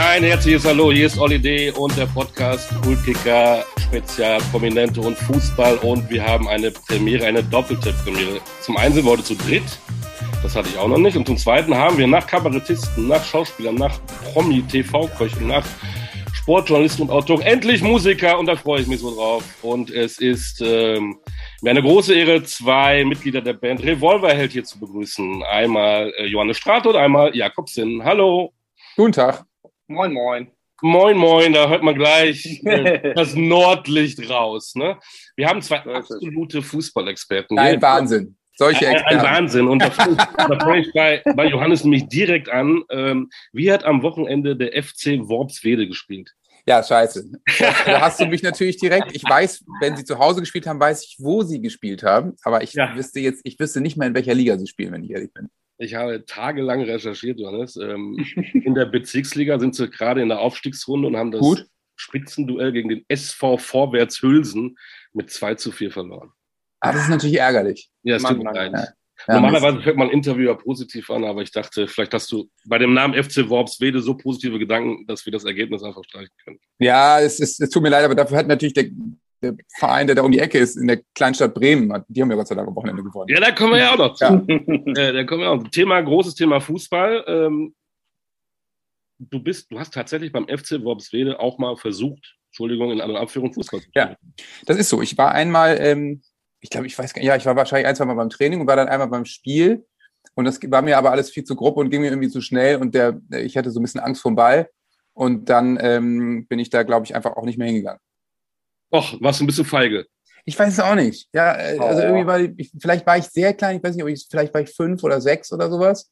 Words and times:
Ein 0.00 0.22
herzliches 0.22 0.64
Hallo, 0.64 0.92
hier 0.92 1.06
ist 1.06 1.18
Olli 1.18 1.40
D. 1.40 1.72
und 1.72 1.98
der 1.98 2.06
Podcast 2.06 2.70
Kultkicker, 2.82 3.64
Spezial, 3.80 4.40
Prominente 4.52 5.00
und 5.00 5.18
Fußball 5.18 5.76
und 5.78 6.08
wir 6.08 6.24
haben 6.24 6.46
eine 6.46 6.70
Premiere, 6.70 7.26
eine 7.26 7.42
doppelte 7.42 7.92
Premiere. 8.04 8.40
Zum 8.60 8.76
einen 8.76 8.94
sind 8.94 9.04
wir 9.04 9.10
heute 9.10 9.24
zu 9.24 9.34
dritt, 9.34 9.64
das 10.40 10.54
hatte 10.54 10.68
ich 10.68 10.78
auch 10.78 10.86
noch 10.86 10.98
nicht 10.98 11.16
und 11.16 11.26
zum 11.26 11.36
zweiten 11.36 11.74
haben 11.74 11.98
wir 11.98 12.06
nach 12.06 12.24
Kabarettisten, 12.28 13.08
nach 13.08 13.24
Schauspielern, 13.24 13.74
nach 13.74 13.98
Promi-TV-Köchen, 14.32 15.48
nach 15.48 15.66
Sportjournalisten 16.32 17.06
und 17.06 17.10
Autoren 17.10 17.42
endlich 17.42 17.82
Musiker 17.82 18.38
und 18.38 18.46
da 18.46 18.54
freue 18.54 18.82
ich 18.82 18.86
mich 18.86 19.00
so 19.00 19.12
drauf 19.12 19.42
und 19.62 19.90
es 19.90 20.20
ist 20.20 20.62
ähm, 20.64 21.18
mir 21.60 21.70
eine 21.70 21.82
große 21.82 22.14
Ehre, 22.14 22.44
zwei 22.44 23.04
Mitglieder 23.04 23.40
der 23.40 23.54
Band 23.54 23.82
Revolverheld 23.82 24.52
hier 24.52 24.62
zu 24.62 24.78
begrüßen. 24.78 25.42
Einmal 25.42 26.12
äh, 26.18 26.26
Johannes 26.26 26.56
Strato 26.56 26.90
und 26.90 26.96
einmal 26.96 27.34
Jakobsen. 27.34 28.04
Hallo. 28.04 28.52
Guten 28.94 29.12
Tag. 29.12 29.48
Moin, 29.90 30.12
moin. 30.12 30.50
Moin, 30.82 31.16
moin, 31.16 31.52
da 31.54 31.66
hört 31.66 31.82
man 31.82 31.94
gleich 31.94 32.62
äh, 32.64 33.14
das 33.14 33.34
Nordlicht 33.34 34.28
raus. 34.28 34.74
Ne? 34.74 34.98
Wir 35.34 35.48
haben 35.48 35.62
zwei 35.62 35.78
absolute 35.78 36.60
Fußballexperten. 36.60 37.58
Ein 37.58 37.80
Wahnsinn. 37.80 38.36
Solche 38.54 38.86
Experten. 38.86 39.18
Ein, 39.20 39.26
ein 39.26 39.34
Wahnsinn. 39.34 39.66
Und 39.66 39.80
da 39.80 39.90
fange 39.90 40.80
ich 40.80 40.92
bei, 40.92 41.22
bei 41.34 41.46
Johannes 41.46 41.84
nämlich 41.84 42.06
direkt 42.08 42.50
an. 42.50 42.82
Ähm, 42.90 43.30
wie 43.52 43.72
hat 43.72 43.84
am 43.84 44.02
Wochenende 44.02 44.56
der 44.56 44.82
FC 44.82 45.26
Worpswede 45.26 45.88
gespielt? 45.88 46.34
Ja, 46.66 46.82
scheiße. 46.82 47.30
Da 47.86 48.02
hast 48.02 48.20
du 48.20 48.26
mich 48.26 48.42
natürlich 48.42 48.76
direkt. 48.76 49.16
Ich 49.16 49.24
weiß, 49.24 49.64
wenn 49.80 49.96
sie 49.96 50.04
zu 50.04 50.18
Hause 50.18 50.40
gespielt 50.40 50.66
haben, 50.66 50.78
weiß 50.78 51.02
ich, 51.02 51.16
wo 51.18 51.42
sie 51.42 51.62
gespielt 51.62 52.02
haben. 52.02 52.36
Aber 52.42 52.62
ich 52.62 52.74
ja. 52.74 52.94
wüsste 52.94 53.20
jetzt, 53.20 53.40
ich 53.44 53.58
wüsste 53.58 53.80
nicht 53.80 53.96
mehr, 53.96 54.08
in 54.08 54.14
welcher 54.14 54.34
Liga 54.34 54.58
sie 54.58 54.66
spielen, 54.66 54.92
wenn 54.92 55.02
ich 55.02 55.12
ehrlich 55.12 55.32
bin. 55.32 55.48
Ich 55.78 55.94
habe 55.94 56.24
tagelang 56.26 56.82
recherchiert, 56.82 57.38
Johannes. 57.38 57.76
Ähm, 57.76 58.16
in 58.52 58.74
der 58.74 58.86
Bezirksliga 58.86 59.58
sind 59.58 59.74
sie 59.74 59.88
gerade 59.88 60.20
in 60.20 60.28
der 60.28 60.40
Aufstiegsrunde 60.40 61.08
und 61.08 61.16
haben 61.16 61.30
das 61.30 61.40
Gut. 61.40 61.66
Spitzenduell 61.96 62.72
gegen 62.72 62.88
den 62.88 63.04
SV 63.08 63.58
Vorwärts 63.58 64.22
Hülsen 64.22 64.76
mit 65.12 65.30
2 65.30 65.54
zu 65.56 65.72
4 65.72 65.90
verloren. 65.90 66.32
Ah, 66.80 66.92
das 66.92 67.02
ist 67.02 67.08
natürlich 67.08 67.38
ärgerlich. 67.38 67.90
Ja, 68.02 68.16
es 68.16 68.22
tut 68.22 68.38
mir 68.38 68.52
leid. 68.52 68.72
Ja, 69.26 69.34
Normalerweise 69.34 69.80
fängt 69.82 69.96
man 69.96 70.10
Interviewer 70.10 70.56
positiv 70.56 71.10
an, 71.10 71.24
aber 71.24 71.42
ich 71.42 71.50
dachte, 71.50 71.88
vielleicht 71.88 72.14
hast 72.14 72.30
du 72.30 72.48
bei 72.66 72.78
dem 72.78 72.94
Namen 72.94 73.20
FC 73.20 73.48
Worpswede 73.48 74.00
so 74.00 74.16
positive 74.16 74.58
Gedanken, 74.60 75.06
dass 75.06 75.26
wir 75.26 75.32
das 75.32 75.44
Ergebnis 75.44 75.82
einfach 75.82 76.04
streichen 76.04 76.32
können. 76.44 76.60
Ja, 76.78 77.18
es, 77.20 77.40
ist, 77.40 77.60
es 77.60 77.70
tut 77.70 77.82
mir 77.82 77.88
leid, 77.88 78.04
aber 78.04 78.14
dafür 78.14 78.36
hat 78.36 78.46
natürlich 78.46 78.74
der, 78.74 78.86
der 79.42 79.56
Verein, 79.78 80.06
der 80.06 80.16
da 80.16 80.22
um 80.22 80.32
die 80.32 80.38
Ecke 80.38 80.58
ist, 80.58 80.76
in 80.76 80.88
der 80.88 81.00
Kleinstadt 81.14 81.54
Bremen, 81.54 82.04
die 82.08 82.22
haben 82.22 82.30
ja 82.30 82.36
Gott 82.36 82.48
sei 82.48 82.54
Dank 82.54 82.68
am 82.68 82.76
Wochenende 82.76 83.02
gewonnen. 83.02 83.28
Ja, 83.28 83.40
da 83.40 83.52
kommen 83.52 83.72
wir 83.72 83.78
ja 83.78 83.92
auch 83.92 83.98
noch 83.98 84.14
zu. 84.14 84.24
Ja. 84.24 84.32
äh, 84.48 85.12
da 85.12 85.24
kommen 85.24 85.42
wir 85.42 85.50
auch. 85.50 85.62
Thema, 85.68 86.00
großes 86.00 86.34
Thema 86.34 86.60
Fußball. 86.60 87.24
Ähm, 87.26 87.74
du 89.18 89.40
bist, 89.40 89.70
du 89.70 89.78
hast 89.78 89.94
tatsächlich 89.94 90.32
beim 90.32 90.46
FC 90.48 90.82
Worpswede 90.82 91.40
auch 91.40 91.58
mal 91.58 91.76
versucht, 91.76 92.36
Entschuldigung, 92.50 92.90
in 92.90 93.00
einer 93.00 93.20
Abführung 93.20 93.52
Fußball 93.52 93.80
zu 93.80 93.88
spielen. 93.88 94.08
Ja, 94.10 94.16
das 94.66 94.76
ist 94.78 94.88
so. 94.88 95.02
Ich 95.02 95.16
war 95.16 95.32
einmal 95.32 95.78
ähm, 95.80 96.22
ich 96.60 96.70
glaube, 96.70 96.86
ich 96.86 96.98
weiß 96.98 97.14
gar 97.14 97.20
nicht, 97.20 97.28
ja, 97.28 97.36
ich 97.36 97.46
war 97.46 97.56
wahrscheinlich 97.56 97.86
ein, 97.86 97.96
zwei 97.96 98.04
Mal 98.04 98.14
beim 98.14 98.30
Training 98.30 98.60
und 98.60 98.66
war 98.66 98.76
dann 98.76 98.88
einmal 98.88 99.08
beim 99.08 99.24
Spiel. 99.24 99.86
Und 100.34 100.44
das 100.44 100.60
war 100.66 100.82
mir 100.82 100.98
aber 100.98 101.10
alles 101.10 101.30
viel 101.30 101.44
zu 101.44 101.56
grob 101.56 101.76
und 101.76 101.90
ging 101.90 102.00
mir 102.00 102.10
irgendwie 102.10 102.28
zu 102.28 102.40
schnell 102.40 102.76
und 102.76 102.94
der, 102.94 103.20
ich 103.30 103.56
hatte 103.56 103.70
so 103.70 103.80
ein 103.80 103.82
bisschen 103.82 104.00
Angst 104.00 104.22
vor 104.22 104.32
dem 104.32 104.36
Ball. 104.36 104.68
Und 105.12 105.48
dann 105.48 105.78
ähm, 105.80 106.46
bin 106.46 106.58
ich 106.58 106.70
da, 106.70 106.84
glaube 106.84 107.04
ich, 107.06 107.14
einfach 107.14 107.36
auch 107.36 107.44
nicht 107.44 107.58
mehr 107.58 107.66
hingegangen. 107.66 108.00
Och, 108.90 109.20
warst 109.20 109.40
du 109.40 109.44
ein 109.44 109.46
bisschen 109.46 109.64
feige? 109.64 110.06
Ich 110.44 110.58
weiß 110.58 110.72
es 110.72 110.80
auch 110.80 110.94
nicht. 110.94 111.28
Ja, 111.32 111.54
äh, 111.54 111.78
also 111.78 112.02
oh. 112.02 112.04
irgendwie 112.04 112.26
war 112.26 112.40
ich, 112.40 112.70
vielleicht 112.80 113.06
war 113.06 113.18
ich 113.18 113.24
sehr 113.26 113.52
klein, 113.52 113.76
ich 113.76 113.82
weiß 113.82 113.94
nicht, 113.94 114.02
ob 114.02 114.08
ich, 114.08 114.26
vielleicht 114.30 114.54
war 114.54 114.62
ich 114.62 114.70
fünf 114.70 115.02
oder 115.04 115.20
sechs 115.20 115.52
oder 115.52 115.68
sowas. 115.70 116.10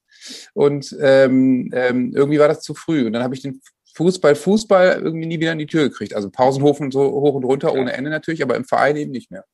Und 0.52 0.94
ähm, 1.00 1.70
ähm, 1.72 2.12
irgendwie 2.14 2.38
war 2.38 2.48
das 2.48 2.60
zu 2.60 2.74
früh. 2.74 3.06
Und 3.06 3.14
dann 3.14 3.22
habe 3.22 3.34
ich 3.34 3.42
den 3.42 3.62
Fußball, 3.94 4.34
Fußball 4.34 5.00
irgendwie 5.02 5.26
nie 5.26 5.40
wieder 5.40 5.52
in 5.52 5.58
die 5.58 5.66
Tür 5.66 5.88
gekriegt. 5.88 6.14
Also 6.14 6.30
Pausenhof 6.30 6.80
und 6.80 6.92
so 6.92 7.02
hoch 7.02 7.34
und 7.34 7.44
runter, 7.44 7.72
ja. 7.74 7.80
ohne 7.80 7.94
Ende 7.94 8.10
natürlich, 8.10 8.42
aber 8.42 8.56
im 8.56 8.64
Verein 8.64 8.96
eben 8.96 9.10
nicht 9.10 9.30
mehr 9.30 9.44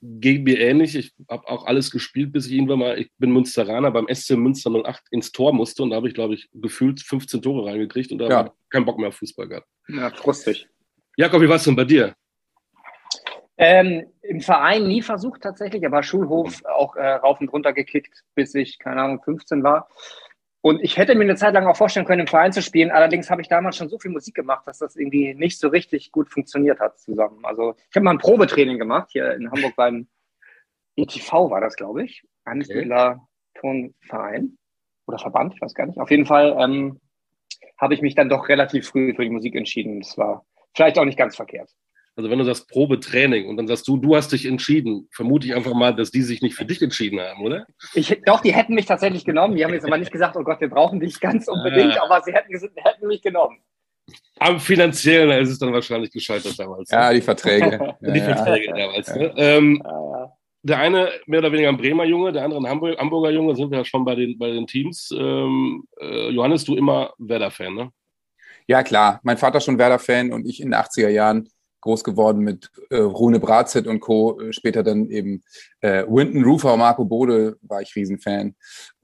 geht 0.00 0.44
mir 0.44 0.58
ähnlich. 0.58 0.94
Ich 0.94 1.12
habe 1.28 1.48
auch 1.48 1.66
alles 1.66 1.90
gespielt, 1.90 2.32
bis 2.32 2.46
ich 2.46 2.52
irgendwann 2.52 2.78
mal, 2.78 2.98
ich 2.98 3.10
bin 3.18 3.32
Münsteraner, 3.32 3.90
beim 3.90 4.06
SC 4.12 4.36
Münster 4.36 4.70
08 4.70 5.02
ins 5.10 5.32
Tor 5.32 5.52
musste 5.52 5.82
und 5.82 5.90
da 5.90 5.96
habe 5.96 6.08
ich, 6.08 6.14
glaube 6.14 6.34
ich, 6.34 6.48
gefühlt 6.52 7.00
15 7.00 7.42
Tore 7.42 7.68
reingekriegt 7.68 8.12
und 8.12 8.18
da 8.18 8.28
ja. 8.28 8.36
habe 8.36 8.48
ich 8.54 8.70
keinen 8.70 8.84
Bock 8.84 8.98
mehr 8.98 9.08
auf 9.08 9.16
Fußball 9.16 9.48
gehabt. 9.48 9.66
Ja, 9.88 10.10
frustig. 10.10 10.68
Jakob, 11.16 11.42
wie 11.42 11.48
war 11.48 11.56
es 11.56 11.64
denn 11.64 11.76
bei 11.76 11.84
dir? 11.84 12.14
Ähm, 13.60 14.06
Im 14.22 14.40
Verein 14.40 14.86
nie 14.86 15.02
versucht 15.02 15.42
tatsächlich, 15.42 15.84
aber 15.84 16.04
Schulhof 16.04 16.64
auch 16.64 16.94
äh, 16.94 17.14
rauf 17.14 17.40
und 17.40 17.52
runter 17.52 17.72
gekickt, 17.72 18.22
bis 18.36 18.54
ich, 18.54 18.78
keine 18.78 19.02
Ahnung, 19.02 19.20
15 19.22 19.64
war. 19.64 19.88
Und 20.60 20.80
ich 20.82 20.96
hätte 20.96 21.14
mir 21.14 21.24
eine 21.24 21.36
Zeit 21.36 21.54
lang 21.54 21.66
auch 21.66 21.76
vorstellen 21.76 22.06
können, 22.06 22.22
im 22.22 22.26
Verein 22.28 22.52
zu 22.52 22.62
spielen. 22.62 22.90
Allerdings 22.90 23.30
habe 23.30 23.42
ich 23.42 23.48
damals 23.48 23.76
schon 23.76 23.88
so 23.88 23.98
viel 23.98 24.10
Musik 24.10 24.34
gemacht, 24.34 24.66
dass 24.66 24.78
das 24.78 24.96
irgendwie 24.96 25.34
nicht 25.34 25.58
so 25.58 25.68
richtig 25.68 26.12
gut 26.12 26.28
funktioniert 26.28 26.78
hat 26.78 26.98
zusammen. 26.98 27.44
Also 27.44 27.74
ich 27.90 27.96
habe 27.96 28.04
mal 28.04 28.12
ein 28.12 28.18
Probetraining 28.18 28.78
gemacht 28.78 29.08
hier 29.10 29.34
in 29.34 29.50
Hamburg 29.50 29.74
beim 29.76 30.08
ETV 30.96 31.50
war 31.50 31.60
das, 31.60 31.76
glaube 31.76 32.04
ich. 32.04 32.24
Anspieler 32.44 33.28
Tonverein 33.54 34.56
oder 35.06 35.18
Verband, 35.18 35.54
ich 35.54 35.60
weiß 35.60 35.74
gar 35.74 35.86
nicht. 35.86 36.00
Auf 36.00 36.10
jeden 36.10 36.26
Fall 36.26 36.56
ähm, 36.58 37.00
habe 37.76 37.94
ich 37.94 38.02
mich 38.02 38.14
dann 38.14 38.28
doch 38.28 38.48
relativ 38.48 38.88
früh 38.88 39.14
für 39.14 39.22
die 39.22 39.30
Musik 39.30 39.54
entschieden. 39.54 40.00
Das 40.00 40.18
war 40.18 40.44
vielleicht 40.74 40.98
auch 40.98 41.04
nicht 41.04 41.18
ganz 41.18 41.36
verkehrt. 41.36 41.70
Also 42.18 42.30
wenn 42.30 42.40
du 42.40 42.44
sagst 42.44 42.68
Probetraining 42.68 43.48
und 43.48 43.56
dann 43.58 43.68
sagst 43.68 43.86
du, 43.86 43.96
du 43.96 44.16
hast 44.16 44.32
dich 44.32 44.44
entschieden, 44.44 45.08
vermute 45.12 45.46
ich 45.46 45.54
einfach 45.54 45.72
mal, 45.72 45.94
dass 45.94 46.10
die 46.10 46.22
sich 46.22 46.42
nicht 46.42 46.56
für 46.56 46.64
dich 46.64 46.82
entschieden 46.82 47.20
haben, 47.20 47.44
oder? 47.44 47.64
Ich, 47.94 48.20
doch, 48.26 48.40
die 48.40 48.52
hätten 48.52 48.74
mich 48.74 48.86
tatsächlich 48.86 49.24
genommen. 49.24 49.54
Die 49.54 49.64
haben 49.64 49.72
jetzt 49.72 49.86
aber 49.86 49.98
nicht 49.98 50.10
gesagt, 50.10 50.36
oh 50.36 50.42
Gott, 50.42 50.60
wir 50.60 50.68
brauchen 50.68 50.98
dich 50.98 51.20
ganz 51.20 51.46
unbedingt, 51.46 51.96
ah. 51.96 52.06
aber 52.06 52.20
sie 52.24 52.32
hätten, 52.32 52.52
hätten 52.74 53.06
mich 53.06 53.22
genommen. 53.22 53.58
Am 54.40 54.58
finanziellen 54.58 55.30
ist 55.40 55.50
es 55.50 55.60
dann 55.60 55.72
wahrscheinlich 55.72 56.10
gescheitert 56.10 56.58
damals. 56.58 56.90
Ja, 56.90 57.08
ne? 57.08 57.14
die 57.14 57.20
Verträge. 57.20 57.94
die 58.00 58.18
ja, 58.18 58.34
Verträge 58.34 58.66
ja. 58.66 58.86
damals. 58.86 59.14
Ne? 59.14 59.34
Ähm, 59.36 59.82
ja, 59.84 60.32
der 60.64 60.78
eine 60.80 61.10
mehr 61.26 61.38
oder 61.38 61.52
weniger 61.52 61.68
ein 61.68 61.76
Bremer 61.76 62.04
Junge, 62.04 62.32
der 62.32 62.42
andere 62.42 62.58
ein 62.58 62.68
Hamburg, 62.68 62.98
Hamburger 62.98 63.30
Junge, 63.30 63.54
sind 63.54 63.70
wir 63.70 63.78
ja 63.78 63.84
schon 63.84 64.04
bei 64.04 64.16
den, 64.16 64.36
bei 64.36 64.50
den 64.50 64.66
Teams. 64.66 65.14
Ähm, 65.16 65.84
äh, 66.00 66.30
Johannes, 66.30 66.64
du 66.64 66.74
immer 66.74 67.12
Werder-Fan, 67.18 67.74
ne? 67.74 67.92
Ja, 68.66 68.82
klar. 68.82 69.20
Mein 69.22 69.38
Vater 69.38 69.60
schon 69.60 69.78
Werder-Fan 69.78 70.32
und 70.32 70.46
ich 70.46 70.60
in 70.60 70.72
den 70.72 70.80
80er 70.80 71.10
Jahren 71.10 71.48
groß 71.80 72.04
geworden 72.04 72.40
mit 72.40 72.70
äh, 72.90 72.98
Rune 72.98 73.40
Bratzett 73.40 73.86
und 73.86 74.00
Co. 74.00 74.40
Später 74.50 74.82
dann 74.82 75.10
eben 75.10 75.42
äh, 75.80 76.04
Winton 76.06 76.44
Rufer, 76.44 76.76
Marco 76.76 77.04
Bode 77.04 77.56
war 77.62 77.82
ich 77.82 77.94
Riesenfan. 77.94 78.54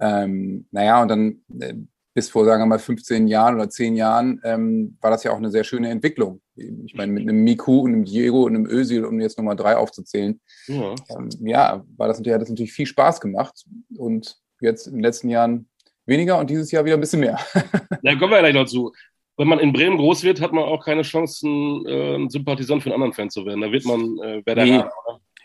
Ähm, 0.01 0.67
naja, 0.71 1.03
und 1.03 1.09
dann 1.09 1.41
äh, 1.61 1.75
bis 2.15 2.31
vor, 2.31 2.45
sagen 2.45 2.63
wir 2.63 2.67
mal, 2.67 2.79
15 2.79 3.27
Jahren 3.27 3.57
oder 3.57 3.69
10 3.69 3.97
Jahren 3.97 4.41
ähm, 4.45 4.97
war 5.01 5.11
das 5.11 5.25
ja 5.25 5.33
auch 5.33 5.37
eine 5.37 5.51
sehr 5.51 5.65
schöne 5.65 5.91
Entwicklung. 5.91 6.41
Ich 6.55 6.95
meine, 6.95 7.13
mit 7.13 7.25
einem 7.25 7.43
Miku 7.43 7.81
und 7.81 7.93
einem 7.93 8.05
Diego 8.05 8.45
und 8.45 8.55
einem 8.55 8.67
Özil, 8.67 9.05
um 9.05 9.21
jetzt 9.21 9.37
Nummer 9.37 9.57
drei 9.57 9.77
aufzuzählen, 9.77 10.41
ja, 10.69 10.95
ähm, 11.11 11.29
ja 11.41 11.85
war 11.97 12.07
das 12.07 12.19
natürlich, 12.19 12.35
hat 12.35 12.43
das 12.43 12.51
natürlich 12.51 12.73
viel 12.73 12.87
Spaß 12.87 13.21
gemacht. 13.21 13.65
Und 13.97 14.37
jetzt 14.61 14.87
in 14.87 14.95
den 14.95 15.03
letzten 15.03 15.29
Jahren 15.29 15.69
weniger 16.07 16.39
und 16.39 16.51
dieses 16.51 16.71
Jahr 16.71 16.85
wieder 16.85 16.97
ein 16.97 17.01
bisschen 17.01 17.21
mehr. 17.21 17.39
Da 18.03 18.15
kommen 18.17 18.33
wir 18.33 18.41
gleich 18.41 18.55
noch 18.55 18.67
zu 18.67 18.93
wenn 19.37 19.49
man 19.49 19.59
in 19.59 19.73
Bremen 19.73 19.97
groß 19.97 20.23
wird, 20.23 20.41
hat 20.41 20.53
man 20.53 20.65
auch 20.65 20.85
keine 20.85 21.03
Chancen, 21.03 21.87
äh, 21.87 22.17
ein 22.17 22.31
Sympathisant 22.31 22.83
für 22.83 22.91
einen 22.91 22.95
anderen 22.95 23.13
Fan 23.13 23.31
zu 23.31 23.45
werden. 23.45 23.61
Da 23.61 23.73
wird 23.73 23.85
man 23.85 24.19
äh, 24.19 24.43
Werder 24.47 24.65
nee. 24.65 24.85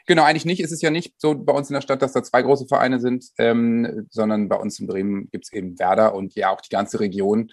Genau, 0.05 0.23
eigentlich 0.23 0.45
nicht. 0.45 0.59
Es 0.59 0.71
ist 0.71 0.81
ja 0.81 0.89
nicht 0.89 1.13
so 1.17 1.35
bei 1.35 1.53
uns 1.53 1.69
in 1.69 1.75
der 1.75 1.81
Stadt, 1.81 2.01
dass 2.01 2.13
da 2.13 2.23
zwei 2.23 2.41
große 2.41 2.65
Vereine 2.67 2.99
sind, 2.99 3.25
ähm, 3.37 4.07
sondern 4.09 4.49
bei 4.49 4.55
uns 4.55 4.79
in 4.79 4.87
Bremen 4.87 5.29
gibt 5.29 5.45
es 5.45 5.53
eben 5.53 5.77
Werder 5.77 6.15
und 6.15 6.33
ja 6.33 6.49
auch 6.49 6.61
die 6.61 6.69
ganze 6.69 6.99
Region. 6.99 7.51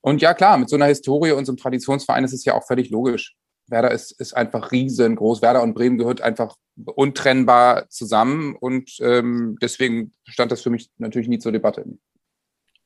Und 0.00 0.22
ja, 0.22 0.34
klar, 0.34 0.56
mit 0.56 0.68
so 0.68 0.76
einer 0.76 0.86
Historie 0.86 1.32
und 1.32 1.46
so 1.46 1.52
einem 1.52 1.56
Traditionsverein 1.56 2.22
ist 2.22 2.32
es 2.32 2.44
ja 2.44 2.54
auch 2.54 2.64
völlig 2.64 2.90
logisch. 2.90 3.34
Werder 3.66 3.90
ist, 3.90 4.12
ist 4.20 4.36
einfach 4.36 4.70
riesengroß. 4.70 5.42
Werder 5.42 5.62
und 5.62 5.74
Bremen 5.74 5.98
gehört 5.98 6.20
einfach 6.20 6.54
untrennbar 6.76 7.88
zusammen 7.88 8.54
und 8.54 8.96
ähm, 9.00 9.58
deswegen 9.60 10.12
stand 10.28 10.52
das 10.52 10.62
für 10.62 10.70
mich 10.70 10.90
natürlich 10.98 11.28
nie 11.28 11.38
zur 11.38 11.52
Debatte. 11.52 11.84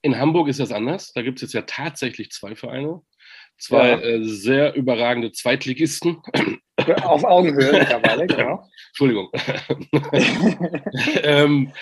In 0.02 0.18
Hamburg 0.18 0.48
ist 0.48 0.60
das 0.60 0.72
anders. 0.72 1.12
Da 1.12 1.22
gibt 1.22 1.38
es 1.38 1.42
jetzt 1.42 1.54
ja 1.54 1.62
tatsächlich 1.62 2.30
zwei 2.30 2.54
Vereine. 2.54 3.02
Zwei 3.58 3.88
ja. 3.90 4.00
äh, 4.00 4.24
sehr 4.24 4.74
überragende 4.74 5.32
Zweitligisten. 5.32 6.22
Auf 7.02 7.24
Augenhöhe 7.24 7.72
mittlerweile, 7.72 8.26
genau. 8.28 8.68
Entschuldigung. 8.90 9.30
ähm, 11.22 11.72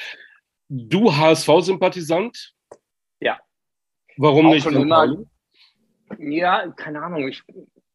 du 0.68 1.14
HSV-Sympathisant? 1.14 2.54
Ja. 3.20 3.38
Warum 4.16 4.46
Auch 4.46 4.54
nicht? 4.54 4.66
Immer, 4.66 5.16
ja, 6.18 6.68
keine 6.76 7.02
Ahnung. 7.02 7.28
Ich, 7.28 7.42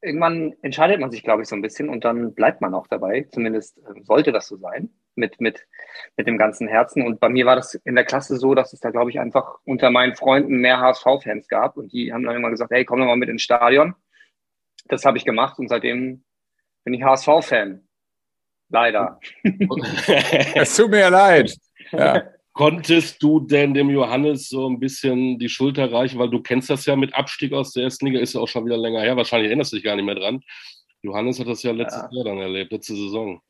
irgendwann 0.01 0.53
entscheidet 0.61 0.99
man 0.99 1.09
sich, 1.09 1.23
glaube 1.23 1.41
ich, 1.41 1.47
so 1.47 1.55
ein 1.55 1.63
bisschen 1.63 1.89
und 1.89 2.05
dann 2.05 2.35
bleibt 2.35 2.61
man 2.61 2.75
auch 2.75 2.85
dabei. 2.85 3.27
Zumindest 3.31 3.79
äh, 3.79 4.03
sollte 4.03 4.31
das 4.31 4.47
so 4.47 4.57
sein 4.57 4.91
mit, 5.15 5.39
mit, 5.41 5.67
mit 6.17 6.27
dem 6.27 6.37
ganzen 6.37 6.67
Herzen. 6.67 7.05
Und 7.05 7.19
bei 7.19 7.29
mir 7.29 7.45
war 7.45 7.55
das 7.55 7.75
in 7.75 7.95
der 7.95 8.05
Klasse 8.05 8.37
so, 8.37 8.55
dass 8.55 8.73
es 8.73 8.79
da, 8.79 8.91
glaube 8.91 9.09
ich, 9.09 9.19
einfach 9.19 9.57
unter 9.65 9.89
meinen 9.91 10.15
Freunden 10.15 10.57
mehr 10.57 10.79
HSV-Fans 10.79 11.47
gab. 11.47 11.77
Und 11.77 11.91
die 11.93 12.13
haben 12.13 12.23
dann 12.23 12.35
immer 12.35 12.49
gesagt, 12.49 12.71
hey, 12.71 12.85
komm 12.85 12.99
doch 12.99 13.05
mal 13.05 13.17
mit 13.17 13.29
ins 13.29 13.41
Stadion. 13.41 13.95
Das 14.85 15.05
habe 15.05 15.17
ich 15.17 15.25
gemacht 15.25 15.59
und 15.59 15.67
seitdem 15.67 16.23
bin 16.83 16.93
ich 16.93 17.03
HSV-Fan. 17.03 17.87
Leider. 18.69 19.19
es 20.55 20.75
tut 20.75 20.89
mir 20.89 21.09
leid. 21.09 21.55
Ja. 21.91 22.23
Konntest 22.53 23.21
du 23.23 23.39
denn 23.39 23.73
dem 23.73 23.89
Johannes 23.89 24.49
so 24.49 24.69
ein 24.69 24.79
bisschen 24.79 25.39
die 25.39 25.49
Schulter 25.49 25.91
reichen, 25.91 26.19
weil 26.19 26.29
du 26.29 26.41
kennst 26.41 26.69
das 26.69 26.85
ja 26.85 26.95
mit 26.95 27.13
Abstieg 27.15 27.53
aus 27.53 27.71
der 27.73 27.83
ersten 27.83 28.07
Liga, 28.07 28.19
ist 28.19 28.33
ja 28.33 28.41
auch 28.41 28.47
schon 28.47 28.65
wieder 28.65 28.77
länger 28.77 29.01
her, 29.01 29.15
wahrscheinlich 29.15 29.47
erinnerst 29.47 29.71
du 29.71 29.77
dich 29.77 29.85
gar 29.85 29.95
nicht 29.95 30.05
mehr 30.05 30.15
dran. 30.15 30.43
Johannes 31.01 31.39
hat 31.39 31.47
das 31.47 31.63
ja 31.63 31.71
letztes 31.71 32.03
ja. 32.03 32.09
Jahr 32.11 32.25
dann 32.25 32.37
erlebt, 32.37 32.71
letzte 32.71 32.95
Saison. 32.95 33.41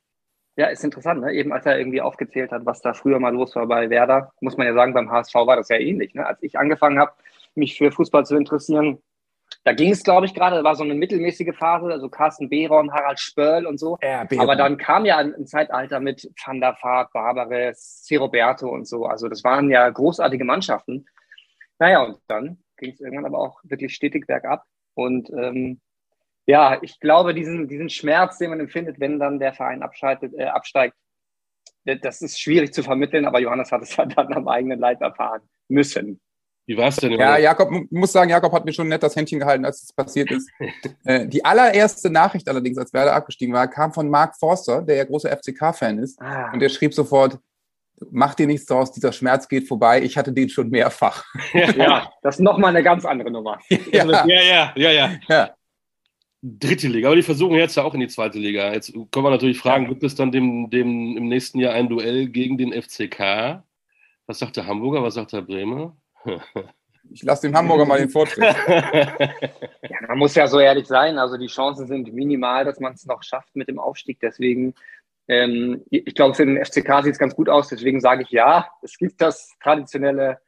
Ja, 0.58 0.68
ist 0.68 0.84
interessant, 0.84 1.22
ne? 1.22 1.32
eben 1.32 1.54
als 1.54 1.66
er 1.66 1.78
irgendwie 1.78 2.02
aufgezählt 2.02 2.52
hat, 2.52 2.66
was 2.66 2.82
da 2.82 2.94
früher 2.94 3.20
mal 3.20 3.34
los 3.34 3.56
war 3.56 3.68
bei 3.68 3.90
Werder, 3.90 4.34
muss 4.42 4.58
man 4.58 4.68
ja 4.68 4.74
sagen, 4.74 4.94
beim 4.94 5.10
HSV 5.10 5.34
war 5.34 5.56
das 5.56 5.70
ja 5.70 5.78
ähnlich. 5.78 6.14
Ne? 6.14 6.26
Als 6.26 6.44
ich 6.44 6.60
angefangen 6.60 7.00
habe, 7.00 7.14
mich 7.56 7.78
für 7.78 7.92
Fußball 7.92 8.26
zu 8.26 8.36
interessieren, 8.36 9.02
da 9.64 9.74
ging 9.74 9.92
es, 9.92 10.04
glaube 10.04 10.26
ich, 10.26 10.34
gerade, 10.34 10.64
war 10.64 10.76
so 10.76 10.84
eine 10.84 10.96
mittelmäßige 10.96 11.56
Phase, 11.56 11.88
also 11.88 12.10
Carsten 12.10 12.50
Behron, 12.50 12.92
Harald 12.92 13.20
Spörl 13.20 13.66
und 13.68 13.80
so. 13.80 13.98
Ja, 14.02 14.26
Aber 14.38 14.56
dann 14.56 14.78
kam 14.78 15.06
ja 15.06 15.18
ein, 15.18 15.36
ein, 15.36 15.46
Zeitalter 15.46 16.00
mit 16.00 16.30
Van 16.44 16.60
der 16.60 16.76
Vaart, 16.82 17.14
Barbares, 17.14 18.04
C. 18.04 18.16
Roberto 18.16 18.70
und 18.70 18.88
so. 18.88 19.06
Also 19.06 19.28
das 19.28 19.44
waren 19.44 19.70
ja 19.70 19.88
großartige 19.90 20.46
Mannschaften. 20.46 21.06
Naja, 21.80 22.04
und 22.04 22.18
dann 22.28 22.58
ging 22.78 22.94
es 22.94 23.00
irgendwann 23.00 23.26
aber 23.26 23.40
auch 23.40 23.60
wirklich 23.64 23.94
stetig 23.94 24.26
bergab. 24.26 24.66
Und 24.96 25.30
ähm, 25.30 25.80
ja, 26.52 26.78
ich 26.82 27.00
glaube, 27.00 27.34
diesen, 27.34 27.70
diesen 27.70 27.90
Schmerz, 27.90 28.38
den 28.38 28.50
man 28.50 28.60
empfindet, 28.60 29.00
wenn 29.00 29.20
dann 29.20 29.40
der 29.40 29.54
Verein 29.54 29.82
abschaltet, 29.82 30.34
äh, 30.38 30.44
absteigt, 30.44 30.96
das 31.86 32.22
ist 32.22 32.42
schwierig 32.42 32.74
zu 32.74 32.84
vermitteln, 32.84 33.26
aber 33.26 33.40
Johannes 33.40 33.72
hat 33.72 33.82
es 33.82 33.98
halt 33.98 34.14
dann 34.18 34.34
am 34.34 34.50
eigenen 34.50 34.78
Leib 34.78 35.00
erfahren 35.00 35.42
müssen. 35.70 36.20
Wie 36.68 36.76
war 36.76 36.90
es 36.90 36.98
denn? 36.98 37.14
Ja, 37.14 37.38
Jakob, 37.38 37.72
muss 37.90 38.12
sagen, 38.12 38.30
Jakob 38.30 38.52
hat 38.52 38.66
mir 38.66 38.74
schon 38.74 38.90
nett 38.90 39.02
das 39.02 39.16
Händchen 39.16 39.40
gehalten, 39.40 39.64
als 39.64 39.82
es 39.82 39.94
passiert 39.94 40.30
ist. 40.30 40.50
äh, 41.06 41.26
die 41.26 41.44
allererste 41.46 42.10
Nachricht 42.10 42.50
allerdings, 42.50 42.78
als 42.78 42.92
Werder 42.92 43.16
abgestiegen 43.16 43.54
war, 43.54 43.70
kam 43.70 43.94
von 43.94 44.10
Mark 44.10 44.36
Forster, 44.38 44.82
der 44.82 44.98
ja 44.98 45.06
großer 45.06 45.30
FCK-Fan 45.30 46.00
ist. 46.00 46.22
Ah. 46.22 46.52
Und 46.52 46.60
der 46.60 46.70
schrieb 46.70 46.94
sofort, 46.94 47.40
mach 48.12 48.36
dir 48.36 48.48
nichts 48.48 48.66
draus, 48.66 48.92
dieser 48.92 49.14
Schmerz 49.14 49.48
geht 49.48 49.70
vorbei. 49.70 50.02
Ich 50.02 50.18
hatte 50.18 50.34
den 50.34 50.50
schon 50.50 50.70
mehrfach. 50.70 51.24
Ja, 51.54 52.12
das 52.22 52.36
ist 52.36 52.42
nochmal 52.42 52.76
eine 52.76 52.84
ganz 52.84 53.06
andere 53.06 53.32
Nummer. 53.32 53.58
Ja, 53.70 54.06
ja, 54.06 54.26
ja, 54.28 54.74
ja. 54.76 54.92
ja. 54.92 55.12
ja 55.30 55.56
dritte 56.42 56.88
Liga, 56.88 57.08
aber 57.08 57.16
die 57.16 57.22
versuchen 57.22 57.56
jetzt 57.56 57.76
ja 57.76 57.84
auch 57.84 57.94
in 57.94 58.00
die 58.00 58.08
zweite 58.08 58.40
Liga. 58.40 58.74
Jetzt 58.74 58.94
können 58.94 59.26
wir 59.26 59.30
natürlich 59.30 59.60
fragen, 59.60 59.88
gibt 59.88 60.04
es 60.04 60.16
dann 60.16 60.32
dem, 60.32 60.70
dem 60.70 61.18
im 61.18 61.28
nächsten 61.28 61.60
Jahr 61.60 61.74
ein 61.74 61.90
Duell 61.90 62.28
gegen 62.30 62.58
den 62.58 62.74
FCK? 62.74 63.64
Was 64.26 64.40
sagt 64.40 64.58
der 64.58 64.66
Hamburger, 64.66 65.04
was 65.04 65.16
sagt 65.16 65.34
der 65.34 65.42
Bremer? 65.42 65.96
Ich 67.10 67.24
lasse 67.24 67.48
dem 67.48 67.58
Hamburger 67.58 67.86
mal 67.86 68.00
den 68.00 68.10
Vortritt. 68.10 68.44
ja, 68.68 70.08
man 70.08 70.18
muss 70.18 70.36
ja 70.36 70.48
so 70.48 70.60
ehrlich 70.60 70.88
sein. 70.88 71.18
Also 71.18 71.36
die 71.36 71.48
Chancen 71.48 71.88
sind 71.88 72.14
minimal, 72.14 72.64
dass 72.64 72.80
man 72.80 72.94
es 72.94 73.06
noch 73.06 73.24
schafft 73.24 73.56
mit 73.56 73.68
dem 73.68 73.80
Aufstieg. 73.80 74.20
Deswegen, 74.22 74.76
ähm, 75.28 75.84
ich 75.90 76.16
glaube, 76.16 76.36
für 76.36 76.46
den 76.46 76.64
FCK 76.64 77.04
sieht 77.04 77.14
es 77.14 77.20
ganz 77.20 77.36
gut 77.36 77.50
aus. 77.50 77.68
Deswegen 77.68 78.00
sage 78.00 78.24
ich 78.24 78.30
ja, 78.30 78.70
es 78.82 78.98
gibt 78.98 79.20
das 79.20 79.52
traditionelle 79.62 80.40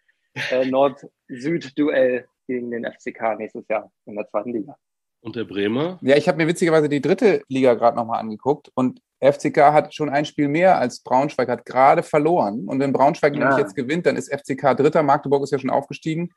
äh, 0.52 0.64
Nord-Süd-Duell 0.66 2.28
gegen 2.48 2.72
den 2.72 2.86
FCK 2.86 3.38
nächstes 3.38 3.68
Jahr 3.68 3.92
in 4.06 4.16
der 4.16 4.28
zweiten 4.28 4.54
Liga. 4.54 4.78
Und 5.24 5.38
der 5.38 5.46
Bremer? 5.46 6.00
Ja, 6.02 6.18
ich 6.18 6.28
habe 6.28 6.38
mir 6.38 6.48
witzigerweise 6.48 6.90
die 6.90 7.00
dritte 7.00 7.44
Liga 7.48 7.76
gerade 7.76 7.96
nochmal 7.96 8.20
angeguckt 8.20 8.70
und 8.76 9.00
FCK 9.22 9.72
hat 9.72 9.96
schon 9.96 10.10
ein 10.10 10.26
Spiel 10.26 10.50
mehr 10.50 10.78
als 10.78 11.00
Braunschweig, 11.00 11.48
hat 11.48 11.66
gerade 11.66 12.04
verloren. 12.04 12.66
Und 12.68 12.80
wenn 12.80 12.92
Braunschweig 12.92 13.34
ja. 13.34 13.40
nämlich 13.40 13.58
jetzt 13.58 13.74
gewinnt, 13.74 14.06
dann 14.06 14.18
ist 14.18 14.30
FCK 14.30 14.76
Dritter. 14.76 15.02
Magdeburg 15.02 15.44
ist 15.44 15.52
ja 15.52 15.60
schon 15.60 15.70
aufgestiegen. 15.70 16.32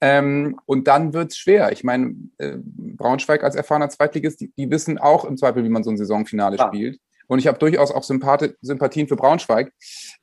Ähm, 0.00 0.60
und 0.64 0.86
dann 0.86 1.12
wird 1.12 1.32
es 1.32 1.38
schwer. 1.38 1.72
Ich 1.72 1.82
meine, 1.82 2.14
äh, 2.38 2.56
Braunschweig 2.58 3.42
als 3.42 3.56
erfahrener 3.56 3.88
Zweitligist, 3.88 4.40
die, 4.40 4.52
die, 4.56 4.70
wissen 4.70 4.98
auch 4.98 5.24
im 5.24 5.36
Zweifel, 5.36 5.64
wie 5.64 5.68
man 5.68 5.82
so 5.82 5.90
ein 5.90 5.96
Saisonfinale 5.96 6.56
ja. 6.56 6.68
spielt. 6.68 7.00
Und 7.26 7.40
ich 7.40 7.48
habe 7.48 7.58
durchaus 7.58 7.90
auch 7.90 8.04
Sympathie, 8.04 8.54
Sympathien 8.60 9.08
für 9.08 9.16
Braunschweig. 9.16 9.72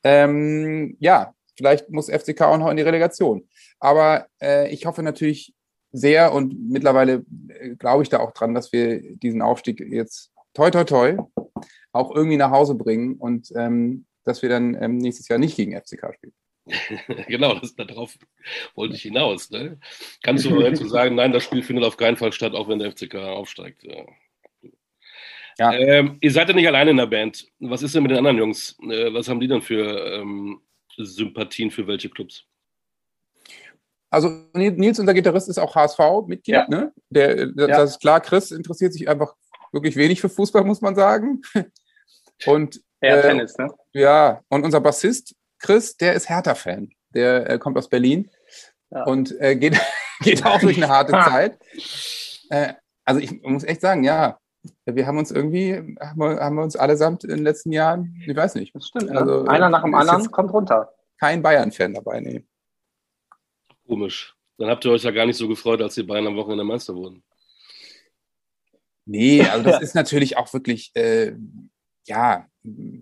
Ähm, 0.03 0.95
ja, 0.99 1.33
vielleicht 1.57 1.89
muss 1.89 2.09
FCK 2.09 2.41
auch 2.43 2.57
noch 2.57 2.69
in 2.69 2.77
die 2.77 2.83
Relegation. 2.83 3.49
Aber 3.79 4.27
äh, 4.41 4.69
ich 4.69 4.85
hoffe 4.85 5.03
natürlich 5.03 5.53
sehr 5.91 6.33
und 6.33 6.69
mittlerweile 6.69 7.25
äh, 7.49 7.75
glaube 7.75 8.03
ich 8.03 8.09
da 8.09 8.19
auch 8.19 8.31
dran, 8.31 8.53
dass 8.53 8.71
wir 8.71 9.17
diesen 9.17 9.41
Aufstieg 9.41 9.79
jetzt 9.79 10.31
toi 10.53 10.69
toi 10.69 10.83
toi 10.83 11.17
auch 11.91 12.15
irgendwie 12.15 12.37
nach 12.37 12.51
Hause 12.51 12.75
bringen 12.75 13.15
und 13.15 13.51
ähm, 13.55 14.05
dass 14.23 14.41
wir 14.41 14.49
dann 14.49 14.81
ähm, 14.81 14.97
nächstes 14.97 15.27
Jahr 15.27 15.39
nicht 15.39 15.57
gegen 15.57 15.79
FCK 15.79 16.13
spielen. 16.13 16.33
genau, 17.27 17.55
das, 17.55 17.75
darauf 17.75 18.17
wollte 18.75 18.95
ich 18.95 19.01
hinaus. 19.01 19.49
Ne? 19.49 19.79
Kannst 20.21 20.45
du 20.45 20.59
dazu 20.59 20.87
sagen, 20.87 21.15
nein, 21.15 21.31
das 21.31 21.43
Spiel 21.43 21.63
findet 21.63 21.85
auf 21.85 21.97
keinen 21.97 22.17
Fall 22.17 22.31
statt, 22.31 22.53
auch 22.53 22.69
wenn 22.69 22.79
der 22.79 22.91
FCK 22.91 23.15
aufsteigt. 23.15 23.83
Ja. 23.83 24.05
Ja. 25.57 25.73
Ähm, 25.73 26.17
ihr 26.21 26.31
seid 26.31 26.47
ja 26.47 26.55
nicht 26.55 26.67
alleine 26.67 26.91
in 26.91 26.97
der 26.97 27.07
Band. 27.07 27.47
Was 27.59 27.83
ist 27.83 27.93
denn 27.93 28.03
mit 28.03 28.11
den 28.11 28.19
anderen 28.19 28.37
Jungs? 28.37 28.77
Äh, 28.83 29.13
was 29.13 29.27
haben 29.27 29.39
die 29.39 29.47
denn 29.47 29.61
für 29.61 30.15
ähm, 30.15 30.61
Sympathien 30.97 31.71
für 31.71 31.87
welche 31.87 32.09
Clubs? 32.09 32.47
Also 34.11 34.29
Nils, 34.53 34.99
unser 34.99 35.13
Gitarrist, 35.13 35.49
ist 35.49 35.57
auch 35.57 35.73
HSV-Mitglied. 35.73 36.53
Ja. 36.53 36.67
Ne? 36.67 36.91
Der, 37.09 37.47
das 37.47 37.69
ja. 37.69 37.83
ist 37.83 38.01
klar, 38.01 38.19
Chris 38.19 38.51
interessiert 38.51 38.93
sich 38.93 39.09
einfach 39.09 39.35
wirklich 39.71 39.95
wenig 39.95 40.21
für 40.21 40.29
Fußball, 40.29 40.63
muss 40.63 40.81
man 40.81 40.95
sagen. 40.95 41.41
Und 42.45 42.81
ja, 43.01 43.15
äh, 43.17 43.21
Tennis, 43.21 43.57
ne? 43.57 43.67
Ja, 43.93 44.41
und 44.49 44.63
unser 44.63 44.79
Bassist 44.79 45.35
Chris, 45.59 45.97
der 45.97 46.13
ist 46.13 46.29
Hertha-Fan. 46.29 46.89
Der 47.13 47.49
äh, 47.49 47.59
kommt 47.59 47.77
aus 47.77 47.89
Berlin 47.89 48.29
ja. 48.89 49.03
und 49.03 49.39
äh, 49.39 49.55
geht, 49.55 49.79
geht 50.21 50.45
auch 50.45 50.59
durch 50.59 50.77
eine 50.77 50.89
harte 50.89 51.11
Zeit. 51.29 51.59
Äh, 52.49 52.73
also 53.05 53.19
ich 53.19 53.41
muss 53.43 53.63
echt 53.63 53.81
sagen, 53.81 54.03
ja, 54.03 54.37
wir 54.85 55.07
haben 55.07 55.17
uns 55.17 55.31
irgendwie, 55.31 55.95
haben 55.99 56.19
wir, 56.19 56.39
haben 56.39 56.55
wir 56.55 56.63
uns 56.63 56.75
allesamt 56.75 57.23
in 57.23 57.31
den 57.31 57.43
letzten 57.43 57.71
Jahren, 57.71 58.15
ich 58.25 58.35
weiß 58.35 58.55
nicht. 58.55 58.75
Das 58.75 58.87
stimmt. 58.87 59.09
Also, 59.11 59.45
Einer 59.45 59.69
nach 59.69 59.83
dem 59.83 59.95
anderen 59.95 60.29
kommt 60.29 60.53
runter. 60.53 60.93
Kein 61.19 61.41
Bayern-Fan 61.41 61.95
dabei, 61.95 62.19
nee. 62.19 62.45
Komisch. 63.91 64.33
Dann 64.57 64.69
habt 64.69 64.85
ihr 64.85 64.91
euch 64.91 65.03
ja 65.03 65.11
gar 65.11 65.25
nicht 65.25 65.35
so 65.35 65.49
gefreut, 65.49 65.81
als 65.81 65.95
die 65.95 66.03
Bayern 66.03 66.27
am 66.27 66.37
Wochenende 66.37 66.63
Meister 66.63 66.95
wurden. 66.95 67.23
Nee, 69.05 69.41
also 69.51 69.69
das 69.69 69.81
ist 69.81 69.95
natürlich 69.95 70.37
auch 70.37 70.53
wirklich, 70.53 70.91
äh, 70.95 71.33
ja, 72.07 72.47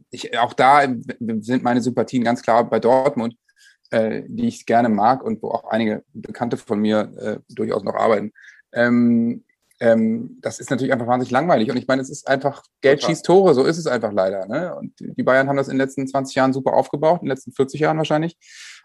ich, 0.10 0.36
auch 0.40 0.54
da 0.54 0.82
sind 1.20 1.62
meine 1.62 1.82
Sympathien 1.82 2.24
ganz 2.24 2.42
klar 2.42 2.68
bei 2.68 2.80
Dortmund, 2.80 3.36
äh, 3.92 4.24
die 4.26 4.48
ich 4.48 4.66
gerne 4.66 4.90
mag 4.90 5.24
und 5.24 5.44
wo 5.44 5.52
auch 5.52 5.66
einige 5.66 6.04
Bekannte 6.12 6.58
von 6.58 6.80
mir 6.80 7.12
äh, 7.20 7.54
durchaus 7.54 7.84
noch 7.84 7.94
arbeiten. 7.94 8.32
Ähm, 8.74 9.44
ähm, 9.80 10.40
das 10.42 10.60
ist 10.60 10.72
natürlich 10.72 10.92
einfach 10.92 11.06
wahnsinnig 11.06 11.32
langweilig. 11.32 11.70
Und 11.70 11.78
ich 11.78 11.88
meine, 11.88 12.02
es 12.02 12.10
ist 12.10 12.28
einfach, 12.28 12.64
Geld 12.82 13.04
schießt 13.04 13.24
Tore, 13.24 13.54
so 13.54 13.64
ist 13.64 13.78
es 13.78 13.86
einfach 13.86 14.12
leider. 14.12 14.48
Ne? 14.48 14.76
Und 14.76 14.94
die 15.00 15.24
Bayern 15.24 15.48
haben 15.48 15.56
das 15.56 15.68
in 15.68 15.76
den 15.76 15.86
letzten 15.86 16.08
20 16.08 16.36
Jahren 16.36 16.52
super 16.52 16.74
aufgebaut, 16.74 17.22
in 17.22 17.28
den 17.28 17.36
letzten 17.36 17.52
40 17.52 17.80
Jahren 17.80 17.98
wahrscheinlich. 18.00 18.38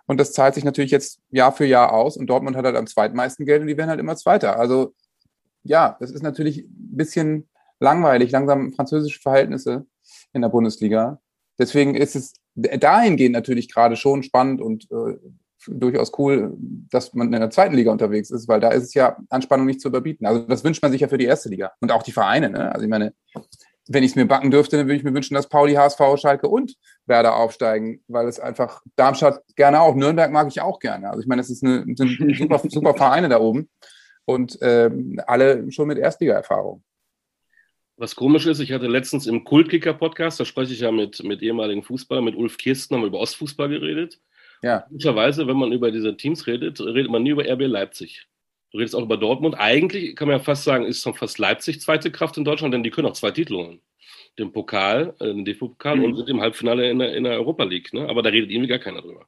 Und 0.07 0.21
das 0.21 0.33
zahlt 0.33 0.55
sich 0.55 0.65
natürlich 0.65 0.91
jetzt 0.91 1.21
Jahr 1.31 1.53
für 1.53 1.65
Jahr 1.65 1.93
aus. 1.93 2.17
Und 2.17 2.27
Dortmund 2.27 2.57
hat 2.57 2.65
halt 2.65 2.77
am 2.77 2.87
zweitmeisten 2.87 3.47
Geld 3.47 3.63
und 3.63 3.69
die 3.69 3.77
werden 3.77 3.91
halt 3.91 4.01
immer 4.01 4.17
Zweiter. 4.17 4.59
Also 4.59 4.95
ja, 5.63 5.97
das 6.01 6.11
ist 6.11 6.23
natürlich 6.23 6.59
ein 6.59 6.97
bisschen 6.97 7.49
langweilig, 7.81 8.31
langsam 8.31 8.73
französische 8.73 9.21
Verhältnisse 9.21 9.87
in 10.33 10.43
der 10.43 10.51
Bundesliga. 10.51 11.21
Deswegen 11.59 11.95
ist 11.95 12.17
es 12.17 12.35
dahingehend 12.55 13.33
natürlich 13.33 13.73
gerade 13.73 13.97
schon 13.97 14.23
spannend 14.23 14.61
und 14.61 14.91
äh, 14.91 15.17
durchaus 15.67 16.13
cool, 16.19 16.55
dass 16.91 17.15
man 17.15 17.33
in 17.33 17.41
der 17.41 17.51
zweiten 17.51 17.75
Liga 17.75 17.91
unterwegs 17.91 18.31
ist, 18.31 18.49
weil 18.49 18.61
da 18.61 18.69
ist 18.69 18.85
es 18.85 18.95
ja 18.95 19.17
Anspannung 19.31 19.67
nicht 19.67 19.81
zu 19.81 19.89
überbieten. 19.89 20.27
Also 20.27 20.41
das 20.41 20.63
wünscht 20.63 20.83
man 20.83 20.93
sich 20.93 21.01
ja 21.01 21.09
für 21.09 21.19
die 21.19 21.25
erste 21.25 21.49
Liga 21.49 21.73
und 21.81 21.91
auch 21.91 22.03
die 22.03 22.13
Vereine. 22.13 22.51
Ne? 22.51 22.73
Also 22.73 22.85
ich 22.85 22.91
meine, 22.91 23.15
wenn 23.89 24.03
ich 24.03 24.11
es 24.11 24.17
mir 24.17 24.27
backen 24.27 24.51
dürfte, 24.51 24.77
dann 24.77 24.87
würde 24.87 24.97
ich 24.97 25.05
mir 25.05 25.15
wünschen, 25.15 25.35
dass 25.35 25.49
Pauli, 25.49 25.75
HSV, 25.75 26.01
Schalke 26.17 26.49
und 26.49 26.75
Werder 27.07 27.37
aufsteigen, 27.37 28.03
weil 28.09 28.29
es 28.29 28.41
einfach 28.41 28.83
Darmstadt 28.97 29.43
gerne 29.57 29.81
auch, 29.81 29.95
Nürnberg 29.95 30.31
mag 30.31 30.49
ich 30.49 30.61
auch 30.61 30.79
gerne. 30.79 31.09
Also 31.09 31.21
ich 31.21 31.27
meine, 31.27 31.43
es 31.43 31.51
ist 31.51 31.63
eine, 31.63 31.85
sind 31.95 32.37
super, 32.37 32.61
super 32.69 32.95
Vereine 32.95 33.29
da 33.29 33.41
oben 33.41 33.69
und 34.25 34.59
ähm, 34.63 35.21
alle 35.27 35.71
schon 35.71 35.89
mit 35.89 35.99
Erstliga-Erfahrung. 35.99 36.83
Was 37.97 38.17
komisch 38.17 38.47
ist, 38.47 38.59
ich 38.59 38.73
hatte 38.73 38.89
letztens 38.89 39.27
im 39.27 39.45
Kultkicker-Podcast, 39.45 40.41
da 40.41 40.45
spreche 40.45 40.73
ich 40.73 40.81
ja 40.81 40.91
mit, 40.91 41.23
mit 41.23 41.43
ehemaligen 41.43 41.83
Fußballern, 41.83 42.25
mit 42.25 42.35
Ulf 42.35 42.59
Kirsten, 42.59 42.95
haben 42.95 43.03
wir 43.03 43.09
über 43.09 43.21
Ostfußball 43.21 43.69
geredet. 43.69 44.21
Ja. 44.63 44.81
Komischerweise, 44.81 45.47
wenn 45.47 45.57
man 45.57 45.73
über 45.73 45.93
diese 45.93 46.17
Teams 46.17 46.47
redet, 46.47 46.81
redet 46.81 47.11
man 47.11 47.23
nie 47.23 47.31
über 47.31 47.45
RB 47.45 47.61
Leipzig. 47.67 48.27
Du 48.75 48.79
redest 48.79 48.97
auch 48.97 49.05
über 49.05 49.17
Dortmund. 49.17 49.55
Eigentlich 49.57 50.17
kann 50.17 50.27
man 50.27 50.39
ja 50.39 50.43
fast 50.43 50.65
sagen, 50.65 50.85
ist 50.85 51.01
schon 51.01 51.15
fast 51.15 51.39
Leipzig 51.39 51.81
zweite 51.81 52.11
Kraft 52.11 52.37
in 52.39 52.45
Deutschland, 52.45 52.75
denn 52.75 52.83
die 52.83 52.91
können 52.91 53.07
auch 53.07 53.13
zwei 53.13 53.31
Titel 53.31 53.55
holen. 53.55 53.81
Den 54.37 54.51
Pokal, 54.51 55.15
äh, 55.21 55.27
den 55.27 55.45
DFB-Pokal 55.45 55.99
mhm. 55.99 56.05
und 56.05 56.17
sind 56.17 56.29
im 56.29 56.41
Halbfinale 56.41 56.91
in 56.91 56.99
der, 56.99 57.15
in 57.15 57.23
der 57.23 57.35
Europa 57.35 57.63
League. 57.63 57.93
Ne? 57.93 58.09
Aber 58.09 58.21
da 58.21 58.31
redet 58.31 58.51
irgendwie 58.51 58.67
gar 58.67 58.81
keiner 58.81 59.01
drüber. 59.01 59.27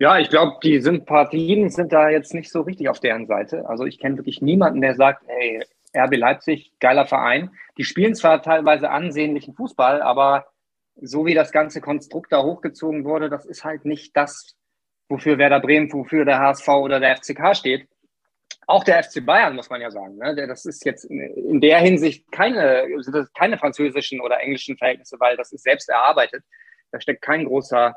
Ja, 0.00 0.18
ich 0.18 0.28
glaube, 0.28 0.56
die 0.64 0.80
Sympathien 0.80 1.70
sind 1.70 1.92
da 1.92 2.10
jetzt 2.10 2.34
nicht 2.34 2.50
so 2.50 2.62
richtig 2.62 2.88
auf 2.88 2.98
deren 2.98 3.28
Seite. 3.28 3.68
Also 3.68 3.84
ich 3.84 4.00
kenne 4.00 4.16
wirklich 4.16 4.42
niemanden, 4.42 4.80
der 4.80 4.96
sagt, 4.96 5.22
hey, 5.28 5.62
RB 5.96 6.16
Leipzig, 6.16 6.72
geiler 6.80 7.06
Verein. 7.06 7.52
Die 7.78 7.84
spielen 7.84 8.16
zwar 8.16 8.42
teilweise 8.42 8.90
ansehnlichen 8.90 9.54
Fußball, 9.54 10.02
aber 10.02 10.46
so 10.96 11.26
wie 11.26 11.34
das 11.34 11.52
ganze 11.52 11.80
Konstrukt 11.80 12.32
da 12.32 12.42
hochgezogen 12.42 13.04
wurde, 13.04 13.30
das 13.30 13.46
ist 13.46 13.62
halt 13.62 13.84
nicht 13.84 14.16
das, 14.16 14.56
wofür 15.12 15.38
Werder 15.38 15.60
Bremen, 15.60 15.92
wofür 15.92 16.24
der 16.24 16.38
HSV 16.40 16.68
oder 16.68 16.98
der 16.98 17.16
FCK 17.16 17.54
steht. 17.54 17.88
Auch 18.66 18.84
der 18.84 19.02
FC 19.02 19.24
Bayern, 19.24 19.54
muss 19.54 19.70
man 19.70 19.80
ja 19.80 19.90
sagen. 19.90 20.16
Ne? 20.16 20.34
Das 20.46 20.64
ist 20.64 20.84
jetzt 20.84 21.04
in 21.04 21.60
der 21.60 21.78
Hinsicht 21.80 22.30
keine, 22.32 22.86
keine 23.36 23.58
französischen 23.58 24.20
oder 24.20 24.40
englischen 24.40 24.76
Verhältnisse, 24.76 25.18
weil 25.20 25.36
das 25.36 25.52
ist 25.52 25.64
selbst 25.64 25.88
erarbeitet. 25.88 26.42
Da 26.90 27.00
steckt 27.00 27.22
kein 27.22 27.44
großer 27.44 27.96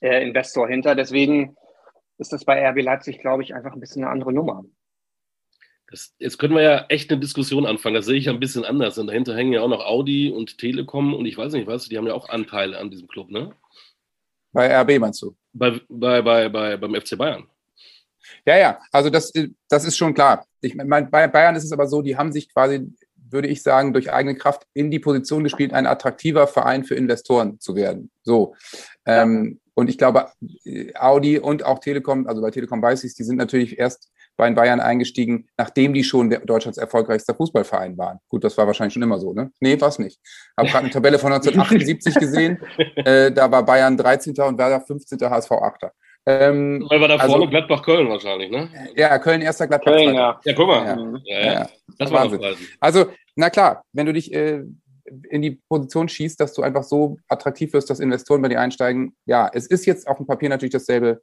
äh, 0.00 0.22
Investor 0.22 0.68
hinter. 0.68 0.94
Deswegen 0.94 1.56
ist 2.18 2.32
das 2.32 2.44
bei 2.44 2.68
RB 2.68 2.82
Leipzig, 2.82 3.18
glaube 3.18 3.42
ich, 3.42 3.54
einfach 3.54 3.72
ein 3.72 3.80
bisschen 3.80 4.04
eine 4.04 4.12
andere 4.12 4.32
Nummer. 4.32 4.64
Das, 5.90 6.14
jetzt 6.18 6.38
können 6.38 6.54
wir 6.54 6.62
ja 6.62 6.86
echt 6.90 7.10
eine 7.10 7.20
Diskussion 7.20 7.64
anfangen. 7.64 7.94
Das 7.94 8.04
sehe 8.04 8.16
ich 8.16 8.26
ja 8.26 8.32
ein 8.32 8.40
bisschen 8.40 8.64
anders. 8.64 8.98
Und 8.98 9.06
dahinter 9.06 9.34
hängen 9.34 9.54
ja 9.54 9.62
auch 9.62 9.68
noch 9.68 9.84
Audi 9.84 10.30
und 10.30 10.58
Telekom 10.58 11.14
und 11.14 11.24
ich 11.24 11.38
weiß 11.38 11.54
nicht 11.54 11.66
was, 11.66 11.88
die 11.88 11.96
haben 11.96 12.06
ja 12.06 12.14
auch 12.14 12.28
Anteile 12.28 12.78
an 12.78 12.90
diesem 12.90 13.08
Club, 13.08 13.30
ne? 13.30 13.54
Bei 14.52 14.68
RB 14.80 14.98
meinst 14.98 15.22
du? 15.22 15.36
Bei, 15.52 15.80
bei, 15.88 16.22
bei, 16.22 16.48
bei, 16.48 16.76
beim 16.76 16.94
FC 16.94 17.16
Bayern. 17.16 17.46
Ja, 18.44 18.56
ja, 18.56 18.80
also 18.92 19.10
das, 19.10 19.32
das 19.68 19.84
ist 19.84 19.96
schon 19.96 20.14
klar. 20.14 20.46
Ich 20.60 20.74
meine, 20.74 21.06
bei 21.06 21.26
Bayern 21.28 21.56
ist 21.56 21.64
es 21.64 21.72
aber 21.72 21.86
so, 21.86 22.02
die 22.02 22.16
haben 22.16 22.32
sich 22.32 22.52
quasi, 22.52 22.92
würde 23.30 23.48
ich 23.48 23.62
sagen, 23.62 23.92
durch 23.92 24.12
eigene 24.12 24.34
Kraft 24.36 24.66
in 24.74 24.90
die 24.90 24.98
Position 24.98 25.44
gespielt, 25.44 25.72
ein 25.72 25.86
attraktiver 25.86 26.46
Verein 26.46 26.84
für 26.84 26.94
Investoren 26.94 27.60
zu 27.60 27.74
werden. 27.74 28.10
So. 28.22 28.54
Ja. 29.06 29.22
Ähm, 29.22 29.60
und 29.74 29.88
ich 29.88 29.96
glaube, 29.96 30.32
Audi 30.96 31.38
und 31.38 31.64
auch 31.64 31.78
Telekom, 31.78 32.26
also 32.26 32.42
bei 32.42 32.50
Telekom 32.50 32.82
weiß 32.82 33.04
ich 33.04 33.14
die 33.14 33.22
sind 33.22 33.36
natürlich 33.36 33.78
erst 33.78 34.10
bei 34.38 34.46
den 34.46 34.54
Bayern 34.54 34.80
eingestiegen, 34.80 35.48
nachdem 35.58 35.92
die 35.92 36.04
schon 36.04 36.30
Deutschlands 36.30 36.78
erfolgreichster 36.78 37.34
Fußballverein 37.34 37.98
waren. 37.98 38.20
Gut, 38.28 38.44
das 38.44 38.56
war 38.56 38.66
wahrscheinlich 38.68 38.94
schon 38.94 39.02
immer 39.02 39.18
so, 39.18 39.34
ne? 39.34 39.50
Nee, 39.60 39.78
war 39.80 39.88
es 39.88 39.98
nicht. 39.98 40.20
Habe 40.56 40.68
gerade 40.68 40.84
eine 40.84 40.90
Tabelle 40.90 41.18
von 41.18 41.32
1978 41.32 42.14
gesehen. 42.20 42.58
Äh, 42.94 43.32
da 43.32 43.50
war 43.50 43.64
Bayern 43.64 43.96
13. 43.96 44.34
und 44.38 44.56
Werder 44.56 44.80
15. 44.80 45.18
HSV 45.18 45.50
8. 45.50 45.82
Ähm, 46.26 46.86
Weil 46.88 47.00
wir 47.00 47.08
da 47.08 47.18
vorne 47.18 47.34
also, 47.34 47.46
Gladbach-Köln 47.48 48.08
wahrscheinlich, 48.08 48.50
ne? 48.50 48.68
Ja, 48.94 49.18
Köln 49.18 49.42
erster 49.42 49.66
Gladbach. 49.66 49.92
Köln, 49.92 50.14
ja. 50.14 50.40
ja, 50.44 50.52
guck 50.54 50.68
mal. 50.68 51.20
Ja, 51.24 51.40
ja, 51.40 51.52
ja. 51.52 51.68
Das 51.98 52.12
war 52.12 52.30
Wahnsinn. 52.30 52.56
Also, 52.78 53.06
na 53.34 53.50
klar, 53.50 53.82
wenn 53.92 54.06
du 54.06 54.12
dich 54.12 54.32
äh, 54.32 54.62
in 55.30 55.42
die 55.42 55.60
Position 55.68 56.08
schießt, 56.08 56.38
dass 56.38 56.52
du 56.54 56.62
einfach 56.62 56.84
so 56.84 57.16
attraktiv 57.28 57.72
wirst, 57.72 57.90
dass 57.90 57.98
Investoren 57.98 58.42
bei 58.42 58.48
dir 58.48 58.60
einsteigen. 58.60 59.16
Ja, 59.26 59.50
es 59.52 59.66
ist 59.66 59.86
jetzt 59.86 60.06
auf 60.06 60.18
dem 60.18 60.26
Papier 60.26 60.48
natürlich 60.48 60.72
dasselbe 60.72 61.22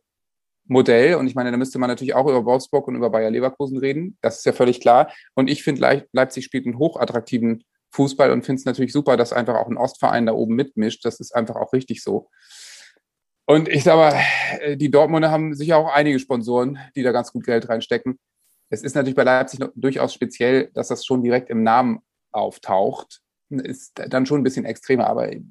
Modell. 0.68 1.16
Und 1.16 1.28
ich 1.28 1.36
meine, 1.36 1.52
da 1.52 1.58
müsste 1.58 1.80
man 1.80 1.90
natürlich 1.90 2.16
auch 2.16 2.28
über 2.28 2.46
Wolfsburg 2.46 2.88
und 2.88 2.96
über 2.96 3.10
Bayer 3.10 3.30
Leverkusen 3.30 3.78
reden. 3.78 4.18
Das 4.22 4.38
ist 4.38 4.46
ja 4.46 4.54
völlig 4.54 4.80
klar. 4.80 5.12
Und 5.36 5.50
ich 5.50 5.64
finde, 5.64 6.06
Leipzig 6.12 6.46
spielt 6.46 6.66
einen 6.66 6.80
hochattraktiven 6.80 7.64
Fußball 7.92 8.32
und 8.32 8.46
finde 8.46 8.60
es 8.60 8.66
natürlich 8.66 8.92
super, 8.92 9.18
dass 9.18 9.34
einfach 9.34 9.56
auch 9.56 9.68
ein 9.68 9.78
Ostverein 9.78 10.26
da 10.26 10.34
oben 10.34 10.56
mitmischt. 10.56 11.06
Das 11.06 11.20
ist 11.20 11.34
einfach 11.34 11.56
auch 11.56 11.74
richtig 11.74 12.04
so. 12.04 12.30
Und 13.48 13.70
ich 13.70 13.84
sage 13.84 13.98
mal, 13.98 14.22
äh, 14.60 14.78
die 14.78 14.90
Dortmunder 14.90 15.32
haben 15.32 15.54
sicher 15.54 15.78
auch 15.78 15.94
einige 15.94 16.20
Sponsoren, 16.20 16.80
die 16.96 17.04
da 17.04 17.12
ganz 17.12 17.32
gut 17.32 17.46
Geld 17.46 17.70
reinstecken. 17.70 18.20
Es 18.70 18.82
ist 18.82 18.96
natürlich 18.96 19.16
bei 19.16 19.24
Leipzig 19.24 19.60
durchaus 19.76 20.14
speziell, 20.14 20.72
dass 20.74 20.88
das 20.88 21.06
schon 21.06 21.24
direkt 21.24 21.50
im 21.50 21.62
Namen 21.62 22.00
auftaucht 22.32 23.22
ist 23.50 23.94
dann 23.96 24.26
schon 24.26 24.42
ein 24.42 24.44
bisschen 24.44 24.66
extremer, 24.66 25.08
aber 25.08 25.32
äh, 25.32 25.42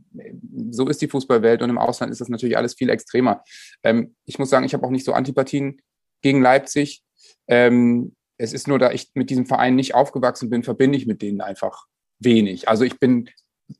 so 0.70 0.88
ist 0.88 1.00
die 1.00 1.08
Fußballwelt 1.08 1.62
und 1.62 1.70
im 1.70 1.78
Ausland 1.78 2.12
ist 2.12 2.20
das 2.20 2.28
natürlich 2.28 2.56
alles 2.56 2.74
viel 2.74 2.90
extremer. 2.90 3.42
Ähm, 3.82 4.14
ich 4.24 4.38
muss 4.38 4.50
sagen, 4.50 4.66
ich 4.66 4.74
habe 4.74 4.86
auch 4.86 4.90
nicht 4.90 5.04
so 5.04 5.12
Antipathien 5.12 5.80
gegen 6.22 6.42
Leipzig. 6.42 7.04
Ähm, 7.46 8.14
es 8.36 8.52
ist 8.52 8.66
nur, 8.66 8.78
da 8.78 8.90
ich 8.90 9.10
mit 9.14 9.30
diesem 9.30 9.46
Verein 9.46 9.76
nicht 9.76 9.94
aufgewachsen 9.94 10.50
bin, 10.50 10.64
verbinde 10.64 10.98
ich 10.98 11.06
mit 11.06 11.22
denen 11.22 11.40
einfach 11.40 11.86
wenig. 12.18 12.68
Also 12.68 12.84
ich 12.84 12.98
bin 12.98 13.30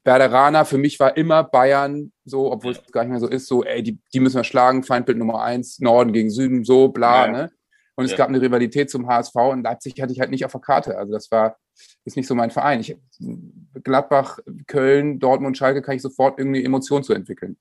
Werderaner, 0.04 0.64
für 0.64 0.78
mich 0.78 0.98
war 1.00 1.16
immer 1.16 1.44
Bayern 1.44 2.12
so, 2.24 2.50
obwohl 2.50 2.72
es 2.72 2.82
gar 2.92 3.02
nicht 3.02 3.10
mehr 3.10 3.20
so 3.20 3.28
ist, 3.28 3.46
so, 3.46 3.64
ey, 3.64 3.82
die, 3.82 3.98
die 4.12 4.20
müssen 4.20 4.36
wir 4.36 4.44
schlagen, 4.44 4.82
Feindbild 4.82 5.18
Nummer 5.18 5.42
eins, 5.42 5.78
Norden 5.80 6.12
gegen 6.12 6.30
Süden, 6.30 6.64
so, 6.64 6.88
bla, 6.88 7.26
ja. 7.26 7.32
ne? 7.32 7.50
Und 7.96 8.06
es 8.06 8.12
ja. 8.12 8.16
gab 8.16 8.28
eine 8.28 8.40
Rivalität 8.40 8.90
zum 8.90 9.06
HSV 9.06 9.34
und 9.36 9.62
Leipzig 9.62 10.00
hatte 10.00 10.12
ich 10.12 10.18
halt 10.18 10.30
nicht 10.30 10.44
auf 10.44 10.52
der 10.52 10.60
Karte. 10.60 10.98
Also 10.98 11.12
das 11.12 11.30
war, 11.30 11.56
ist 12.04 12.16
nicht 12.16 12.26
so 12.26 12.34
mein 12.34 12.50
Verein. 12.50 12.80
Ich, 12.80 12.96
Gladbach, 13.82 14.38
Köln, 14.66 15.18
Dortmund, 15.18 15.56
Schalke 15.56 15.82
kann 15.82 15.96
ich 15.96 16.02
sofort 16.02 16.38
irgendeine 16.38 16.64
Emotion 16.64 17.02
zu 17.02 17.12
entwickeln. 17.12 17.56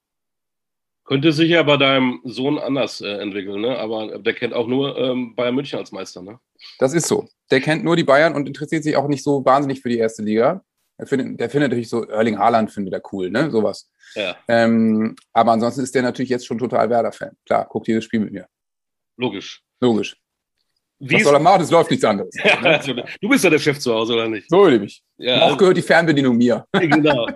Könnte 1.05 1.33
sich 1.33 1.49
ja 1.49 1.63
bei 1.63 1.75
deinem 1.75 2.21
Sohn 2.23 2.57
anders 2.57 3.01
äh, 3.01 3.17
entwickeln, 3.17 3.59
ne? 3.61 3.77
aber 3.77 4.19
der 4.19 4.33
kennt 4.33 4.53
auch 4.53 4.67
nur 4.67 4.97
ähm, 4.97 5.35
Bayern 5.35 5.55
München 5.55 5.77
als 5.77 5.91
Meister. 5.91 6.21
Ne? 6.21 6.39
Das 6.79 6.93
ist 6.93 7.07
so. 7.07 7.27
Der 7.51 7.59
kennt 7.59 7.83
nur 7.83 7.97
die 7.97 8.05
Bayern 8.05 8.35
und 8.35 8.47
interessiert 8.47 8.83
sich 8.83 8.95
auch 8.95 9.09
nicht 9.09 9.23
so 9.23 9.43
wahnsinnig 9.43 9.81
für 9.81 9.89
die 9.89 9.97
erste 9.97 10.23
Liga. 10.23 10.63
Der 10.97 11.07
findet, 11.07 11.39
der 11.39 11.49
findet 11.49 11.71
natürlich 11.71 11.89
so, 11.89 12.05
Erling 12.07 12.39
Haaland 12.39 12.71
findet 12.71 12.93
er 12.93 13.01
cool, 13.11 13.29
ne? 13.29 13.49
Sowas. 13.51 13.91
Ja. 14.15 14.37
Ähm, 14.47 15.15
aber 15.33 15.51
ansonsten 15.51 15.81
ist 15.81 15.93
der 15.93 16.03
natürlich 16.03 16.29
jetzt 16.29 16.45
schon 16.45 16.59
total 16.59 16.89
Werder-Fan. 16.89 17.35
Klar, 17.45 17.65
guckt 17.67 17.87
jedes 17.87 18.05
Spiel 18.05 18.21
mit 18.21 18.31
mir. 18.31 18.47
Logisch. 19.17 19.63
Logisch. 19.81 20.22
Wie 21.05 21.15
Was 21.15 21.23
soll 21.23 21.33
er 21.35 21.39
machen? 21.39 21.61
Es 21.61 21.71
läuft 21.71 21.91
nichts 21.91 22.05
anderes. 22.05 22.33
Ja, 22.43 22.59
also, 22.61 22.93
du 22.93 23.29
bist 23.29 23.43
ja 23.43 23.49
der 23.49 23.59
Chef 23.59 23.79
zu 23.79 23.93
Hause, 23.93 24.13
oder 24.13 24.29
nicht? 24.29 24.49
So 24.49 24.67
nämlich. 24.67 25.03
Ja, 25.17 25.41
Auch 25.41 25.57
gehört 25.57 25.77
die 25.77 25.81
Fernbedienung 25.81 26.37
mir. 26.37 26.65
Genau. 26.73 27.27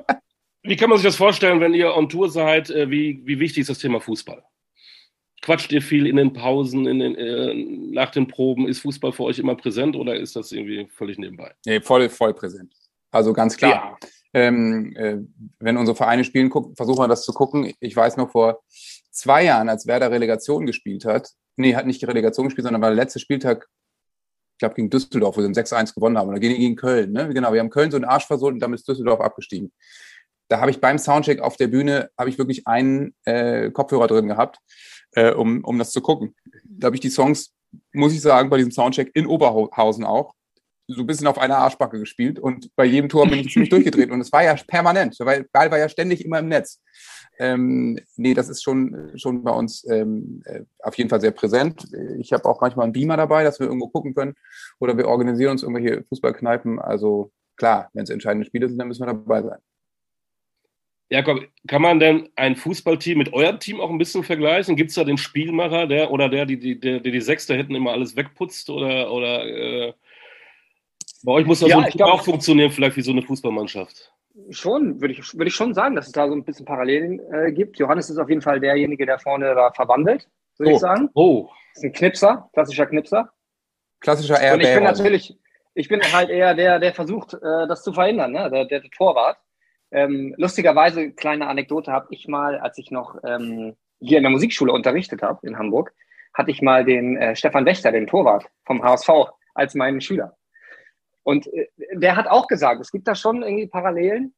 Wie 0.64 0.76
kann 0.76 0.90
man 0.90 0.98
sich 0.98 1.06
das 1.06 1.16
vorstellen, 1.16 1.62
wenn 1.62 1.74
ihr 1.74 1.96
on 1.96 2.10
Tour 2.10 2.30
seid? 2.30 2.70
Äh, 2.70 2.90
wie, 2.90 3.22
wie 3.26 3.40
wichtig 3.40 3.62
ist 3.62 3.70
das 3.70 3.80
Thema 3.80 4.02
Fußball? 4.02 4.44
Quatscht 5.42 5.72
ihr 5.72 5.82
viel 5.82 6.08
in 6.08 6.16
den 6.16 6.34
Pausen, 6.34 6.88
in 6.88 7.00
den, 7.00 7.16
äh, 7.16 7.54
nach 7.94 8.12
den 8.12 8.28
Proben? 8.28 8.68
Ist 8.68 8.80
Fußball 8.80 9.12
für 9.12 9.24
euch 9.24 9.40
immer 9.40 9.56
präsent 9.56 9.96
oder 9.96 10.16
ist 10.16 10.36
das 10.36 10.52
irgendwie 10.52 10.88
völlig 10.92 11.18
nebenbei? 11.18 11.54
Nee, 11.66 11.80
voll, 11.80 12.10
voll 12.10 12.34
präsent. 12.34 12.74
Also 13.12 13.34
ganz 13.34 13.56
klar. 13.56 13.98
Ja. 14.02 14.10
Ähm, 14.34 14.96
äh, 14.98 15.18
wenn 15.60 15.78
unsere 15.78 15.96
Vereine 15.96 16.24
spielen, 16.24 16.50
guck, 16.50 16.76
versuchen 16.76 17.00
wir 17.00 17.08
das 17.08 17.24
zu 17.24 17.34
gucken. 17.34 17.74
Ich 17.80 17.96
weiß 17.96 18.18
noch 18.18 18.32
vor 18.32 18.62
zwei 19.18 19.44
Jahren, 19.44 19.70
als 19.70 19.88
Werder 19.88 20.12
Relegation 20.12 20.66
gespielt 20.66 21.06
hat, 21.06 21.32
nee, 21.58 21.76
hat 21.76 21.86
nicht 21.86 22.02
die 22.02 22.06
Relegation 22.06 22.46
gespielt, 22.46 22.66
sondern 22.66 22.82
war 22.82 22.90
der 22.90 22.96
letzte 22.96 23.20
Spieltag, 23.20 23.68
ich 24.54 24.60
glaube, 24.60 24.76
gegen 24.76 24.90
Düsseldorf, 24.90 25.38
wo 25.38 25.42
sie 25.42 25.48
6-1 25.48 25.94
gewonnen 25.94 26.18
haben. 26.18 26.30
Oder 26.30 26.40
gegen, 26.40 26.56
gegen 26.56 26.76
Köln. 26.76 27.12
Ne? 27.12 27.32
Genau, 27.34 27.54
wir 27.54 27.60
haben 27.60 27.70
Köln 27.70 27.92
so 27.92 27.98
einen 27.98 28.06
Arsch 28.06 28.26
versohlt 28.26 28.54
und 28.54 28.60
damit 28.60 28.80
ist 28.80 28.88
Düsseldorf 28.88 29.22
abgestiegen. 29.22 29.72
Da 30.50 30.62
habe 30.62 30.72
ich 30.72 30.80
beim 30.80 30.98
Soundcheck 30.98 31.42
auf 31.42 31.58
der 31.58 31.68
Bühne, 31.68 32.10
habe 32.18 32.30
ich 32.30 32.38
wirklich 32.38 32.68
einen 32.68 33.14
äh, 33.26 33.70
Kopfhörer 33.72 34.08
drin 34.08 34.28
gehabt, 34.28 34.60
äh, 35.12 35.32
um, 35.32 35.64
um 35.64 35.78
das 35.78 35.92
zu 35.92 36.02
gucken. 36.02 36.36
Da 36.64 36.88
habe 36.88 36.96
ich 36.96 37.02
die 37.02 37.10
Songs, 37.10 37.54
muss 37.92 38.14
ich 38.14 38.22
sagen, 38.22 38.50
bei 38.50 38.58
diesem 38.58 38.72
Soundcheck 38.72 39.12
in 39.14 39.28
Oberhausen 39.28 40.06
auch, 40.06 40.34
so 40.88 41.02
ein 41.02 41.08
bisschen 41.08 41.28
auf 41.28 41.38
einer 41.38 41.58
Arschbacke 41.58 42.00
gespielt 42.00 42.40
und 42.40 42.74
bei 42.76 42.86
jedem 42.86 43.10
Tor 43.10 43.28
bin 43.28 43.40
ich 43.40 43.52
ziemlich 43.52 43.70
durchgedreht 43.70 44.10
und 44.10 44.22
es 44.22 44.32
war 44.32 44.44
ja 44.44 44.56
permanent, 44.56 45.18
weil 45.20 45.46
Ball 45.52 45.70
war 45.70 45.78
ja 45.78 45.90
ständig 45.90 46.24
immer 46.24 46.40
im 46.40 46.48
Netz. 46.48 46.82
Ähm, 47.40 48.00
nee, 48.16 48.34
das 48.34 48.50
ist 48.50 48.64
schon, 48.64 49.12
schon 49.16 49.44
bei 49.44 49.52
uns 49.52 49.88
ähm, 49.90 50.42
äh, 50.46 50.62
auf 50.80 50.98
jeden 50.98 51.10
Fall 51.10 51.22
sehr 51.22 51.32
präsent. 51.32 51.86
Ich 52.20 52.34
habe 52.34 52.46
auch 52.46 52.62
manchmal 52.62 52.86
einen 52.86 52.94
Beamer 52.94 53.18
dabei, 53.18 53.44
dass 53.44 53.60
wir 53.60 53.68
irgendwo 53.68 53.90
gucken 53.90 54.16
können 54.16 54.34
oder 54.80 54.98
wir 54.98 55.08
organisieren 55.08 55.52
uns 55.52 55.64
irgendwelche 55.64 56.04
Fußballkneipen. 56.10 56.80
Also 56.80 57.32
klar, 57.58 57.90
wenn 57.94 58.04
es 58.04 58.10
entscheidende 58.10 58.48
Spiele 58.48 58.68
sind, 58.68 58.80
dann 58.80 58.88
müssen 58.88 59.06
wir 59.06 59.14
dabei 59.14 59.42
sein. 59.44 59.60
Jakob, 61.10 61.42
kann 61.68 61.82
man 61.82 62.00
denn 62.00 62.30
ein 62.36 62.58
Fußballteam 62.58 63.18
mit 63.18 63.32
eurem 63.32 63.60
Team 63.60 63.80
auch 63.80 63.90
ein 63.90 63.98
bisschen 63.98 64.24
vergleichen? 64.24 64.76
Gibt 64.76 64.90
es 64.90 64.96
da 64.96 65.06
den 65.06 65.18
Spielmacher, 65.18 65.88
der 65.88 66.12
oder 66.12 66.28
der, 66.28 66.46
die 66.46 66.60
die, 66.60 66.80
der, 66.80 67.00
die 67.00 67.22
Sechste 67.22 67.56
hätten 67.56 67.76
immer 67.76 67.92
alles 67.92 68.18
wegputzt 68.18 68.70
oder, 68.70 69.12
oder 69.12 69.46
äh, 69.46 69.94
bei 71.24 71.32
euch 71.34 71.46
muss 71.46 71.60
das 71.60 71.70
ja, 71.70 71.84
so 71.92 72.04
auch 72.06 72.24
funktionieren, 72.24 72.72
vielleicht 72.72 72.98
wie 72.98 73.02
so 73.02 73.12
eine 73.12 73.22
Fußballmannschaft? 73.22 74.12
Schon, 74.52 75.02
würde 75.02 75.14
ich, 75.14 75.34
würde 75.34 75.48
ich 75.48 75.56
schon 75.56 75.74
sagen, 75.74 75.96
dass 75.96 76.08
es 76.08 76.12
da 76.12 76.28
so 76.28 76.34
ein 76.34 76.44
bisschen 76.44 76.66
Parallelen 76.66 77.20
äh, 77.34 77.52
gibt. 77.52 77.80
Johannes 77.80 78.10
ist 78.10 78.18
auf 78.18 78.30
jeden 78.30 78.42
Fall 78.42 78.60
derjenige, 78.60 79.06
der 79.06 79.18
vorne 79.20 79.56
da 79.56 79.72
verwandelt, 79.72 80.28
würde 80.58 80.72
oh. 80.72 80.76
ich 80.76 80.82
sagen. 80.82 81.10
Oh. 81.16 81.50
Ist 81.74 81.84
ein 81.84 81.94
Knipser, 81.94 82.50
klassischer 82.54 82.86
Knipser. 82.86 83.32
Klassischer 84.00 84.40
Airbag. 84.40 84.54
Und 84.54 84.62
ich 84.62 84.74
bin 84.76 84.84
natürlich, 84.84 85.38
ich 85.74 85.88
bin 85.90 86.02
halt 86.02 86.30
eher 86.30 86.54
der, 86.54 86.80
der 86.80 86.94
versucht, 86.94 87.34
äh, 87.34 87.68
das 87.68 87.84
zu 87.84 87.94
verhindern, 87.94 88.32
ne? 88.32 88.50
der, 88.52 88.66
der 88.66 88.84
Torwart. 88.92 89.38
Ähm, 89.90 90.36
lustigerweise, 90.38 91.12
kleine 91.12 91.48
Anekdote, 91.48 91.92
habe 91.92 92.08
ich 92.12 92.28
mal, 92.28 92.60
als 92.60 92.78
ich 92.78 92.92
noch 92.92 93.16
ähm, 93.24 93.76
hier 94.00 94.18
in 94.18 94.24
der 94.24 94.32
Musikschule 94.32 94.72
unterrichtet 94.72 95.24
habe 95.24 95.46
in 95.48 95.58
Hamburg, 95.58 95.94
hatte 96.34 96.52
ich 96.52 96.62
mal 96.62 96.86
den 96.86 97.18
äh, 97.18 97.36
Stefan 97.36 97.66
Wächter, 97.66 97.92
den 97.92 98.06
Torwart 98.06 98.46
vom 98.66 98.84
HSV, 98.84 99.10
als 99.56 99.74
meinen 99.74 100.02
Schüler. 100.02 100.37
Und 101.28 101.54
äh, 101.54 101.68
der 101.92 102.16
hat 102.16 102.28
auch 102.28 102.48
gesagt, 102.48 102.80
es 102.80 102.90
gibt 102.90 103.06
da 103.06 103.14
schon 103.14 103.44
irgendwie 103.44 103.68
Parallelen. 103.68 104.34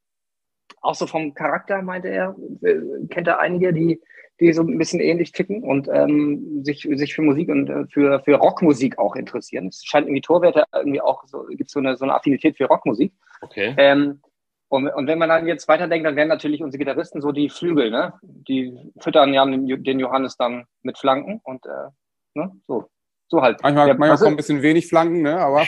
Auch 0.81 0.96
so 0.96 1.05
vom 1.05 1.36
Charakter, 1.36 1.84
meinte 1.84 2.08
er, 2.08 2.36
äh, 2.63 2.79
kennt 3.12 3.27
er 3.27 3.39
einige, 3.39 3.74
die, 3.74 4.01
die 4.39 4.51
so 4.53 4.63
ein 4.63 4.75
bisschen 4.75 5.00
ähnlich 5.00 5.31
ticken 5.31 5.62
und 5.62 5.88
ähm, 5.88 6.63
sich, 6.63 6.88
sich 6.91 7.13
für 7.13 7.22
Musik 7.22 7.50
und 7.50 7.69
äh, 7.69 7.86
für, 7.91 8.22
für 8.22 8.38
Rockmusik 8.38 8.98
auch 8.98 9.15
interessieren. 9.15 9.67
Es 9.67 9.86
scheint 9.86 10.08
irgendwie 10.08 10.22
Torwerte 10.22 10.63
irgendwie 10.74 11.00
auch 11.00 11.27
so, 11.27 11.46
gibt 11.50 11.69
so 11.69 11.77
eine, 11.77 11.96
so 11.96 12.05
eine 12.05 12.15
Affinität 12.15 12.58
für 12.58 12.65
Rockmusik. 12.65 13.13
Okay. 13.41 13.75
Ähm, 13.77 14.22
und, 14.69 14.88
und 14.88 15.05
wenn 15.05 15.19
man 15.19 15.29
dann 15.29 15.46
jetzt 15.46 15.67
weiterdenkt, 15.67 16.08
dann 16.08 16.15
wären 16.15 16.27
natürlich 16.27 16.63
unsere 16.63 16.79
Gitarristen 16.79 17.22
so 17.22 17.31
die 17.31 17.50
Flügel, 17.50 17.91
ne? 17.91 18.13
Die 18.24 18.75
füttern 19.00 19.31
ja 19.36 19.46
den 19.46 20.00
Johannes 20.00 20.38
dann 20.38 20.65
mit 20.81 20.98
Flanken 20.98 21.39
und 21.43 21.67
äh, 21.67 21.89
ne? 22.34 22.51
so. 22.65 22.89
So 23.29 23.41
halt. 23.41 23.62
Manchmal, 23.62 23.88
ja, 23.88 23.93
manchmal 23.93 24.17
kommt 24.17 24.33
ein 24.33 24.38
bisschen 24.38 24.62
wenig 24.62 24.88
Flanken, 24.88 25.21
ne? 25.21 25.39
Aber, 25.39 25.67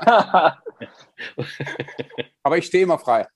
aber 2.42 2.58
ich 2.58 2.66
stehe 2.66 2.84
immer 2.84 2.98
frei. 2.98 3.26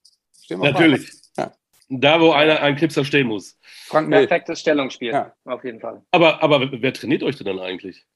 Steh 0.43 0.55
immer 0.55 0.73
Natürlich. 0.73 1.11
Frei. 1.11 1.45
Ja. 1.45 1.53
Da, 1.91 2.21
wo 2.21 2.33
einer 2.33 2.61
ein 2.61 2.77
Knipser 2.77 3.05
stehen 3.05 3.29
muss. 3.29 3.59
Frank 3.63 4.11
Perfektes 4.11 4.61
Stellungsspiel, 4.61 5.13
ja. 5.13 5.35
auf 5.45 5.63
jeden 5.63 5.79
Fall. 5.79 6.03
Aber, 6.11 6.43
aber 6.43 6.73
wer 6.73 6.93
trainiert 6.95 7.23
euch 7.23 7.37
denn 7.37 7.47
dann 7.47 7.61
eigentlich? 7.61 8.07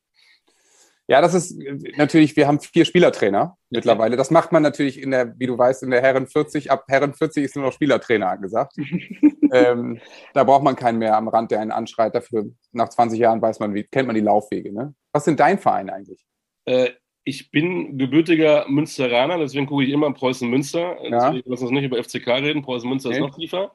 Ja, 1.10 1.22
das 1.22 1.32
ist 1.32 1.58
natürlich, 1.96 2.36
wir 2.36 2.46
haben 2.46 2.60
vier 2.60 2.84
Spielertrainer 2.84 3.56
mittlerweile. 3.70 4.16
Das 4.16 4.30
macht 4.30 4.52
man 4.52 4.62
natürlich 4.62 5.00
in 5.02 5.10
der, 5.10 5.34
wie 5.38 5.46
du 5.46 5.56
weißt, 5.56 5.82
in 5.82 5.90
der 5.90 6.02
Herren 6.02 6.26
40, 6.26 6.70
ab 6.70 6.84
Herren 6.86 7.14
40 7.14 7.44
ist 7.44 7.56
nur 7.56 7.64
noch 7.64 7.72
Spielertrainer 7.72 8.28
angesagt. 8.28 8.74
ähm, 9.52 10.00
da 10.34 10.44
braucht 10.44 10.62
man 10.62 10.76
keinen 10.76 10.98
mehr 10.98 11.16
am 11.16 11.28
Rand, 11.28 11.50
der 11.50 11.60
einen 11.60 11.70
anschreit. 11.70 12.14
Dafür 12.14 12.50
nach 12.72 12.90
20 12.90 13.18
Jahren 13.18 13.40
weiß 13.40 13.58
man, 13.58 13.74
wie, 13.74 13.84
kennt 13.84 14.06
man 14.06 14.16
die 14.16 14.20
Laufwege. 14.20 14.70
Ne? 14.70 14.94
Was 15.12 15.24
sind 15.24 15.40
dein 15.40 15.58
Verein 15.58 15.88
eigentlich? 15.88 16.26
Äh, 16.66 16.90
ich 17.24 17.50
bin 17.50 17.96
gebürtiger 17.96 18.66
Münsteraner, 18.68 19.38
deswegen 19.38 19.66
gucke 19.66 19.84
ich 19.84 19.90
immer 19.90 20.12
Preußen 20.12 20.48
Münster. 20.48 20.96
Ja. 21.08 21.32
Wir 21.32 21.46
uns 21.46 21.62
nicht 21.62 21.84
über 21.84 22.02
FCK 22.02 22.28
reden. 22.28 22.62
Preußen 22.62 22.88
Münster 22.88 23.08
okay. 23.08 23.18
ist 23.18 23.22
noch 23.22 23.34
tiefer. 23.34 23.72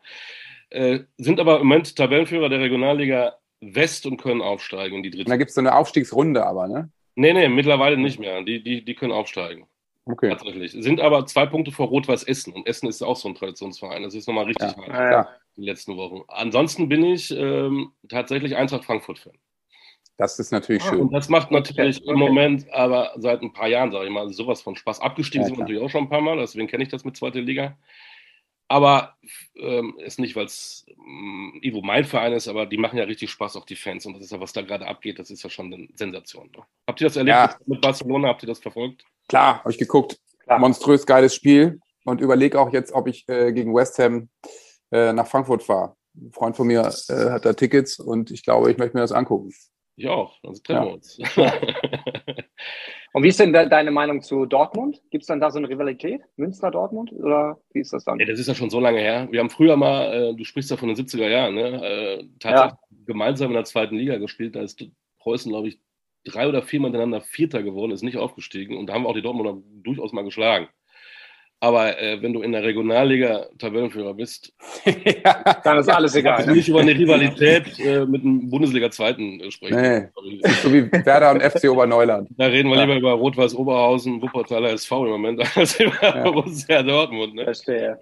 Äh, 0.70 1.00
sind 1.18 1.40
aber 1.40 1.62
im 1.62 1.68
Moment 1.68 1.96
Tabellenführer 1.96 2.50
der 2.50 2.60
Regionalliga 2.60 3.38
West 3.62 4.06
und 4.06 4.18
können 4.18 4.42
aufsteigen 4.42 4.98
in 4.98 5.04
die 5.04 5.12
dritte. 5.12 5.30
da 5.30 5.38
gibt 5.38 5.50
es 5.50 5.56
so 5.56 5.62
eine 5.62 5.76
Aufstiegsrunde 5.76 6.46
aber, 6.46 6.68
ne? 6.68 6.92
Nee, 7.16 7.34
nee, 7.34 7.48
mittlerweile 7.48 7.98
nicht 7.98 8.20
mehr. 8.20 8.42
Die, 8.44 8.64
die, 8.64 8.84
die 8.84 8.96
können 8.96 9.12
aufsteigen. 9.12 9.68
Okay. 10.06 10.30
Tatsächlich. 10.30 10.72
Sind 10.72 11.00
aber 11.00 11.26
zwei 11.26 11.46
Punkte 11.46 11.72
vor 11.72 11.88
Rot-Weiß 11.88 12.24
Essen. 12.24 12.54
Und 12.54 12.68
Essen 12.68 12.90
ist 12.90 13.02
ja 13.02 13.08
auch 13.08 13.16
so 13.16 13.30
ein 13.30 13.36
Traditionsverein. 13.36 14.04
Das 14.04 14.16
ist 14.16 14.28
nochmal 14.28 14.46
richtig 14.46 14.70
ja, 14.70 14.94
hart. 14.94 15.12
Ja. 15.12 15.30
Die 15.56 15.66
letzten 15.66 15.96
Wochen. 15.98 16.24
Ansonsten 16.28 16.90
bin 16.90 17.04
ich 17.06 17.32
ähm, 17.32 17.92
tatsächlich 18.10 18.56
Eintracht 18.56 18.86
Frankfurt-Fan. 18.86 19.38
Das 20.18 20.38
ist 20.40 20.52
natürlich 20.52 20.84
ah, 20.84 20.90
schön. 20.90 21.02
Und 21.02 21.14
das 21.14 21.30
macht 21.30 21.52
natürlich 21.52 22.02
okay. 22.02 22.12
im 22.12 22.20
Moment, 22.20 22.72
aber 22.72 23.14
seit 23.18 23.42
ein 23.42 23.54
paar 23.54 23.68
Jahren, 23.68 23.92
sage 23.92 24.06
ich 24.06 24.12
mal, 24.12 24.30
sowas 24.30 24.62
von 24.62 24.76
Spaß. 24.76 25.00
Abgestiegen 25.00 25.42
ja, 25.42 25.48
sind 25.48 25.58
wir 25.58 25.62
natürlich 25.64 25.82
auch 25.82 25.90
schon 25.90 26.04
ein 26.04 26.10
paar 26.10 26.22
Mal, 26.22 26.38
deswegen 26.38 26.68
kenne 26.68 26.84
ich 26.84 26.90
das 26.90 27.04
mit 27.04 27.18
zweiter 27.18 27.42
Liga. 27.42 27.78
Aber 28.74 29.14
ähm, 29.56 30.00
ist 30.00 30.18
nicht, 30.18 30.36
weil 30.36 30.46
es 30.46 30.84
ähm, 30.98 31.60
Ivo 31.62 31.84
mein 31.84 32.06
Verein 32.06 32.34
ist, 32.34 32.48
aber 32.48 32.66
die 32.66 32.78
machen 32.78 32.98
ja 32.98 33.04
richtig 33.04 33.30
Spaß, 33.30 33.56
auch 33.56 33.68
die 33.68 33.76
Fans. 33.76 34.08
Und 34.08 34.16
das 34.16 34.24
ist 34.24 34.32
ja, 34.32 34.40
was 34.40 34.52
da 34.52 34.64
gerade 34.64 34.88
abgeht, 34.88 35.20
das 35.20 35.30
ist 35.30 35.44
ja 35.44 35.50
schon 35.52 35.72
eine 35.72 35.88
Sensation. 35.94 36.50
Ne? 36.58 36.64
Habt 36.88 37.00
ihr 37.00 37.06
das 37.06 37.16
erlebt 37.16 37.38
ja. 37.38 37.56
mit 37.68 37.82
Barcelona? 37.82 38.30
Habt 38.30 38.42
ihr 38.42 38.48
das 38.48 38.58
verfolgt? 38.58 39.06
Klar, 39.28 39.60
habe 39.60 39.70
ich 39.70 39.78
geguckt. 39.78 40.20
Klar. 40.40 40.58
Monströs 40.58 41.06
geiles 41.06 41.36
Spiel. 41.36 41.82
Und 42.04 42.20
überlege 42.20 42.60
auch 42.60 42.74
jetzt, 42.74 42.94
ob 42.94 43.08
ich 43.08 43.30
äh, 43.30 43.54
gegen 43.54 43.76
West 43.76 44.00
Ham 44.00 44.30
äh, 44.92 45.14
nach 45.14 45.28
Frankfurt 45.28 45.62
fahre. 45.62 45.96
Ein 46.16 46.32
Freund 46.32 46.56
von 46.56 46.66
mir 46.66 46.82
äh, 47.10 47.30
hat 47.30 47.46
da 47.46 47.54
Tickets 47.54 48.00
und 48.00 48.32
ich 48.32 48.44
glaube, 48.44 48.72
ich 48.72 48.80
möchte 48.80 48.98
mir 48.98 49.02
das 49.02 49.12
angucken. 49.12 49.54
Ich 49.96 50.08
auch, 50.08 50.38
also 50.44 50.62
treffen 50.62 50.86
wir 50.86 50.94
uns. 50.94 51.20
Und 53.14 53.24
wie 53.24 53.28
ist 53.28 53.40
denn 53.40 53.54
de 53.54 53.70
deine 53.70 53.92
Meinung 53.92 54.22
zu 54.22 54.48
Dortmund? 54.48 55.00
Gibt 55.12 55.22
es 55.22 55.28
dann 55.28 55.40
da 55.40 55.52
so 55.52 55.60
eine 55.60 55.70
Rivalität? 55.70 56.22
Münster-Dortmund? 56.36 57.12
Oder 57.14 57.60
wie 57.72 57.82
ist 57.82 57.94
das 57.94 58.06
dann? 58.06 58.18
Ja, 58.20 58.26
das 58.26 58.40
ist 58.40 58.48
ja 58.48 58.56
schon 58.56 58.72
so 58.72 58.80
lange 58.80 59.00
her. 59.00 59.28
Wir 59.30 59.40
haben 59.40 59.52
früher 59.52 59.78
mal, 59.78 60.32
äh, 60.32 60.36
du 60.36 60.44
sprichst 60.44 60.72
ja 60.72 60.78
von 60.78 60.88
den 60.88 60.98
70er 60.98 61.30
Jahren, 61.30 61.54
ne? 61.54 61.86
äh, 61.86 62.28
tatsächlich 62.40 62.74
ja. 62.74 63.06
gemeinsam 63.06 63.50
in 63.50 63.54
der 63.54 63.66
zweiten 63.66 63.96
Liga 63.96 64.18
gespielt. 64.18 64.56
Da 64.56 64.62
ist 64.62 64.84
Preußen, 65.20 65.52
glaube 65.52 65.68
ich, 65.68 65.80
drei 66.26 66.48
oder 66.48 66.64
vier 66.64 66.80
miteinander 66.80 67.22
Vierter 67.22 67.62
geworden, 67.62 67.92
ist 67.92 68.02
nicht 68.02 68.18
aufgestiegen. 68.18 68.78
Und 68.78 68.88
da 68.88 68.94
haben 68.94 69.04
wir 69.04 69.10
auch 69.10 69.16
die 69.16 69.22
Dortmunder 69.22 69.62
durchaus 69.84 70.12
mal 70.12 70.24
geschlagen. 70.24 70.68
Aber 71.64 71.98
äh, 71.98 72.22
wenn 72.22 72.34
du 72.34 72.42
in 72.42 72.52
der 72.52 72.62
Regionalliga 72.62 73.48
Tabellenführer 73.58 74.14
bist, 74.14 74.52
ja, 74.86 75.62
dann 75.64 75.78
ist 75.78 75.88
alles 75.88 76.14
egal. 76.14 76.46
Ne? 76.46 76.56
Nicht 76.56 76.68
über 76.68 76.82
eine 76.82 76.92
Rivalität 76.92 77.80
äh, 77.80 78.06
mit 78.06 78.22
einem 78.22 78.50
Bundesliga-Zweiten 78.50 79.40
äh, 79.40 79.50
sprechen. 79.50 79.82
Nee. 79.82 80.42
So 80.62 80.74
wie 80.74 80.92
Werder 80.92 81.32
und 81.32 81.42
FC 81.42 81.70
Oberneuland. 81.70 82.28
Da 82.32 82.48
reden 82.48 82.68
wir 82.68 82.76
ja. 82.76 82.82
lieber 82.82 82.98
über 82.98 83.14
Rot-Weiß 83.14 83.56
Oberhausen, 83.56 84.22
Wuppertaler 84.22 84.72
SV 84.72 85.06
im 85.06 85.12
Moment, 85.12 85.42
als 85.58 85.80
über 85.80 85.96
ja. 86.02 86.30
Borussia 86.30 86.84
Dortmund. 86.84 87.36
Ne? 87.36 87.46
Verstehe. 87.46 87.98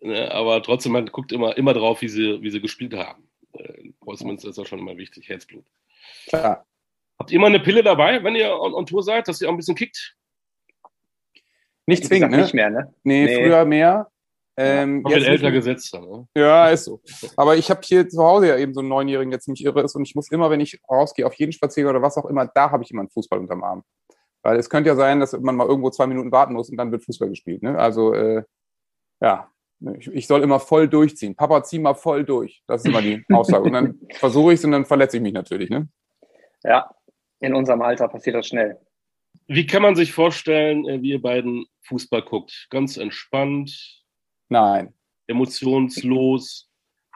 Ne? 0.00 0.28
Aber 0.32 0.60
trotzdem, 0.60 0.90
man 0.90 1.06
guckt 1.06 1.30
immer, 1.30 1.56
immer 1.56 1.72
drauf, 1.72 2.02
wie 2.02 2.08
sie, 2.08 2.42
wie 2.42 2.50
sie 2.50 2.60
gespielt 2.60 2.94
haben. 2.94 3.28
Äh, 3.52 3.92
ist 4.08 4.58
auch 4.58 4.66
schon 4.66 4.80
immer 4.80 4.96
wichtig, 4.96 5.28
Herzblut. 5.28 5.64
Klar. 6.26 6.66
Habt 7.20 7.30
ihr 7.30 7.38
mal 7.38 7.46
eine 7.46 7.60
Pille 7.60 7.84
dabei, 7.84 8.24
wenn 8.24 8.34
ihr 8.34 8.58
on, 8.58 8.74
on 8.74 8.86
Tour 8.86 9.04
seid, 9.04 9.28
dass 9.28 9.40
ihr 9.40 9.46
auch 9.46 9.52
ein 9.52 9.58
bisschen 9.58 9.76
kickt? 9.76 10.16
Nicht 11.86 12.04
zwingend, 12.04 12.32
ne? 12.32 12.38
Nicht 12.38 12.54
mehr, 12.54 12.70
ne? 12.70 12.94
Nee, 13.02 13.24
nee. 13.26 13.36
früher 13.36 13.64
mehr. 13.64 14.08
Ähm, 14.56 15.04
ja, 15.08 15.16
jetzt 15.16 15.26
älter 15.26 15.50
gesetzt 15.50 15.92
dann, 15.92 16.04
ne? 16.04 16.28
Ja, 16.36 16.68
ist 16.68 16.84
so. 16.84 17.00
Aber 17.36 17.56
ich 17.56 17.70
habe 17.70 17.80
hier 17.82 18.08
zu 18.08 18.22
Hause 18.22 18.48
ja 18.48 18.56
eben 18.56 18.72
so 18.72 18.80
einen 18.80 18.88
Neunjährigen, 18.88 19.30
der 19.30 19.40
ziemlich 19.40 19.64
irre 19.64 19.82
ist 19.82 19.96
und 19.96 20.02
ich 20.02 20.14
muss 20.14 20.30
immer, 20.30 20.48
wenn 20.48 20.60
ich 20.60 20.80
rausgehe, 20.88 21.26
auf 21.26 21.34
jeden 21.34 21.52
Spaziergang 21.52 21.90
oder 21.90 22.02
was 22.02 22.16
auch 22.16 22.26
immer, 22.26 22.46
da 22.46 22.70
habe 22.70 22.84
ich 22.84 22.90
immer 22.90 23.00
einen 23.00 23.10
Fußball 23.10 23.40
unterm 23.40 23.64
Arm. 23.64 23.82
Weil 24.42 24.58
es 24.58 24.70
könnte 24.70 24.90
ja 24.90 24.94
sein, 24.94 25.20
dass 25.20 25.32
man 25.32 25.56
mal 25.56 25.66
irgendwo 25.66 25.90
zwei 25.90 26.06
Minuten 26.06 26.30
warten 26.30 26.52
muss 26.52 26.70
und 26.70 26.76
dann 26.76 26.92
wird 26.92 27.04
Fußball 27.04 27.30
gespielt. 27.30 27.62
Ne? 27.62 27.78
Also, 27.78 28.14
äh, 28.14 28.44
ja, 29.20 29.50
ich, 29.98 30.06
ich, 30.08 30.26
soll 30.26 30.42
immer 30.42 30.60
voll 30.60 30.86
durchziehen. 30.86 31.34
Papa, 31.34 31.62
zieh 31.64 31.78
mal 31.78 31.94
voll 31.94 32.24
durch. 32.24 32.62
Das 32.66 32.82
ist 32.82 32.88
immer 32.88 33.02
die 33.02 33.24
Aussage. 33.32 33.64
Und 33.64 33.72
dann 33.72 33.98
versuche 34.12 34.52
ich 34.52 34.60
es 34.60 34.64
und 34.64 34.72
dann 34.72 34.84
verletze 34.84 35.16
ich 35.16 35.22
mich 35.22 35.32
natürlich. 35.32 35.70
Ne? 35.70 35.88
Ja, 36.62 36.90
in 37.40 37.54
unserem 37.54 37.82
Alter 37.82 38.06
passiert 38.08 38.36
das 38.36 38.46
schnell. 38.46 38.78
Wie 39.46 39.66
kann 39.66 39.82
man 39.82 39.94
sich 39.94 40.12
vorstellen, 40.12 40.88
äh, 40.88 41.02
wie 41.02 41.10
ihr 41.10 41.22
beiden 41.22 41.66
Fußball 41.82 42.22
guckt? 42.22 42.66
Ganz 42.70 42.96
entspannt? 42.96 44.02
Nein. 44.48 44.94
Emotionslos? 45.26 46.70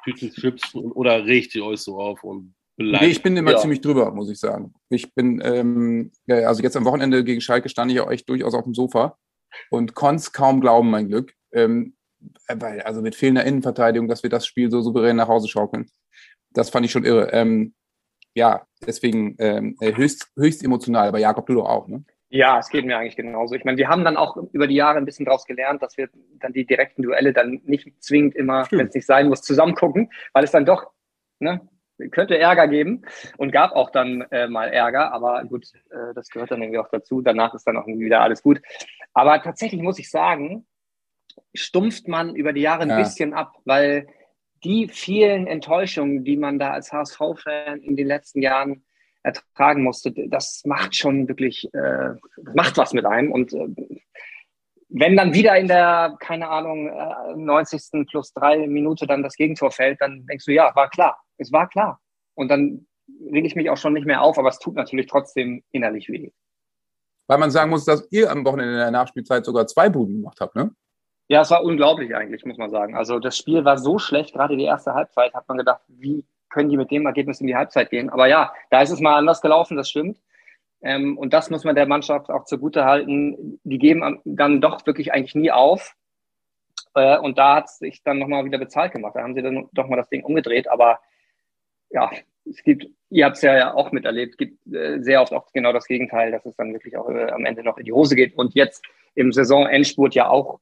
Tüten 0.05 0.31
Chips 0.31 0.75
oder 0.75 1.25
regt 1.25 1.55
ihr 1.55 1.65
euch 1.65 1.81
so 1.81 1.99
auf 1.99 2.23
und 2.23 2.55
beleidigt? 2.77 3.03
Nee, 3.03 3.13
ich 3.13 3.23
bin 3.23 3.37
immer 3.37 3.53
ja. 3.53 3.59
ziemlich 3.59 3.81
drüber, 3.81 4.13
muss 4.13 4.31
ich 4.31 4.39
sagen. 4.39 4.75
Ich 4.91 5.13
bin, 5.15 5.41
ähm, 5.45 6.13
ja, 6.27 6.37
also 6.49 6.63
jetzt 6.63 6.77
am 6.77 6.85
Wochenende 6.85 7.25
gegen 7.25 7.41
Schalke 7.41 7.69
stand 7.69 7.91
ich 7.91 7.97
ja 7.97 8.07
euch 8.07 8.25
durchaus 8.25 8.55
auf 8.55 8.65
dem 8.65 8.75
Sofa 8.75 9.19
und 9.71 9.95
konnte 9.95 10.21
es 10.21 10.33
kaum 10.33 10.61
glauben, 10.61 10.91
mein 10.91 11.09
Glück. 11.09 11.35
Ähm, 11.53 11.97
weil, 12.49 12.81
also 12.83 13.01
mit 13.01 13.15
fehlender 13.15 13.45
Innenverteidigung, 13.45 14.09
dass 14.09 14.23
wir 14.23 14.31
das 14.31 14.47
Spiel 14.47 14.71
so 14.71 14.81
souverän 14.81 15.17
nach 15.17 15.29
Hause 15.29 15.49
schaukeln. 15.49 15.91
Das 16.53 16.71
fand 16.71 16.87
ich 16.87 16.93
schon 16.93 17.05
irre. 17.05 17.33
Ähm, 17.33 17.75
ja, 18.39 18.67
deswegen 18.87 19.37
ähm, 19.39 19.77
höchst, 19.81 20.31
höchst 20.37 20.65
emotional, 20.65 21.09
aber 21.09 21.19
Jakob, 21.19 21.47
du 21.47 21.55
doch 21.55 21.69
auch, 21.69 21.89
ne? 21.89 22.05
Ja, 22.31 22.59
es 22.59 22.69
geht 22.69 22.85
mir 22.85 22.99
eigentlich 22.99 23.17
genauso. 23.17 23.55
Ich 23.55 23.65
meine, 23.65 23.79
wir 23.79 23.89
haben 23.89 24.05
dann 24.05 24.19
auch 24.19 24.37
über 24.53 24.67
die 24.67 24.75
Jahre 24.75 24.99
ein 24.99 25.07
bisschen 25.07 25.25
daraus 25.25 25.47
gelernt, 25.47 25.83
dass 25.83 25.97
wir 25.97 26.09
dann 26.41 26.53
die 26.53 26.67
direkten 26.67 27.03
Duelle 27.03 27.33
dann 27.33 27.63
nicht 27.65 27.91
zwingend 28.03 28.37
immer, 28.37 28.67
wenn 28.71 28.89
es 28.89 28.95
nicht 28.95 29.07
sein 29.07 29.29
muss, 29.29 29.43
zusammen 29.43 29.75
gucken, 29.75 30.11
weil 30.35 30.45
es 30.45 30.53
dann 30.53 30.67
doch, 30.67 30.91
ne, 31.39 31.67
könnte 32.13 32.39
Ärger 32.39 32.69
geben 32.69 33.03
und 33.39 33.51
gab 33.51 33.73
auch 33.73 33.91
dann 33.91 34.23
äh, 34.31 34.47
mal 34.47 34.69
Ärger, 34.69 35.13
aber 35.13 35.43
gut, 35.45 35.73
äh, 35.91 36.15
das 36.15 36.29
gehört 36.29 36.51
dann 36.51 36.63
irgendwie 36.63 36.79
auch 36.79 36.91
dazu. 36.91 37.23
Danach 37.23 37.55
ist 37.55 37.67
dann 37.67 37.77
auch 37.77 37.87
wieder 37.87 38.21
alles 38.21 38.43
gut. 38.43 38.61
Aber 39.15 39.43
tatsächlich 39.43 39.83
muss 39.83 39.99
ich 39.99 40.11
sagen, 40.11 40.67
stumpft 41.55 42.07
man 42.09 42.37
über 42.37 42.53
die 42.53 42.61
Jahre 42.61 42.83
ein 42.83 42.91
ja. 42.91 42.99
bisschen 42.99 43.33
ab, 43.33 43.55
weil 43.65 44.07
die 44.65 44.89
vielen 44.89 45.47
Enttäuschungen, 45.47 46.25
die 46.25 46.37
man 46.37 46.59
da 46.59 46.73
als 46.73 46.93
HSV-Fan 46.93 47.81
in 47.81 47.97
den 47.97 48.07
letzten 48.07 48.43
Jahren 48.43 48.85
ertragen 49.23 49.83
musste, 49.83 50.13
das 50.13 50.63
macht 50.65 50.97
schon 50.97 51.29
wirklich, 51.29 51.69
äh, 51.75 52.15
macht 52.55 52.77
was 52.77 52.93
mit 52.93 53.05
einem. 53.05 53.33
Und 53.33 53.53
äh, 53.53 53.69
wenn 54.89 55.17
dann 55.17 55.35
wieder 55.35 55.57
in 55.57 55.69
der, 55.69 56.17
keine 56.21 56.49
Ahnung, 56.49 56.89
äh, 56.89 57.37
90. 57.37 58.07
plus 58.09 58.33
drei 58.33 58.67
Minute 58.67 59.07
dann 59.07 59.23
das 59.23 59.37
Gegentor 59.37 59.71
fällt, 59.71 60.01
dann 60.01 60.27
denkst 60.27 60.47
du, 60.47 60.53
ja, 60.53 60.75
war 60.75 60.89
klar. 60.89 61.19
Es 61.37 61.53
war 61.53 61.69
klar. 61.69 62.01
Und 62.35 62.49
dann 62.49 62.87
rege 63.31 63.47
ich 63.47 63.57
mich 63.57 63.71
auch 63.71 63.77
schon 63.77 63.93
nicht 63.93 64.07
mehr 64.07 64.23
auf, 64.23 64.39
aber 64.39 64.49
es 64.49 64.59
tut 64.59 64.75
natürlich 64.75 65.07
trotzdem 65.07 65.63
innerlich 65.73 66.09
weh. 66.09 66.31
Weil 67.27 67.39
man 67.39 67.51
sagen 67.51 67.71
muss, 67.71 67.85
dass 67.85 68.07
ihr 68.11 68.31
am 68.31 68.45
Wochenende 68.45 68.73
in 68.73 68.79
der 68.79 68.91
Nachspielzeit 68.91 69.45
sogar 69.45 69.67
zwei 69.67 69.89
Buden 69.91 70.17
gemacht 70.17 70.39
habt, 70.41 70.57
ne? 70.57 70.75
Ja, 71.29 71.43
es 71.43 71.51
war 71.51 71.63
unglaublich 71.63 72.15
eigentlich, 72.17 72.45
muss 72.47 72.57
man 72.57 72.71
sagen. 72.71 72.97
Also 72.97 73.19
das 73.19 73.37
Spiel 73.37 73.65
war 73.65 73.77
so 73.79 73.99
schlecht, 73.99 74.33
gerade 74.33 74.57
die 74.57 74.65
erste 74.65 74.95
Halbzeit, 74.95 75.35
hat 75.35 75.47
man 75.47 75.59
gedacht, 75.59 75.83
wie 75.89 76.25
können 76.49 76.71
die 76.71 76.79
mit 76.79 76.91
dem 76.91 77.05
Ergebnis 77.05 77.41
in 77.41 77.47
die 77.47 77.57
Halbzeit 77.57 77.91
gehen. 77.91 78.09
Aber 78.09 78.27
ja, 78.27 78.53
da 78.71 78.81
ist 78.81 78.91
es 78.91 79.01
mal 79.01 79.17
anders 79.17 79.43
gelaufen, 79.43 79.77
das 79.77 79.91
stimmt. 79.91 80.19
Ähm, 80.81 81.19
und 81.19 81.33
das 81.35 81.51
muss 81.51 81.65
man 81.65 81.75
der 81.75 81.87
Mannschaft 81.87 82.31
auch 82.31 82.45
zugute 82.45 82.85
halten. 82.85 83.61
Die 83.65 83.79
geben 83.79 84.21
dann 84.25 84.61
doch 84.63 84.87
wirklich 84.87 85.13
eigentlich 85.13 85.35
nie 85.35 85.51
auf. 85.51 85.95
Äh, 86.95 87.19
und 87.19 87.37
da 87.37 87.57
hat 87.57 87.67
es 87.67 87.79
sich 87.79 88.03
dann 88.03 88.19
nochmal 88.19 88.45
wieder 88.47 88.59
bezahlt 88.59 88.93
gemacht. 88.93 89.15
Da 89.15 89.23
haben 89.23 89.35
sie 89.35 89.43
dann 89.43 89.69
doch 89.73 89.89
mal 89.89 89.97
das 89.97 90.09
Ding 90.09 90.25
umgedreht. 90.25 90.71
Aber 90.71 91.01
ja, 91.91 92.11
es 92.49 92.63
gibt, 92.63 92.87
ihr 93.11 93.27
habt 93.27 93.37
es 93.37 93.43
ja 93.43 93.75
auch 93.75 93.93
miterlebt, 93.93 94.39
gibt 94.39 94.67
äh, 94.73 95.01
sehr 95.01 95.21
oft 95.21 95.33
auch 95.33 95.53
genau 95.53 95.73
das 95.73 95.87
Gegenteil, 95.87 96.31
dass 96.31 96.47
es 96.47 96.57
dann 96.57 96.73
wirklich 96.73 96.97
auch 96.97 97.11
äh, 97.11 97.31
am 97.31 97.45
Ende 97.45 97.63
noch 97.63 97.77
in 97.77 97.85
die 97.85 97.93
Hose 97.93 98.17
geht. 98.17 98.37
Und 98.37 98.55
jetzt 98.55 98.83
im 99.15 99.33
Saisonendspurt 99.33 100.15
ja 100.15 100.29
auch 100.29 100.61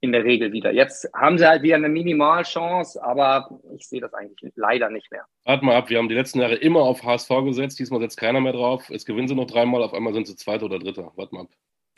in 0.00 0.12
der 0.12 0.24
Regel 0.24 0.52
wieder. 0.52 0.72
Jetzt 0.72 1.08
haben 1.14 1.38
sie 1.38 1.48
halt 1.48 1.62
wieder 1.62 1.76
eine 1.76 1.88
Minimalchance, 1.88 3.02
aber 3.02 3.60
ich 3.74 3.88
sehe 3.88 4.00
das 4.00 4.12
eigentlich 4.14 4.52
leider 4.54 4.90
nicht 4.90 5.10
mehr. 5.10 5.24
Warte 5.44 5.64
mal 5.64 5.76
ab, 5.76 5.90
wir 5.90 5.98
haben 5.98 6.08
die 6.08 6.14
letzten 6.14 6.40
Jahre 6.40 6.56
immer 6.56 6.80
auf 6.80 7.02
HSV 7.02 7.30
gesetzt, 7.44 7.78
diesmal 7.78 8.00
setzt 8.00 8.18
keiner 8.18 8.40
mehr 8.40 8.52
drauf. 8.52 8.88
Jetzt 8.90 9.06
gewinnen 9.06 9.28
sie 9.28 9.34
noch 9.34 9.46
dreimal, 9.46 9.82
auf 9.82 9.94
einmal 9.94 10.12
sind 10.12 10.26
sie 10.26 10.36
Zweiter 10.36 10.66
oder 10.66 10.78
Dritter. 10.78 11.12
Warte 11.16 11.34
mal 11.34 11.42
ab. 11.42 11.48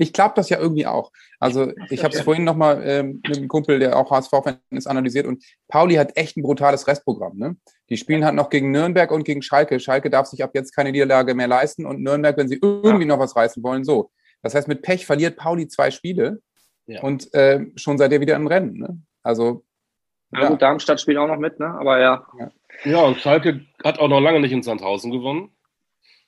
Ich 0.00 0.12
glaube 0.12 0.34
das 0.37 0.48
ja 0.48 0.61
irgendwie 0.61 0.87
auch. 0.87 1.11
Also 1.40 1.72
ich 1.90 2.04
habe 2.04 2.14
es 2.14 2.22
vorhin 2.22 2.44
nochmal 2.44 2.82
ähm, 2.87 3.20
mit 3.26 3.37
einem 3.37 3.48
Kumpel, 3.48 3.80
der 3.80 3.96
auch 3.96 4.12
HSV-Fan 4.12 4.61
ist, 4.70 4.87
analysiert 4.87 5.26
und 5.26 5.44
Pauli 5.66 5.96
hat 5.96 6.16
echt 6.16 6.37
ein 6.37 6.42
brutales 6.42 6.87
Restprogramm. 6.87 7.37
Ne? 7.37 7.56
Die 7.90 7.96
spielen 7.96 8.24
halt 8.24 8.37
noch 8.37 8.48
gegen 8.48 8.70
Nürnberg 8.70 9.11
und 9.11 9.24
gegen 9.24 9.42
Schalke. 9.42 9.80
Schalke 9.80 10.08
darf 10.08 10.28
sich 10.28 10.44
ab 10.44 10.52
jetzt 10.54 10.74
keine 10.74 10.92
Niederlage 10.92 11.34
mehr 11.34 11.48
leisten 11.48 11.84
und 11.84 12.00
Nürnberg, 12.00 12.37
wenn 12.37 12.46
sie 12.46 12.61
irgendwie 12.62 13.06
noch 13.06 13.18
was 13.18 13.34
reißen 13.34 13.61
wollen, 13.64 13.82
so. 13.82 14.12
Das 14.40 14.54
heißt, 14.54 14.68
mit 14.68 14.82
Pech 14.82 15.04
verliert 15.04 15.37
Pauli 15.37 15.66
zwei 15.66 15.90
Spiele 15.90 16.40
ja. 16.88 17.03
Und 17.03 17.33
äh, 17.35 17.66
schon 17.77 17.98
seid 17.98 18.12
ihr 18.12 18.20
wieder 18.20 18.37
im 18.37 18.46
Rennen. 18.46 18.79
Ne? 18.79 19.01
Also. 19.22 19.64
Ja, 20.33 20.42
ja. 20.42 20.48
Gut, 20.48 20.62
Darmstadt 20.62 21.01
spielt 21.01 21.18
auch 21.18 21.29
noch 21.29 21.38
mit, 21.38 21.59
ne? 21.61 21.66
aber 21.66 22.01
ja. 22.01 22.27
ja. 22.38 22.51
Ja, 22.85 23.03
und 23.05 23.18
Schalke 23.18 23.64
hat 23.83 23.98
auch 23.98 24.09
noch 24.09 24.20
lange 24.20 24.40
nicht 24.40 24.53
in 24.53 24.62
Sandhausen 24.62 25.11
gewonnen. 25.11 25.51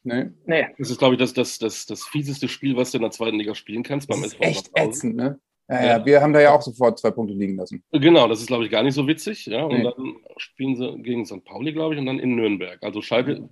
Nee. 0.02 0.30
nee. 0.46 0.66
Das 0.78 0.90
ist, 0.90 0.98
glaube 0.98 1.14
ich, 1.14 1.20
das, 1.20 1.34
das, 1.34 1.58
das, 1.58 1.86
das 1.86 2.04
fieseste 2.04 2.48
Spiel, 2.48 2.76
was 2.76 2.90
du 2.90 2.98
in 2.98 3.02
der 3.02 3.10
zweiten 3.10 3.36
Liga 3.36 3.54
spielen 3.54 3.82
kannst 3.82 4.08
beim 4.08 4.24
SV. 4.24 4.42
Echt 4.42 4.70
ätzend, 4.74 5.16
ne? 5.16 5.38
Ja, 5.68 5.84
ja, 5.84 6.06
wir 6.06 6.20
haben 6.20 6.32
da 6.32 6.40
ja 6.40 6.52
auch 6.52 6.62
sofort 6.62 6.98
zwei 6.98 7.12
Punkte 7.12 7.34
liegen 7.34 7.56
lassen. 7.56 7.84
Genau, 7.92 8.26
das 8.26 8.40
ist, 8.40 8.48
glaube 8.48 8.64
ich, 8.64 8.70
gar 8.72 8.82
nicht 8.82 8.94
so 8.94 9.06
witzig. 9.06 9.46
Ja? 9.46 9.62
Und 9.62 9.78
nee. 9.78 9.84
dann 9.84 10.16
spielen 10.38 10.74
sie 10.74 11.00
gegen 11.02 11.24
St. 11.24 11.44
Pauli, 11.44 11.72
glaube 11.72 11.94
ich, 11.94 12.00
und 12.00 12.06
dann 12.06 12.18
in 12.18 12.34
Nürnberg. 12.34 12.82
Also 12.82 13.02
Schalke, 13.02 13.48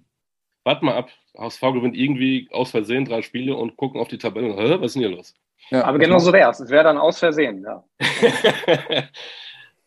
warte 0.64 0.84
mal 0.84 0.96
ab. 0.96 1.10
HSV 1.36 1.60
gewinnt 1.60 1.96
irgendwie 1.96 2.48
aus 2.50 2.72
Versehen 2.72 3.04
drei 3.04 3.22
Spiele 3.22 3.54
und 3.54 3.76
gucken 3.76 4.00
auf 4.00 4.08
die 4.08 4.18
Tabelle. 4.18 4.56
Hä, 4.56 4.80
was 4.80 4.86
ist 4.86 4.94
denn 4.94 5.02
hier 5.02 5.16
los? 5.16 5.34
Ja, 5.70 5.84
Aber 5.84 5.98
genau 5.98 6.18
so 6.18 6.32
wäre 6.32 6.50
es. 6.50 6.60
Es 6.60 6.70
wäre 6.70 6.84
dann 6.84 6.98
aus 6.98 7.18
Versehen, 7.18 7.62
ja. 7.62 7.84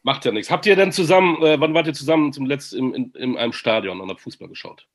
Macht 0.03 0.25
ja 0.25 0.31
nichts. 0.31 0.49
Habt 0.49 0.65
ihr 0.65 0.75
denn 0.75 0.91
zusammen, 0.91 1.41
äh, 1.43 1.59
wann 1.59 1.73
wart 1.73 1.87
ihr 1.87 1.93
zusammen 1.93 2.33
zum 2.33 2.45
letzten 2.45 2.93
in, 2.93 2.93
in, 2.93 3.11
in 3.13 3.37
einem 3.37 3.53
Stadion 3.53 3.99
und 4.01 4.09
habt 4.09 4.21
Fußball 4.21 4.47
geschaut? 4.47 4.87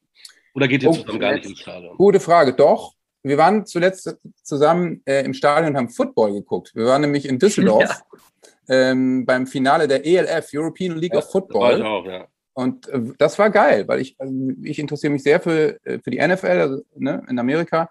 Oder 0.55 0.69
geht 0.69 0.83
ihr 0.83 0.91
oh, 0.91 0.95
zusammen 0.95 1.21
gar 1.21 1.33
nicht 1.33 1.47
ins 1.47 1.61
Stadion? 1.61 1.97
Gute 1.97 2.21
Frage, 2.21 2.55
doch. 2.55 2.95
Wir 3.23 3.39
waren 3.39 3.67
zuletzt 3.67 4.17
zusammen 4.43 5.03
äh, 5.05 5.25
im 5.25 5.35
Stadion 5.35 5.73
und 5.73 5.77
haben 5.77 5.89
Football 5.89 6.33
geguckt. 6.33 6.73
Wir 6.75 6.87
waren 6.87 7.03
nämlich 7.03 7.29
in 7.29 7.39
Düsseldorf 7.39 8.03
ja. 8.69 8.91
ähm, 8.91 9.27
beim 9.27 9.47
Finale 9.47 9.89
der 9.89 10.07
ELF, 10.07 10.51
European 10.55 10.97
League 10.97 11.12
ja, 11.12 11.19
of 11.19 11.31
Football. 11.31 11.83
Auch, 11.83 12.07
ja. 12.07 12.27
Und 12.55 12.89
äh, 12.89 13.01
das 13.19 13.39
war 13.39 13.51
geil, 13.51 13.87
weil 13.87 14.01
ich, 14.01 14.17
also 14.19 14.33
ich 14.62 14.79
interessiere 14.79 15.12
mich 15.12 15.23
sehr 15.23 15.41
für, 15.41 15.79
äh, 15.85 15.99
für 15.99 16.11
die 16.11 16.27
NFL 16.27 16.47
also, 16.47 16.83
ne, 16.95 17.23
in 17.29 17.39
Amerika 17.39 17.91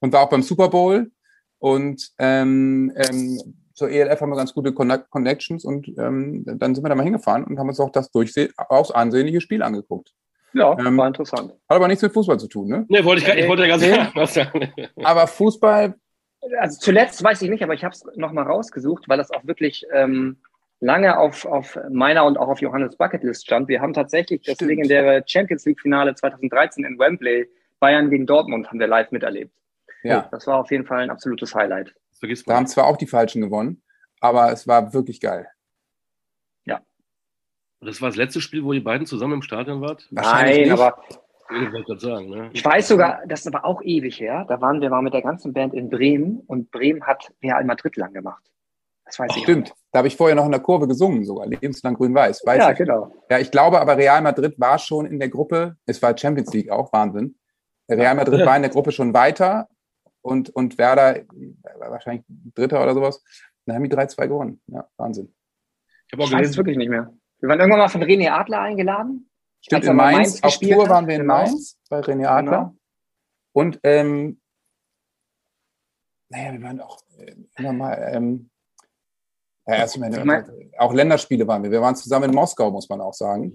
und 0.00 0.12
war 0.12 0.22
auch 0.22 0.28
beim 0.28 0.42
Super 0.42 0.68
Bowl. 0.68 1.10
Und 1.62 2.10
ähm, 2.18 2.92
ähm, 2.96 3.54
zur 3.72 3.88
ELF 3.88 4.20
haben 4.20 4.30
wir 4.30 4.36
ganz 4.36 4.52
gute 4.52 4.72
Connections 4.72 5.64
und 5.64 5.86
ähm, 5.96 6.42
dann 6.44 6.74
sind 6.74 6.82
wir 6.82 6.88
da 6.88 6.96
mal 6.96 7.04
hingefahren 7.04 7.44
und 7.44 7.56
haben 7.56 7.68
uns 7.68 7.78
auch 7.78 7.90
das 7.90 8.10
durchaus 8.10 8.90
ansehnliche 8.90 9.40
Spiel 9.40 9.62
angeguckt. 9.62 10.12
Ja, 10.54 10.76
ähm, 10.76 10.96
war 10.96 11.06
interessant. 11.06 11.52
Hat 11.52 11.76
aber 11.76 11.86
nichts 11.86 12.02
mit 12.02 12.12
Fußball 12.12 12.40
zu 12.40 12.48
tun, 12.48 12.66
ne? 12.66 12.84
Nee, 12.88 13.04
wollte 13.04 13.22
ich, 13.22 13.28
ich 13.28 13.48
wollte 13.48 13.64
ja 13.64 13.76
ganz 13.76 14.34
sagen. 14.34 14.72
aber 15.04 15.28
Fußball. 15.28 15.94
Also 16.58 16.80
zuletzt 16.80 17.22
weiß 17.22 17.40
ich 17.42 17.48
nicht, 17.48 17.62
aber 17.62 17.74
ich 17.74 17.84
habe 17.84 17.94
es 17.94 18.04
nochmal 18.16 18.44
rausgesucht, 18.44 19.08
weil 19.08 19.18
das 19.18 19.30
auch 19.30 19.46
wirklich 19.46 19.86
ähm, 19.92 20.38
lange 20.80 21.16
auf, 21.16 21.44
auf 21.44 21.78
meiner 21.92 22.24
und 22.24 22.38
auch 22.38 22.48
auf 22.48 22.60
Johannes 22.60 22.96
Bucketlist 22.96 23.46
stand. 23.46 23.68
Wir 23.68 23.80
haben 23.80 23.92
tatsächlich 23.92 24.42
das 24.42 24.60
legendäre 24.60 25.22
Champions 25.26 25.64
League-Finale 25.64 26.16
2013 26.16 26.84
in 26.84 26.98
Wembley, 26.98 27.48
Bayern 27.78 28.10
gegen 28.10 28.26
Dortmund, 28.26 28.68
haben 28.68 28.80
wir 28.80 28.88
live 28.88 29.12
miterlebt. 29.12 29.52
Ja. 30.02 30.28
Das 30.30 30.46
war 30.46 30.58
auf 30.58 30.70
jeden 30.70 30.86
Fall 30.86 31.00
ein 31.00 31.10
absolutes 31.10 31.54
Highlight. 31.54 31.94
Da 32.46 32.54
haben 32.54 32.66
zwar 32.66 32.86
auch 32.86 32.96
die 32.96 33.06
Falschen 33.06 33.42
gewonnen, 33.42 33.82
aber 34.20 34.52
es 34.52 34.68
war 34.68 34.92
wirklich 34.94 35.20
geil. 35.20 35.48
Und 37.82 37.88
das 37.88 38.00
war 38.00 38.10
das 38.10 38.16
letzte 38.16 38.40
Spiel, 38.40 38.62
wo 38.62 38.72
ihr 38.72 38.84
beiden 38.84 39.08
zusammen 39.08 39.34
im 39.34 39.42
Stadion 39.42 39.80
wart? 39.80 40.06
Nein, 40.12 40.70
aber 40.70 41.02
ich, 41.50 42.00
sagen, 42.00 42.30
ne? 42.30 42.50
ich 42.52 42.64
weiß 42.64 42.86
sogar, 42.86 43.22
das 43.26 43.40
ist 43.40 43.48
aber 43.48 43.64
auch 43.64 43.82
ewig 43.82 44.20
her. 44.20 44.44
Da 44.46 44.60
waren 44.60 44.80
wir 44.80 44.88
mal 44.88 45.02
mit 45.02 45.14
der 45.14 45.22
ganzen 45.22 45.52
Band 45.52 45.74
in 45.74 45.90
Bremen 45.90 46.44
und 46.46 46.70
Bremen 46.70 47.04
hat 47.04 47.32
Real 47.42 47.64
Madrid 47.64 47.96
lang 47.96 48.12
gemacht. 48.12 48.44
Das 49.04 49.18
weiß 49.18 49.30
Ach, 49.32 49.36
ich. 49.36 49.42
Stimmt. 49.42 49.72
Auch. 49.72 49.76
Da 49.90 49.98
habe 49.98 50.06
ich 50.06 50.16
vorher 50.16 50.36
noch 50.36 50.44
in 50.44 50.52
der 50.52 50.60
Kurve 50.60 50.86
gesungen, 50.86 51.24
sogar 51.24 51.48
lebenslang 51.48 51.94
grün-weiß. 51.94 52.44
Ja, 52.46 52.70
ich. 52.70 52.78
genau. 52.78 53.12
Ja, 53.28 53.40
ich 53.40 53.50
glaube 53.50 53.80
aber 53.80 53.96
Real 53.96 54.22
Madrid 54.22 54.54
war 54.60 54.78
schon 54.78 55.04
in 55.04 55.18
der 55.18 55.28
Gruppe. 55.28 55.76
Es 55.84 56.00
war 56.00 56.16
Champions 56.16 56.54
League 56.54 56.70
auch 56.70 56.92
Wahnsinn. 56.92 57.34
Real 57.90 58.14
Madrid 58.14 58.46
war 58.46 58.54
in 58.54 58.62
der 58.62 58.70
Gruppe 58.70 58.92
schon 58.92 59.12
weiter 59.12 59.68
und, 60.22 60.50
und 60.50 60.78
Werder 60.78 61.22
wahrscheinlich 61.78 62.24
Dritter 62.54 62.82
oder 62.82 62.94
sowas. 62.94 63.22
Dann 63.66 63.76
haben 63.76 63.84
die 63.84 63.94
3-2 63.94 64.28
gewonnen. 64.28 64.62
Ja, 64.66 64.88
Wahnsinn. 64.96 65.34
Ich 66.06 66.12
habe 66.12 66.24
auch 66.24 66.30
gelesen, 66.30 66.56
wirklich 66.56 66.76
nicht 66.76 66.88
mehr. 66.88 67.12
Wir 67.40 67.48
waren 67.48 67.58
irgendwann 67.58 67.80
mal 67.80 67.88
von 67.88 68.02
René 68.02 68.30
Adler 68.30 68.60
eingeladen. 68.60 69.28
Stimmt, 69.60 69.84
in 69.84 69.96
Mainz. 69.96 70.40
Mainz 70.40 70.42
auf 70.42 70.58
Tour 70.58 70.88
waren 70.88 71.06
wir 71.06 71.14
in 71.16 71.22
genau. 71.22 71.34
Mainz 71.34 71.78
bei 71.88 72.00
René 72.00 72.26
Adler. 72.26 72.50
Genau. 72.50 72.76
Und 73.52 73.80
ähm, 73.82 74.40
naja, 76.28 76.52
wir 76.52 76.62
waren 76.62 76.80
auch 76.80 76.98
äh, 77.18 77.34
immer 77.56 77.72
mal, 77.72 78.10
ähm, 78.12 78.50
ja, 79.66 79.74
erst 79.74 79.98
meine, 79.98 80.18
ich 80.18 80.24
mein, 80.24 80.72
auch 80.78 80.92
Länderspiele 80.92 81.46
waren 81.46 81.62
wir. 81.62 81.70
Wir 81.70 81.80
waren 81.80 81.94
zusammen 81.94 82.30
in 82.30 82.34
Moskau, 82.34 82.70
muss 82.70 82.88
man 82.88 83.00
auch 83.00 83.14
sagen. 83.14 83.54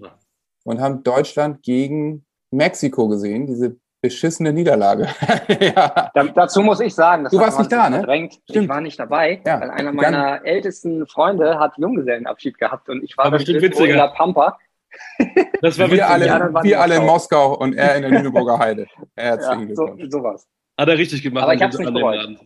Und 0.64 0.80
haben 0.80 1.02
Deutschland 1.02 1.62
gegen 1.62 2.24
Mexiko 2.50 3.08
gesehen, 3.08 3.46
diese 3.46 3.78
beschissene 4.00 4.52
Niederlage. 4.52 5.08
ja. 5.60 6.10
da, 6.14 6.24
dazu 6.24 6.62
muss 6.62 6.80
ich 6.80 6.94
sagen, 6.94 7.26
du 7.30 7.38
warst 7.38 7.58
nicht 7.58 7.72
da, 7.72 7.90
ne? 7.90 8.02
Stimmt. 8.02 8.40
Ich 8.46 8.68
war 8.68 8.80
nicht 8.80 8.98
dabei, 8.98 9.40
ja. 9.44 9.60
weil 9.60 9.70
einer 9.70 9.92
meiner 9.92 10.36
Dann, 10.36 10.44
ältesten 10.44 11.06
Freunde 11.06 11.58
hat 11.58 11.76
Junggesellenabschied 11.76 12.58
gehabt 12.58 12.88
und 12.88 13.02
ich 13.02 13.16
war 13.16 13.30
bestimmt 13.30 13.62
in 13.62 13.96
der 13.96 14.08
Pampa. 14.08 14.58
Das 15.60 15.78
war 15.78 15.90
wir 15.90 16.08
alle, 16.08 16.26
wir 16.62 16.80
alle 16.80 16.96
in 16.96 17.04
Moskau 17.04 17.56
und 17.56 17.74
er 17.74 17.96
in 17.96 18.02
der 18.02 18.10
Lüneburger 18.22 18.58
Heide. 18.58 18.86
Herzlichen 19.16 19.68
ja, 19.68 19.74
so, 19.74 19.96
sowas. 20.08 20.46
Hat 20.78 20.88
er 20.88 20.96
richtig 20.96 21.22
gemacht. 21.22 21.44
Aber 21.44 21.54
ich 21.54 21.62
habe 21.62 21.72
es 21.72 21.78
nicht 21.78 21.92
bereut. 21.92 22.38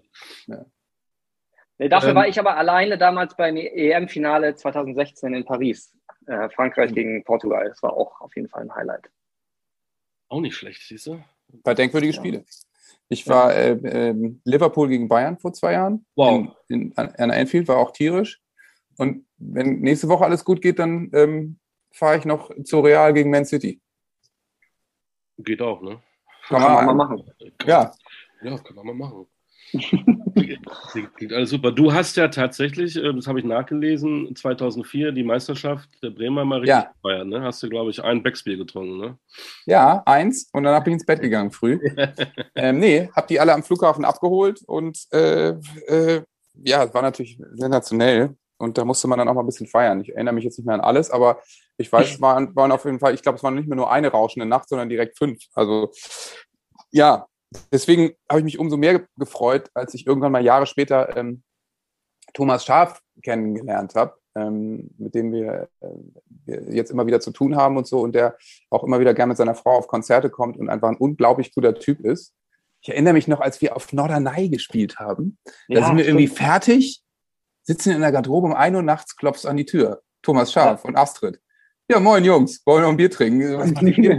Ja. 0.46 0.64
Nee, 1.78 1.88
dafür 1.88 2.10
ähm, 2.10 2.16
war 2.16 2.28
ich 2.28 2.38
aber 2.38 2.56
alleine 2.56 2.98
damals 2.98 3.36
beim 3.36 3.56
EM-Finale 3.56 4.54
2016 4.54 5.34
in 5.34 5.44
Paris. 5.44 5.92
Äh, 6.26 6.48
Frankreich 6.50 6.94
gegen 6.94 7.24
Portugal. 7.24 7.68
Das 7.68 7.82
war 7.82 7.92
auch 7.92 8.20
auf 8.20 8.34
jeden 8.36 8.48
Fall 8.48 8.62
ein 8.62 8.74
Highlight. 8.74 9.10
Auch 10.28 10.40
nicht 10.40 10.56
schlecht, 10.56 10.82
siehst 10.82 11.06
du? 11.06 11.22
War 11.64 11.74
denkwürdige 11.74 12.12
Spiele. 12.12 12.44
Ich 13.08 13.28
war 13.28 13.54
äh, 13.54 13.72
äh, 13.72 14.34
Liverpool 14.44 14.88
gegen 14.88 15.08
Bayern 15.08 15.38
vor 15.38 15.52
zwei 15.52 15.72
Jahren. 15.72 16.06
Wow. 16.16 16.56
In, 16.68 16.92
in, 16.92 16.96
an 16.96 17.30
Anfield 17.30 17.68
war 17.68 17.76
auch 17.76 17.92
tierisch. 17.92 18.40
Und 18.96 19.26
wenn 19.36 19.80
nächste 19.80 20.08
Woche 20.08 20.24
alles 20.24 20.44
gut 20.44 20.62
geht, 20.62 20.78
dann 20.78 21.10
ähm, 21.12 21.58
fahre 21.92 22.18
ich 22.18 22.24
noch 22.24 22.50
zu 22.64 22.80
Real 22.80 23.12
gegen 23.12 23.30
Man 23.30 23.44
City. 23.44 23.80
Geht 25.38 25.60
auch, 25.60 25.82
ne? 25.82 26.00
Kann, 26.48 26.62
kann 26.62 26.74
man 26.74 26.86
mal 26.86 27.06
machen. 27.06 27.30
Ja. 27.66 27.92
Ja, 28.42 28.58
kann 28.58 28.76
man 28.76 28.86
mal 28.86 28.94
machen. 28.94 29.26
Klingt 31.16 31.32
alles 31.32 31.50
super. 31.50 31.72
Du 31.72 31.92
hast 31.92 32.16
ja 32.16 32.28
tatsächlich, 32.28 32.96
äh, 32.96 33.12
das 33.12 33.26
habe 33.26 33.38
ich 33.38 33.44
nachgelesen, 33.44 34.35
2004 34.35 35.12
die 35.12 35.24
Meisterschaft 35.24 35.88
der 36.02 36.11
Bremer 36.11 36.44
mal 36.44 36.61
richtig 36.61 36.74
ja. 36.74 36.92
gefeiert. 37.02 37.26
Ne? 37.26 37.42
Hast 37.42 37.62
du, 37.62 37.68
glaube 37.68 37.90
ich, 37.90 38.02
ein 38.02 38.22
Backspiel 38.22 38.58
getrunken, 38.58 38.98
ne? 38.98 39.18
Ja, 39.66 40.02
eins. 40.04 40.50
Und 40.52 40.64
danach 40.64 40.85
bin 40.85 40.92
ich 40.92 40.96
ins 40.96 41.06
Bett 41.06 41.20
gegangen 41.20 41.50
früh. 41.50 41.80
ähm, 42.54 42.78
nee, 42.78 43.08
habe 43.14 43.26
die 43.28 43.40
alle 43.40 43.54
am 43.54 43.62
Flughafen 43.62 44.04
abgeholt 44.04 44.62
und 44.66 44.98
äh, 45.12 45.50
äh, 45.87 46.22
ja, 46.64 46.85
es 46.85 46.94
war 46.94 47.02
natürlich 47.02 47.38
sensationell. 47.52 48.37
Und 48.58 48.78
da 48.78 48.85
musste 48.85 49.08
man 49.08 49.18
dann 49.18 49.26
auch 49.26 49.35
mal 49.35 49.42
ein 49.42 49.46
bisschen 49.46 49.66
feiern. 49.66 50.00
Ich 50.02 50.11
erinnere 50.11 50.35
mich 50.35 50.44
jetzt 50.44 50.56
nicht 50.56 50.66
mehr 50.66 50.76
an 50.76 50.80
alles, 50.80 51.11
aber 51.11 51.40
ich 51.78 51.90
weiß, 51.90 52.12
es 52.12 52.20
waren, 52.20 52.54
waren 52.54 52.70
auf 52.70 52.85
jeden 52.85 53.00
Fall, 53.00 53.12
ich 53.12 53.22
glaube, 53.22 53.37
es 53.37 53.42
waren 53.42 53.56
nicht 53.56 53.66
mehr 53.66 53.74
nur 53.74 53.90
eine 53.90 54.08
rauschende 54.08 54.46
Nacht, 54.46 54.68
sondern 54.68 54.88
direkt 54.88 55.18
fünf. 55.18 55.42
Also 55.54 55.90
ja, 56.92 57.26
deswegen 57.72 58.12
habe 58.28 58.40
ich 58.40 58.44
mich 58.44 58.58
umso 58.58 58.76
mehr 58.76 59.06
gefreut, 59.16 59.70
als 59.74 59.94
ich 59.94 60.06
irgendwann 60.06 60.32
mal 60.32 60.44
Jahre 60.44 60.66
später 60.66 61.16
ähm, 61.16 61.42
Thomas 62.34 62.64
Schaf 62.64 63.00
kennengelernt 63.22 63.94
habe, 63.94 64.14
ähm, 64.34 64.90
mit 64.98 65.14
dem 65.14 65.32
wir, 65.32 65.68
äh, 65.80 66.60
jetzt 66.70 66.90
immer 66.90 67.06
wieder 67.06 67.20
zu 67.20 67.30
tun 67.30 67.56
haben 67.56 67.76
und 67.76 67.86
so 67.86 68.00
und 68.00 68.14
der 68.14 68.36
auch 68.70 68.84
immer 68.84 69.00
wieder 69.00 69.14
gerne 69.14 69.30
mit 69.30 69.36
seiner 69.36 69.54
Frau 69.54 69.76
auf 69.76 69.86
Konzerte 69.86 70.30
kommt 70.30 70.56
und 70.56 70.68
einfach 70.68 70.88
ein 70.88 70.96
unglaublich 70.96 71.54
guter 71.54 71.74
Typ 71.74 72.00
ist. 72.00 72.34
Ich 72.80 72.88
erinnere 72.88 73.14
mich 73.14 73.28
noch, 73.28 73.40
als 73.40 73.60
wir 73.60 73.76
auf 73.76 73.92
Norderney 73.92 74.48
gespielt 74.48 74.98
haben. 74.98 75.38
Da 75.44 75.52
ja, 75.68 75.86
sind 75.86 75.96
wir 75.96 76.04
stimmt. 76.04 76.20
irgendwie 76.20 76.34
fertig, 76.34 77.02
sitzen 77.62 77.92
in 77.92 78.00
der 78.00 78.12
Garderobe 78.12 78.48
um 78.48 78.54
ein 78.54 78.74
Uhr 78.74 78.82
nachts, 78.82 79.16
klopfst 79.16 79.46
an 79.46 79.56
die 79.56 79.66
Tür. 79.66 80.02
Thomas 80.22 80.52
Schaf 80.52 80.82
ja. 80.82 80.88
und 80.88 80.96
Astrid. 80.96 81.40
Ja, 81.90 82.01
moin 82.01 82.25
Jungs, 82.25 82.62
wollen 82.64 82.79
wir 82.79 82.83
noch 82.83 82.90
ein 82.90 82.97
Bier 82.97 83.11
trinken? 83.11 83.40
Was 83.59 83.73
macht 83.73 83.83
ihr 83.85 83.92
hier? 83.92 84.18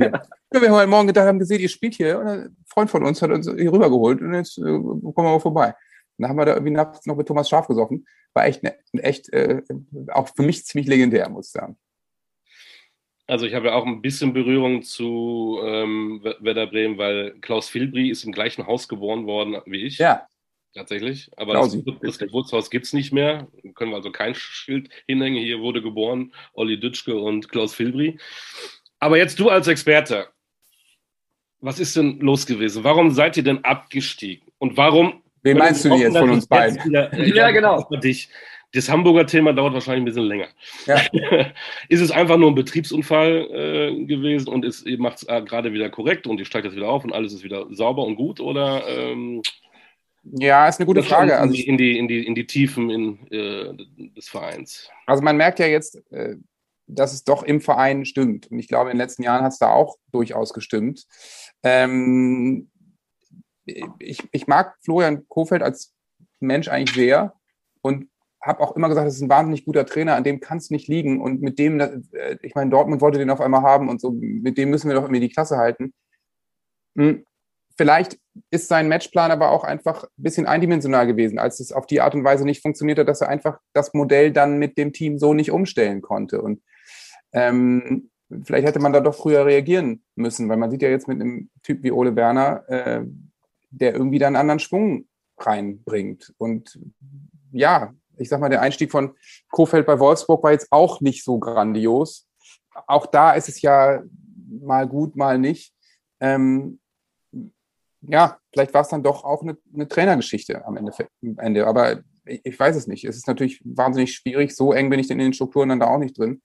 Ja, 0.54 0.62
wir 0.62 0.70
haben 0.70 0.76
heute 0.76 0.88
Morgen 0.88 1.08
gedacht, 1.08 1.28
haben 1.28 1.40
gesehen, 1.40 1.62
ihr 1.62 1.70
spielt 1.70 1.96
hier. 1.96 2.20
Und 2.20 2.28
ein 2.28 2.58
Freund 2.68 2.90
von 2.90 3.04
uns 3.04 3.22
hat 3.22 3.32
uns 3.32 3.50
hier 3.50 3.72
rübergeholt 3.72 4.22
und 4.22 4.34
jetzt 4.34 4.58
äh, 4.58 4.62
kommen 4.62 5.14
wir 5.16 5.24
mal 5.24 5.40
vorbei. 5.40 5.68
Und 5.70 5.76
dann 6.20 6.30
haben 6.30 6.38
wir 6.38 6.46
da 6.46 6.54
irgendwie 6.54 6.74
nachts 6.74 7.06
noch 7.06 7.16
mit 7.16 7.28
Thomas 7.28 7.50
Schaf 7.50 7.68
gesoffen. 7.68 8.06
War 8.34 8.46
echt, 8.46 8.64
ne, 8.64 8.76
echt 8.94 9.32
äh, 9.34 9.62
auch 10.12 10.30
für 10.36 10.44
mich 10.44 10.66
ziemlich 10.66 10.88
legendär, 10.88 11.30
muss 11.30 11.48
ich 11.48 11.54
sagen. 11.54 11.78
Also 13.26 13.46
ich 13.46 13.54
habe 13.54 13.68
ja 13.68 13.76
auch 13.76 13.86
ein 13.86 14.02
bisschen 14.02 14.34
Berührung 14.34 14.84
zu 14.84 15.60
ähm, 15.64 16.22
Werder 16.42 16.68
Bremen, 16.68 16.98
weil 16.98 17.40
Klaus 17.40 17.70
Filbri 17.70 18.10
ist 18.10 18.26
im 18.26 18.34
gleichen 18.34 18.68
Haus 18.68 18.88
geboren 18.88 19.26
worden 19.26 19.58
wie 19.66 19.86
ich. 19.86 19.98
Ja. 19.98 20.28
Tatsächlich. 20.74 21.30
Aber 21.38 21.54
das, 21.54 21.78
das, 22.02 22.18
Geburtshaus 22.18 22.70
gibt 22.70 22.88
es 22.88 22.94
nicht 22.94 23.14
mehr. 23.14 23.48
Können 23.76 23.92
wir 23.92 23.98
also 23.98 24.12
kein 24.12 24.34
Schild 24.34 24.90
hinhängen. 25.08 25.44
Hier 25.44 25.60
wurde 25.60 25.82
geboren 25.82 26.34
Olli 26.54 26.80
Dütschke 26.80 27.16
und 27.16 27.50
Klaus 27.50 27.76
Filbri. 27.76 28.18
Aber 29.00 29.18
jetzt 29.18 29.40
du 29.40 29.50
als 29.50 29.68
Experte 29.68 30.30
was 31.64 31.80
ist 31.80 31.96
denn 31.96 32.20
los 32.20 32.46
gewesen? 32.46 32.84
Warum 32.84 33.12
seid 33.12 33.38
ihr 33.38 33.44
denn 33.44 33.64
abgestiegen? 33.64 34.46
Und 34.58 34.76
warum? 34.76 35.24
Wen 35.44 35.58
meinst 35.58 35.86
du 35.86 35.96
jetzt 35.96 36.18
von 36.18 36.30
uns 36.30 36.46
beiden? 36.46 36.84
Wieder, 36.84 37.12
äh, 37.14 37.30
ja, 37.36 37.52
genau. 37.52 37.82
Dich. 38.04 38.30
Das 38.74 38.90
Hamburger 38.90 39.26
Thema 39.26 39.54
dauert 39.54 39.74
wahrscheinlich 39.74 40.02
ein 40.02 40.06
bisschen 40.06 40.26
länger. 40.26 40.48
Ja. 40.88 41.00
ist 41.90 42.02
es 42.02 42.12
einfach 42.12 42.38
nur 42.38 42.52
ein 42.52 42.56
Betriebsunfall 42.56 43.48
äh, 43.52 44.06
gewesen 44.06 44.50
und 44.50 44.66
ist, 44.66 44.86
ihr 44.86 45.00
macht 45.00 45.18
es 45.18 45.24
äh, 45.30 45.42
gerade 45.44 45.72
wieder 45.72 45.90
korrekt 45.90 46.28
und 46.28 46.40
ihr 46.40 46.46
steigt 46.46 46.66
jetzt 46.66 46.76
wieder 46.76 46.90
auf 46.90 47.06
und 47.06 47.14
alles 47.14 47.34
ist 47.34 47.44
wieder 47.44 47.68
sauber 47.70 48.04
und 48.04 48.16
gut? 48.16 48.40
Oder 48.40 48.86
ähm, 48.88 49.42
ja, 50.24 50.68
ist 50.68 50.80
eine 50.80 50.86
gute 50.86 51.04
Frage. 51.04 51.38
Also 51.38 51.54
in 51.54 51.78
die, 51.78 51.98
in 51.98 52.08
die, 52.08 52.26
in 52.26 52.36
die 52.36 52.48
Tiefen 52.48 52.90
in, 52.90 53.28
äh, 53.32 53.74
des 54.16 54.30
Vereins. 54.30 54.90
Also 55.06 55.22
man 55.22 55.36
merkt 55.36 55.60
ja 55.60 55.68
jetzt, 55.68 56.02
äh, 56.12 56.38
dass 56.88 57.14
es 57.14 57.24
doch 57.24 57.44
im 57.44 57.62
Verein 57.62 58.06
stimmt. 58.06 58.48
Und 58.48 58.60
ich 58.60 58.68
glaube, 58.68 58.90
in 58.90 58.98
den 58.98 59.02
letzten 59.02 59.24
Jahren 59.24 59.44
hat 59.44 59.52
es 59.52 59.60
da 59.60 59.70
auch 59.70 59.98
durchaus 60.12 60.54
gestimmt. 60.54 61.06
Ähm, 61.62 62.70
ich, 64.00 64.24
ich 64.32 64.48
mag 64.48 64.76
Florian 64.82 65.28
Kofeld 65.28 65.62
als 65.62 65.94
Mensch 66.40 66.68
eigentlich 66.68 66.96
sehr 66.96 67.34
und 67.82 68.10
habe 68.42 68.62
auch 68.62 68.76
immer 68.76 68.90
gesagt, 68.90 69.08
das 69.08 69.16
ist 69.16 69.22
ein 69.22 69.30
wahnsinnig 69.30 69.64
guter 69.64 69.86
Trainer, 69.86 70.16
an 70.16 70.26
dem 70.26 70.42
kann 70.42 70.58
es 70.58 70.70
nicht 70.70 70.88
liegen. 70.88 71.22
Und 71.22 71.42
mit 71.42 71.60
dem, 71.60 71.80
äh, 71.80 72.38
ich 72.42 72.56
meine, 72.56 72.72
Dortmund 72.72 73.02
wollte 73.02 73.20
den 73.20 73.30
auf 73.30 73.42
einmal 73.42 73.62
haben 73.62 73.90
und 73.90 74.02
so, 74.02 74.12
mit 74.12 74.58
dem 74.58 74.70
müssen 74.70 74.90
wir 74.90 74.96
doch 74.96 75.04
irgendwie 75.04 75.22
die 75.22 75.34
Klasse 75.34 75.58
halten. 75.58 75.94
Hm, 76.96 77.26
vielleicht 77.78 78.18
ist 78.50 78.68
sein 78.68 78.88
Matchplan 78.88 79.32
aber 79.32 79.52
auch 79.52 79.64
einfach 79.64 80.04
ein 80.04 80.24
bisschen 80.24 80.48
eindimensional 80.48 81.08
gewesen, 81.08 81.40
als 81.40 81.60
es 81.60 81.72
auf 81.72 81.86
die 81.86 82.02
Art 82.02 82.16
und 82.16 82.24
Weise 82.24 82.46
nicht 82.46 82.62
funktioniert 82.62 83.00
hat, 83.00 83.08
dass 83.08 83.22
er 83.22 83.30
einfach 83.30 83.60
das 83.74 83.94
Modell 83.94 84.32
dann 84.32 84.58
mit 84.58 84.78
dem 84.78 84.94
Team 84.94 85.20
so 85.20 85.34
nicht 85.34 85.52
umstellen 85.52 86.02
konnte. 86.02 86.42
Und 86.42 86.62
ähm, 87.32 88.10
vielleicht 88.44 88.68
hätte 88.68 88.80
man 88.80 88.94
da 88.94 89.00
doch 89.00 89.16
früher 89.16 89.46
reagieren 89.46 90.04
müssen, 90.16 90.50
weil 90.50 90.58
man 90.58 90.72
sieht 90.72 90.82
ja 90.82 90.90
jetzt 90.90 91.08
mit 91.08 91.22
einem 91.22 91.50
Typ 91.62 91.84
wie 91.84 91.92
Ole 91.92 92.16
Werner, 92.16 92.68
äh, 92.68 93.04
der 93.70 93.94
irgendwie 93.94 94.20
da 94.20 94.28
einen 94.28 94.36
anderen 94.36 94.60
Schwung 94.60 95.08
reinbringt. 95.38 96.34
Und 96.38 96.80
ja, 97.52 97.94
ich 98.18 98.30
sag 98.30 98.40
mal, 98.40 98.50
der 98.50 98.62
Einstieg 98.62 98.92
von 98.92 99.16
Kofeld 99.52 99.86
bei 99.86 100.00
Wolfsburg 100.00 100.44
war 100.44 100.52
jetzt 100.52 100.68
auch 100.72 101.02
nicht 101.02 101.24
so 101.24 101.40
grandios. 101.40 102.28
Auch 102.88 103.06
da 103.06 103.34
ist 103.34 103.50
es 103.50 103.62
ja 103.62 104.04
mal 104.62 104.88
gut, 104.88 105.16
mal 105.16 105.38
nicht. 105.38 105.74
Ähm, 106.20 106.80
ja, 108.08 108.38
vielleicht 108.52 108.74
war 108.74 108.82
es 108.82 108.90
dann 108.90 109.04
doch 109.04 109.24
auch 109.24 109.42
eine, 109.42 109.58
eine 109.74 109.88
Trainergeschichte 109.88 110.66
am 110.66 110.78
Ende, 110.78 110.94
am 111.22 111.40
Ende. 111.40 111.68
Aber 111.68 112.04
ich, 112.26 112.42
ich, 112.44 112.60
weiß 112.60 112.76
es 112.76 112.88
nicht. 112.88 113.06
Es 113.06 113.16
ist 113.16 113.28
natürlich 113.28 113.62
wahnsinnig 113.64 114.14
schwierig. 114.14 114.56
So 114.56 114.74
eng 114.74 114.90
bin 114.90 115.00
ich 115.00 115.08
denn 115.08 115.20
in 115.20 115.28
den 115.28 115.34
Strukturen 115.34 115.70
dann 115.70 115.80
da 115.80 115.88
auch 115.88 116.00
nicht 116.00 116.18
drin. 116.18 116.42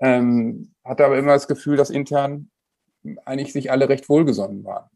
Ähm, 0.00 0.74
hatte 0.84 1.04
aber 1.04 1.18
immer 1.18 1.32
das 1.32 1.48
Gefühl, 1.48 1.76
dass 1.76 1.90
intern 1.90 2.50
eigentlich 3.24 3.52
sich 3.52 3.70
alle 3.70 3.88
recht 3.88 4.08
wohlgesonnen 4.08 4.64
waren. 4.64 4.88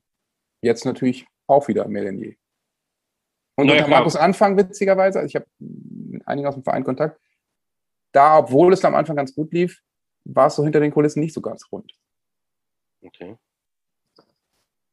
Jetzt 0.62 0.85
natürlich 0.85 1.27
auch 1.46 1.68
wieder 1.68 1.87
mehr 1.88 2.05
denn 2.05 2.18
je. 2.18 2.37
Und 3.57 3.66
naja, 3.66 3.85
unter 3.85 3.90
Markus 3.90 4.16
Anfang, 4.16 4.57
witzigerweise, 4.57 5.20
also 5.20 5.29
ich 5.29 5.37
habe 5.37 5.46
mit 5.59 6.27
einigen 6.27 6.46
aus 6.46 6.55
dem 6.55 6.64
Verein 6.64 6.85
Kontakt, 6.85 7.20
da, 8.12 8.38
obwohl 8.38 8.72
es 8.72 8.85
am 8.85 8.94
Anfang 8.94 9.16
ganz 9.16 9.35
gut 9.35 9.53
lief, 9.53 9.81
war 10.25 10.49
es 10.49 10.57
so 10.57 10.64
hinter 10.64 10.81
den 10.81 10.92
Kulissen 10.92 11.20
nicht 11.20 11.35
so 11.35 11.40
ganz 11.40 11.66
rund. 11.70 11.92
Okay. 13.03 13.37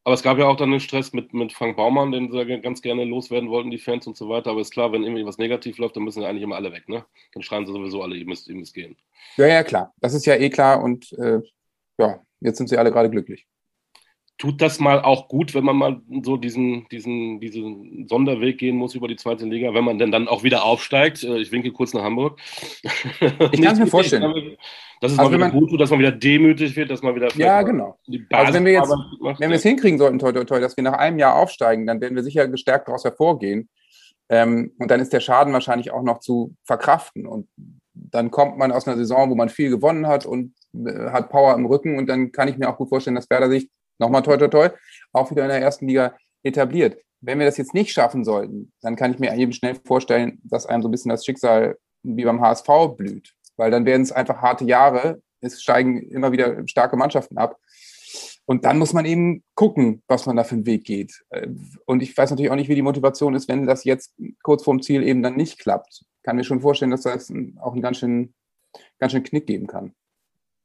Aber 0.06 0.16
es 0.16 0.24
gab 0.24 0.38
ja 0.38 0.46
auch 0.46 0.58
dann 0.58 0.72
den 0.72 0.82
Stress 0.82 1.14
mit, 1.14 1.34
mit 1.34 1.54
Frank 1.54 1.78
Baumann, 1.78 2.12
den 2.12 2.32
sie 2.32 2.60
ganz 2.60 2.82
gerne 2.82 3.06
loswerden 3.06 3.50
wollten, 3.50 3.72
die 3.72 3.78
Fans 3.78 4.06
und 4.06 4.18
so 4.18 4.28
weiter. 4.28 4.52
Aber 4.52 4.60
ist 4.60 4.74
klar, 4.74 4.92
wenn 4.92 5.04
irgendwie 5.04 5.26
was 5.26 5.38
negativ 5.38 5.78
läuft, 5.78 5.96
dann 5.96 6.04
müssen 6.04 6.22
ja 6.22 6.30
eigentlich 6.30 6.44
immer 6.44 6.58
alle 6.58 6.74
weg, 6.74 6.90
ne? 6.90 7.06
Dann 7.34 7.44
schreien 7.44 7.66
sie 7.66 7.72
sowieso 7.72 8.04
alle, 8.04 8.18
ihr 8.18 8.26
müsst, 8.26 8.50
ihr 8.50 8.56
müsst 8.56 8.74
gehen. 8.74 8.98
Ja, 9.38 9.48
ja, 9.48 9.64
klar. 9.64 9.94
Das 10.02 10.14
ist 10.14 10.26
ja 10.26 10.36
eh 10.36 10.50
klar 10.50 10.84
und 10.84 11.14
äh, 11.14 11.40
ja, 11.98 12.22
jetzt 12.42 12.58
sind 12.58 12.68
sie 12.68 12.78
alle 12.78 12.92
gerade 12.92 13.10
glücklich 13.10 13.48
tut 14.38 14.62
das 14.62 14.80
mal 14.80 15.02
auch 15.02 15.28
gut, 15.28 15.54
wenn 15.54 15.64
man 15.64 15.76
mal 15.76 16.02
so 16.24 16.38
diesen, 16.38 16.88
diesen, 16.90 17.40
diesen 17.40 18.08
Sonderweg 18.08 18.58
gehen 18.58 18.76
muss 18.76 18.96
über 18.96 19.08
die 19.08 19.16
zweite 19.16 19.46
Liga, 19.46 19.74
wenn 19.74 19.84
man 19.84 20.00
denn 20.00 20.12
dann 20.12 20.28
auch 20.28 20.44
wieder 20.44 20.66
aufsteigt. 20.66 21.24
Äh, 21.24 21.38
ich 21.38 21.52
winke 21.52 21.72
kurz 21.72 21.94
nach 21.94 22.04
Hamburg. 22.04 22.40
Ich 22.82 22.82
kann 23.62 23.74
es 23.74 23.80
mir 23.80 23.88
vorstellen. 23.88 24.58
Dass 25.02 25.12
es 25.12 25.20
also 25.20 25.30
mal 25.30 25.38
wieder 25.38 25.50
man, 25.50 25.60
gut 25.60 25.70
tut, 25.70 25.82
dass 25.82 25.90
man 25.90 26.00
wieder 26.00 26.12
demütig 26.12 26.76
wird, 26.76 26.90
dass 26.90 27.02
man 27.02 27.14
wieder 27.16 27.30
Ja, 27.36 27.62
genau. 27.62 27.98
Also 28.32 28.54
wenn 28.54 28.66
wir 28.66 28.72
jetzt, 28.72 28.90
macht, 28.90 29.40
wenn 29.40 29.50
wir 29.50 29.58
es 29.58 29.64
hinkriegen 29.64 30.00
sollten, 30.00 30.18
toi, 30.18 30.32
toi, 30.32 30.46
toi, 30.46 30.60
dass 30.60 30.78
wir 30.78 30.84
nach 30.84 30.94
einem 30.94 31.20
Jahr 31.20 31.36
aufsteigen, 31.36 31.86
dann 31.86 32.00
werden 32.02 32.16
wir 32.16 32.24
sicher 32.24 32.48
gestärkt 32.48 32.88
daraus 32.88 33.04
hervorgehen. 33.04 33.70
Ähm, 34.30 34.72
und 34.80 34.90
dann 34.90 35.00
ist 35.00 35.14
der 35.14 35.20
Schaden 35.20 35.54
wahrscheinlich 35.54 35.92
auch 35.92 36.04
noch 36.04 36.20
zu 36.20 36.56
verkraften. 36.64 37.28
Und 37.28 37.48
dann 37.94 38.32
kommt 38.32 38.58
man 38.58 38.72
aus 38.72 38.88
einer 38.88 38.98
Saison, 38.98 39.30
wo 39.30 39.36
man 39.36 39.50
viel 39.50 39.70
gewonnen 39.70 40.08
hat 40.08 40.26
und 40.26 40.54
äh, 40.74 41.12
hat 41.12 41.30
Power 41.30 41.54
im 41.56 41.66
Rücken. 41.66 41.98
Und 41.98 42.08
dann 42.08 42.32
kann 42.32 42.48
ich 42.48 42.58
mir 42.58 42.70
auch 42.70 42.78
gut 42.78 42.90
vorstellen, 42.90 43.16
dass 43.16 43.30
Werder 43.30 43.50
sich 43.50 43.70
nochmal 44.00 44.24
toi 44.24 44.38
toi 44.38 44.48
toi, 44.48 44.70
auch 45.12 45.32
wieder 45.32 45.44
in 45.44 45.50
der 45.50 45.62
ersten 45.62 45.88
Liga 45.88 46.16
etabliert. 46.44 46.98
Wenn 47.22 47.40
wir 47.40 47.46
das 47.46 47.58
jetzt 47.58 47.74
nicht 47.74 47.92
schaffen 47.92 48.26
sollten, 48.26 48.72
dann 48.82 48.96
kann 48.96 49.14
ich 49.14 49.20
mir 49.20 49.34
eben 49.36 49.54
schnell 49.54 49.76
vorstellen, 49.86 50.42
dass 50.44 50.66
einem 50.66 50.82
so 50.82 50.90
ein 50.90 50.92
bisschen 50.92 51.10
das 51.10 51.26
Schicksal 51.26 51.78
wie 52.04 52.26
beim 52.26 52.42
HSV 52.42 52.68
blüht. 52.98 53.34
Weil 53.56 53.72
dann 53.72 53.86
werden 53.86 54.02
es 54.02 54.12
einfach 54.12 54.42
harte 54.42 54.66
Jahre. 54.66 55.22
Es 55.40 55.62
steigen 55.62 56.02
immer 56.10 56.32
wieder 56.32 56.68
starke 56.68 56.98
Mannschaften 56.98 57.38
ab. 57.38 57.58
Und 58.46 58.66
dann 58.66 58.78
muss 58.78 58.92
man 58.92 59.06
eben 59.06 59.42
gucken, 59.56 60.04
was 60.08 60.26
man 60.26 60.36
da 60.36 60.44
für 60.44 60.56
einen 60.56 60.66
Weg 60.66 60.84
geht. 60.84 61.24
Und 61.86 62.04
ich 62.04 62.18
weiß 62.18 62.30
natürlich 62.30 62.52
auch 62.52 62.58
nicht, 62.58 62.68
wie 62.68 62.76
die 62.76 62.82
Motivation 62.82 63.36
ist, 63.36 63.48
wenn 63.48 63.66
das 63.66 63.86
jetzt 63.86 64.14
kurz 64.42 64.64
vorm 64.64 64.82
Ziel 64.82 65.02
eben 65.02 65.24
dann 65.24 65.38
nicht 65.38 65.60
klappt. 65.60 66.04
Kann 66.24 66.36
mir 66.36 66.44
schon 66.44 66.60
vorstellen, 66.60 66.92
dass 66.92 67.04
das 67.04 67.32
auch 67.62 67.72
einen 67.72 67.82
ganz 67.82 68.00
schön, 68.00 68.34
ganz 69.00 69.14
schön 69.14 69.24
Knick 69.24 69.48
geben 69.48 69.68
kann. 69.68 69.94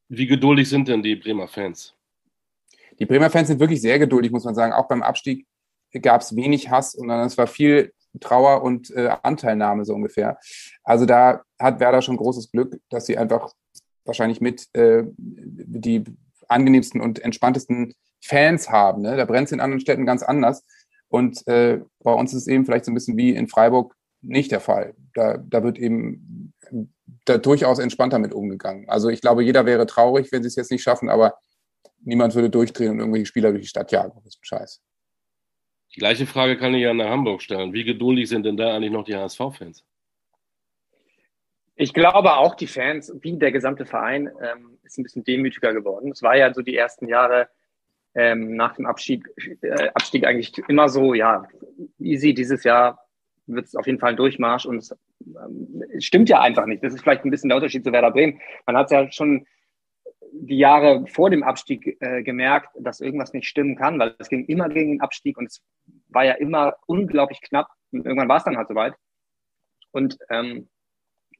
Wie 0.08 0.26
geduldig 0.26 0.68
sind 0.68 0.88
denn 0.88 1.02
die 1.02 1.14
Bremer 1.14 1.46
Fans? 1.46 1.94
Die 2.98 3.06
Bremer 3.06 3.30
Fans 3.30 3.48
sind 3.48 3.60
wirklich 3.60 3.80
sehr 3.80 3.98
geduldig, 3.98 4.32
muss 4.32 4.44
man 4.44 4.54
sagen. 4.54 4.72
Auch 4.72 4.88
beim 4.88 5.02
Abstieg 5.02 5.46
gab 6.02 6.20
es 6.20 6.36
wenig 6.36 6.70
Hass 6.70 6.92
dann, 6.92 7.10
es 7.26 7.38
war 7.38 7.46
viel 7.46 7.92
Trauer 8.20 8.62
und 8.62 8.90
äh, 8.90 9.10
Anteilnahme 9.22 9.84
so 9.84 9.94
ungefähr. 9.94 10.38
Also 10.82 11.06
da 11.06 11.42
hat 11.58 11.80
Werder 11.80 12.02
schon 12.02 12.16
großes 12.16 12.50
Glück, 12.50 12.80
dass 12.90 13.06
sie 13.06 13.16
einfach 13.16 13.52
wahrscheinlich 14.04 14.40
mit 14.40 14.66
äh, 14.74 15.04
die 15.16 16.04
angenehmsten 16.48 17.00
und 17.00 17.20
entspanntesten 17.20 17.94
Fans 18.22 18.70
haben. 18.70 19.02
Ne? 19.02 19.16
Da 19.16 19.24
brennt 19.24 19.46
es 19.46 19.52
in 19.52 19.60
anderen 19.60 19.80
Städten 19.80 20.06
ganz 20.06 20.22
anders. 20.22 20.64
Und 21.08 21.46
äh, 21.46 21.80
bei 22.02 22.12
uns 22.12 22.32
ist 22.32 22.42
es 22.42 22.48
eben 22.48 22.64
vielleicht 22.64 22.84
so 22.84 22.90
ein 22.90 22.94
bisschen 22.94 23.16
wie 23.16 23.30
in 23.30 23.48
Freiburg 23.48 23.94
nicht 24.20 24.50
der 24.50 24.60
Fall. 24.60 24.94
Da, 25.14 25.36
da 25.38 25.62
wird 25.62 25.78
eben 25.78 26.52
da 27.24 27.38
durchaus 27.38 27.78
entspannter 27.78 28.18
mit 28.18 28.34
umgegangen. 28.34 28.88
Also 28.88 29.08
ich 29.08 29.20
glaube, 29.20 29.44
jeder 29.44 29.64
wäre 29.64 29.86
traurig, 29.86 30.32
wenn 30.32 30.42
sie 30.42 30.48
es 30.48 30.56
jetzt 30.56 30.70
nicht 30.70 30.82
schaffen, 30.82 31.08
aber 31.08 31.34
niemand 32.08 32.34
würde 32.34 32.50
durchdrehen 32.50 32.92
und 32.92 32.98
irgendwelche 33.00 33.26
Spieler 33.26 33.50
durch 33.50 33.62
die 33.62 33.68
Stadt 33.68 33.92
jagen. 33.92 34.12
Das 34.16 34.26
ist 34.26 34.40
ein 34.40 34.44
Scheiß. 34.44 34.82
Die 35.94 36.00
gleiche 36.00 36.26
Frage 36.26 36.56
kann 36.56 36.74
ich 36.74 36.82
ja 36.82 36.92
nach 36.94 37.08
Hamburg 37.08 37.42
stellen. 37.42 37.72
Wie 37.72 37.84
geduldig 37.84 38.28
sind 38.28 38.44
denn 38.44 38.56
da 38.56 38.74
eigentlich 38.74 38.92
noch 38.92 39.04
die 39.04 39.14
HSV-Fans? 39.14 39.84
Ich 41.76 41.94
glaube 41.94 42.36
auch, 42.36 42.54
die 42.54 42.66
Fans, 42.66 43.12
wie 43.20 43.38
der 43.38 43.52
gesamte 43.52 43.86
Verein, 43.86 44.28
ähm, 44.42 44.78
ist 44.82 44.98
ein 44.98 45.04
bisschen 45.04 45.22
demütiger 45.22 45.72
geworden. 45.72 46.10
Es 46.10 46.22
war 46.22 46.36
ja 46.36 46.52
so 46.52 46.62
die 46.62 46.76
ersten 46.76 47.08
Jahre 47.08 47.48
ähm, 48.14 48.56
nach 48.56 48.74
dem 48.74 48.86
Abstieg, 48.86 49.28
äh, 49.62 49.88
Abstieg 49.94 50.26
eigentlich 50.26 50.58
immer 50.66 50.88
so, 50.88 51.14
ja, 51.14 51.46
easy, 52.00 52.34
dieses 52.34 52.64
Jahr 52.64 53.06
wird 53.46 53.66
es 53.66 53.76
auf 53.76 53.86
jeden 53.86 54.00
Fall 54.00 54.10
ein 54.10 54.16
Durchmarsch 54.16 54.66
und 54.66 54.78
es, 54.78 54.90
ähm, 55.24 55.84
es, 55.94 56.04
stimmt 56.04 56.28
ja 56.28 56.40
einfach 56.40 56.66
nicht. 56.66 56.82
Das 56.82 56.94
ist 56.94 57.02
vielleicht 57.02 57.24
ein 57.24 57.30
bisschen 57.30 57.48
der 57.48 57.56
Unterschied 57.56 57.84
zu 57.84 57.92
Werder 57.92 58.10
Bremen. 58.10 58.40
Man 58.66 58.76
hat 58.76 58.86
es 58.86 58.92
ja 58.92 59.12
schon 59.12 59.46
die 60.48 60.58
Jahre 60.58 61.06
vor 61.06 61.30
dem 61.30 61.42
Abstieg 61.42 61.96
äh, 62.00 62.22
gemerkt, 62.22 62.70
dass 62.78 63.00
irgendwas 63.00 63.32
nicht 63.32 63.46
stimmen 63.46 63.76
kann, 63.76 63.98
weil 63.98 64.14
es 64.18 64.28
ging 64.28 64.44
immer 64.46 64.68
gegen 64.68 64.92
den 64.92 65.00
Abstieg 65.00 65.38
und 65.38 65.46
es 65.46 65.62
war 66.08 66.24
ja 66.24 66.34
immer 66.34 66.76
unglaublich 66.86 67.40
knapp. 67.40 67.68
Und 67.92 68.04
irgendwann 68.04 68.28
war 68.28 68.38
es 68.38 68.44
dann 68.44 68.56
halt 68.56 68.68
soweit. 68.68 68.94
Und 69.92 70.18
ähm, 70.30 70.68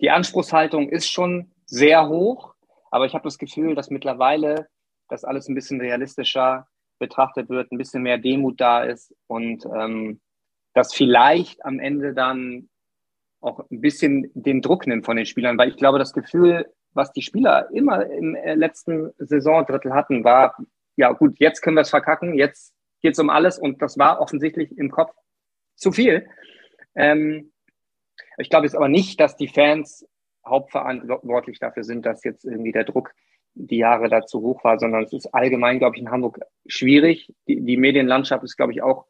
die 0.01 0.11
Anspruchshaltung 0.11 0.89
ist 0.89 1.11
schon 1.11 1.51
sehr 1.67 2.09
hoch, 2.09 2.55
aber 2.91 3.07
ich 3.07 3.15
habe 3.15 3.25
das 3.25 3.39
Gefühl, 3.39 3.75
dass 3.75 3.91
mittlerweile 3.91 4.69
das 5.09 5.25
alles 5.25 5.49
ein 5.49 5.55
bisschen 5.55 5.81
realistischer 5.81 6.69
betrachtet 6.99 7.49
wird, 7.49 7.73
ein 7.73 7.79
bisschen 7.79 8.03
mehr 8.03 8.19
Demut 8.19 8.61
da 8.61 8.83
ist 8.83 9.15
und 9.27 9.65
ähm, 9.67 10.21
dass 10.75 10.95
vielleicht 10.95 11.65
am 11.65 11.79
Ende 11.79 12.15
dann 12.15 12.69
auch 13.41 13.61
ein 13.71 13.81
bisschen 13.81 14.31
den 14.35 14.63
Druck 14.63 14.87
nimmt 14.87 15.05
von 15.05 15.17
den 15.17 15.27
Spielern, 15.27 15.59
weil 15.59 15.69
ich 15.69 15.77
glaube, 15.77 15.99
das 15.99 16.13
Gefühl 16.13 16.67
was 16.93 17.13
die 17.13 17.23
Spieler 17.23 17.69
immer 17.73 18.07
im 18.07 18.35
äh, 18.35 18.55
letzten 18.55 19.13
Saisondrittel 19.19 19.95
hatten, 19.95 20.25
war, 20.25 20.57
ja 20.97 21.13
gut, 21.13 21.39
jetzt 21.39 21.61
können 21.61 21.77
wir 21.77 21.83
es 21.83 21.91
verkacken, 21.91 22.35
jetzt 22.35 22.75
geht 23.01 23.13
es 23.13 23.19
um 23.19 23.31
alles 23.31 23.59
und 23.59 23.81
das 23.83 23.99
war 23.99 24.21
offensichtlich 24.21 24.77
im 24.77 24.91
Kopf 24.91 25.15
zu 25.77 25.93
viel. 25.93 26.29
Ähm, 26.95 27.53
ich 28.39 28.51
glaube 28.51 28.67
jetzt 28.67 28.75
aber 28.75 28.89
nicht, 28.89 29.21
dass 29.21 29.37
die 29.37 29.49
Fans 29.49 30.07
hauptverantwortlich 30.45 31.59
dafür 31.59 31.85
sind, 31.85 32.07
dass 32.07 32.25
jetzt 32.25 32.45
irgendwie 32.45 32.73
der 32.73 32.85
Druck 32.85 33.13
die 33.55 33.79
Jahre 33.79 34.09
dazu 34.09 34.41
hoch 34.41 34.63
war, 34.65 34.79
sondern 34.79 35.05
es 35.05 35.13
ist 35.13 35.35
allgemein, 35.35 35.79
glaube 35.79 35.97
ich, 35.97 36.03
in 36.03 36.11
Hamburg 36.11 36.41
schwierig. 36.67 37.35
Die, 37.49 37.61
die 37.61 37.77
Medienlandschaft 37.77 38.45
ist, 38.45 38.57
glaube 38.57 38.73
ich, 38.73 38.83
auch 38.83 39.07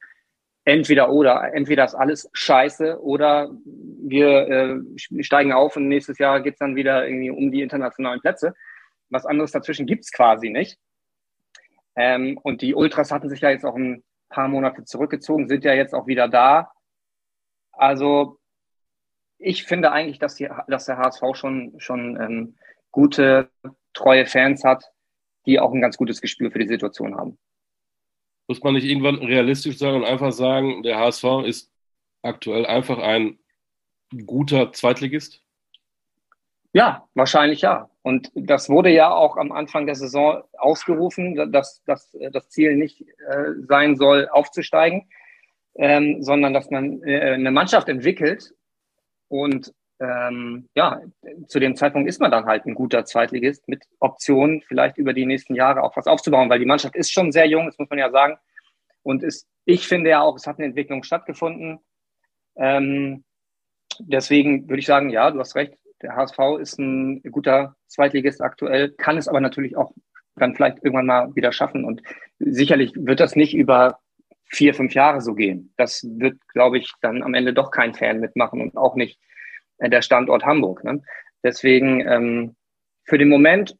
entweder 0.68 1.10
oder. 1.10 1.54
Entweder 1.54 1.84
ist 1.84 1.94
alles 1.94 2.28
scheiße 2.34 3.00
oder 3.00 3.50
wir 3.64 4.48
äh, 4.48 5.22
steigen 5.22 5.52
auf 5.52 5.76
und 5.76 5.88
nächstes 5.88 6.18
Jahr 6.18 6.42
geht 6.42 6.54
es 6.54 6.58
dann 6.58 6.76
wieder 6.76 7.08
irgendwie 7.08 7.30
um 7.30 7.50
die 7.50 7.62
internationalen 7.62 8.20
Plätze. 8.20 8.54
Was 9.08 9.24
anderes 9.24 9.50
dazwischen 9.50 9.86
gibt 9.86 10.04
es 10.04 10.12
quasi 10.12 10.50
nicht. 10.50 10.78
Ähm, 11.96 12.38
und 12.42 12.60
die 12.60 12.74
Ultras 12.74 13.10
hatten 13.10 13.30
sich 13.30 13.40
ja 13.40 13.50
jetzt 13.50 13.64
auch 13.64 13.76
ein 13.76 14.04
paar 14.28 14.48
Monate 14.48 14.84
zurückgezogen, 14.84 15.48
sind 15.48 15.64
ja 15.64 15.72
jetzt 15.72 15.94
auch 15.94 16.06
wieder 16.06 16.28
da. 16.28 16.70
Also 17.72 18.38
ich 19.38 19.64
finde 19.64 19.90
eigentlich, 19.90 20.18
dass, 20.18 20.34
die, 20.34 20.50
dass 20.68 20.84
der 20.84 20.98
HSV 20.98 21.22
schon, 21.32 21.74
schon 21.78 22.20
ähm, 22.20 22.56
gute, 22.90 23.48
treue 23.94 24.26
Fans 24.26 24.64
hat, 24.64 24.84
die 25.46 25.58
auch 25.60 25.72
ein 25.72 25.80
ganz 25.80 25.96
gutes 25.96 26.20
Gespür 26.20 26.50
für 26.50 26.58
die 26.58 26.68
Situation 26.68 27.16
haben. 27.16 27.38
Muss 28.48 28.62
man 28.62 28.74
nicht 28.74 28.84
irgendwann 28.84 29.16
realistisch 29.16 29.78
sein 29.78 29.94
und 29.94 30.04
einfach 30.04 30.32
sagen, 30.32 30.82
der 30.82 30.98
HSV 30.98 31.24
ist 31.46 31.70
aktuell 32.22 32.66
einfach 32.66 32.98
ein 32.98 33.38
guter 34.26 34.72
Zweitligist? 34.72 35.42
Ja, 36.72 37.08
wahrscheinlich 37.14 37.60
ja. 37.60 37.90
Und 38.02 38.30
das 38.34 38.68
wurde 38.68 38.90
ja 38.90 39.10
auch 39.10 39.36
am 39.36 39.52
Anfang 39.52 39.86
der 39.86 39.94
Saison 39.94 40.42
ausgerufen, 40.56 41.52
dass, 41.52 41.82
dass 41.84 42.16
das 42.32 42.48
Ziel 42.48 42.76
nicht 42.76 43.02
äh, 43.02 43.52
sein 43.66 43.96
soll, 43.96 44.28
aufzusteigen. 44.28 45.08
ähm, 45.78 46.22
sondern 46.22 46.52
dass 46.52 46.70
man 46.70 47.02
äh, 47.04 47.34
eine 47.34 47.52
Mannschaft 47.52 47.88
entwickelt 47.88 48.52
und 49.28 49.72
ähm, 50.00 50.68
ja, 50.74 51.00
zu 51.48 51.58
dem 51.58 51.76
Zeitpunkt 51.76 52.08
ist 52.08 52.20
man 52.20 52.30
dann 52.30 52.46
halt 52.46 52.66
ein 52.66 52.74
guter 52.74 53.04
Zweitligist 53.04 53.66
mit 53.68 53.84
Optionen, 53.98 54.62
vielleicht 54.62 54.96
über 54.96 55.12
die 55.12 55.26
nächsten 55.26 55.54
Jahre 55.54 55.82
auch 55.82 55.96
was 55.96 56.06
aufzubauen, 56.06 56.48
weil 56.48 56.60
die 56.60 56.66
Mannschaft 56.66 56.94
ist 56.94 57.12
schon 57.12 57.32
sehr 57.32 57.46
jung, 57.46 57.66
das 57.66 57.78
muss 57.78 57.90
man 57.90 57.98
ja 57.98 58.10
sagen. 58.10 58.36
Und 59.02 59.22
ist, 59.22 59.48
ich 59.64 59.88
finde 59.88 60.10
ja 60.10 60.20
auch, 60.22 60.36
es 60.36 60.46
hat 60.46 60.58
eine 60.58 60.66
Entwicklung 60.66 61.02
stattgefunden. 61.02 61.80
Ähm, 62.56 63.24
deswegen 63.98 64.68
würde 64.68 64.80
ich 64.80 64.86
sagen, 64.86 65.10
ja, 65.10 65.30
du 65.30 65.40
hast 65.40 65.56
recht, 65.56 65.74
der 66.02 66.14
HSV 66.14 66.38
ist 66.60 66.78
ein 66.78 67.22
guter 67.22 67.74
Zweitligist 67.88 68.40
aktuell, 68.40 68.90
kann 68.90 69.18
es 69.18 69.26
aber 69.26 69.40
natürlich 69.40 69.76
auch 69.76 69.92
dann 70.36 70.54
vielleicht 70.54 70.84
irgendwann 70.84 71.06
mal 71.06 71.34
wieder 71.34 71.50
schaffen. 71.50 71.84
Und 71.84 72.02
sicherlich 72.38 72.92
wird 72.94 73.18
das 73.18 73.34
nicht 73.34 73.54
über 73.54 73.98
vier, 74.44 74.74
fünf 74.74 74.94
Jahre 74.94 75.20
so 75.20 75.34
gehen. 75.34 75.72
Das 75.76 76.06
wird, 76.08 76.38
glaube 76.48 76.78
ich, 76.78 76.92
dann 77.00 77.22
am 77.24 77.34
Ende 77.34 77.52
doch 77.52 77.72
kein 77.72 77.94
Fan 77.94 78.20
mitmachen 78.20 78.60
und 78.60 78.76
auch 78.76 78.94
nicht 78.94 79.18
der 79.80 80.02
Standort 80.02 80.44
Hamburg. 80.44 80.84
Ne? 80.84 81.02
Deswegen 81.42 82.00
ähm, 82.06 82.56
für 83.04 83.18
den 83.18 83.28
Moment 83.28 83.76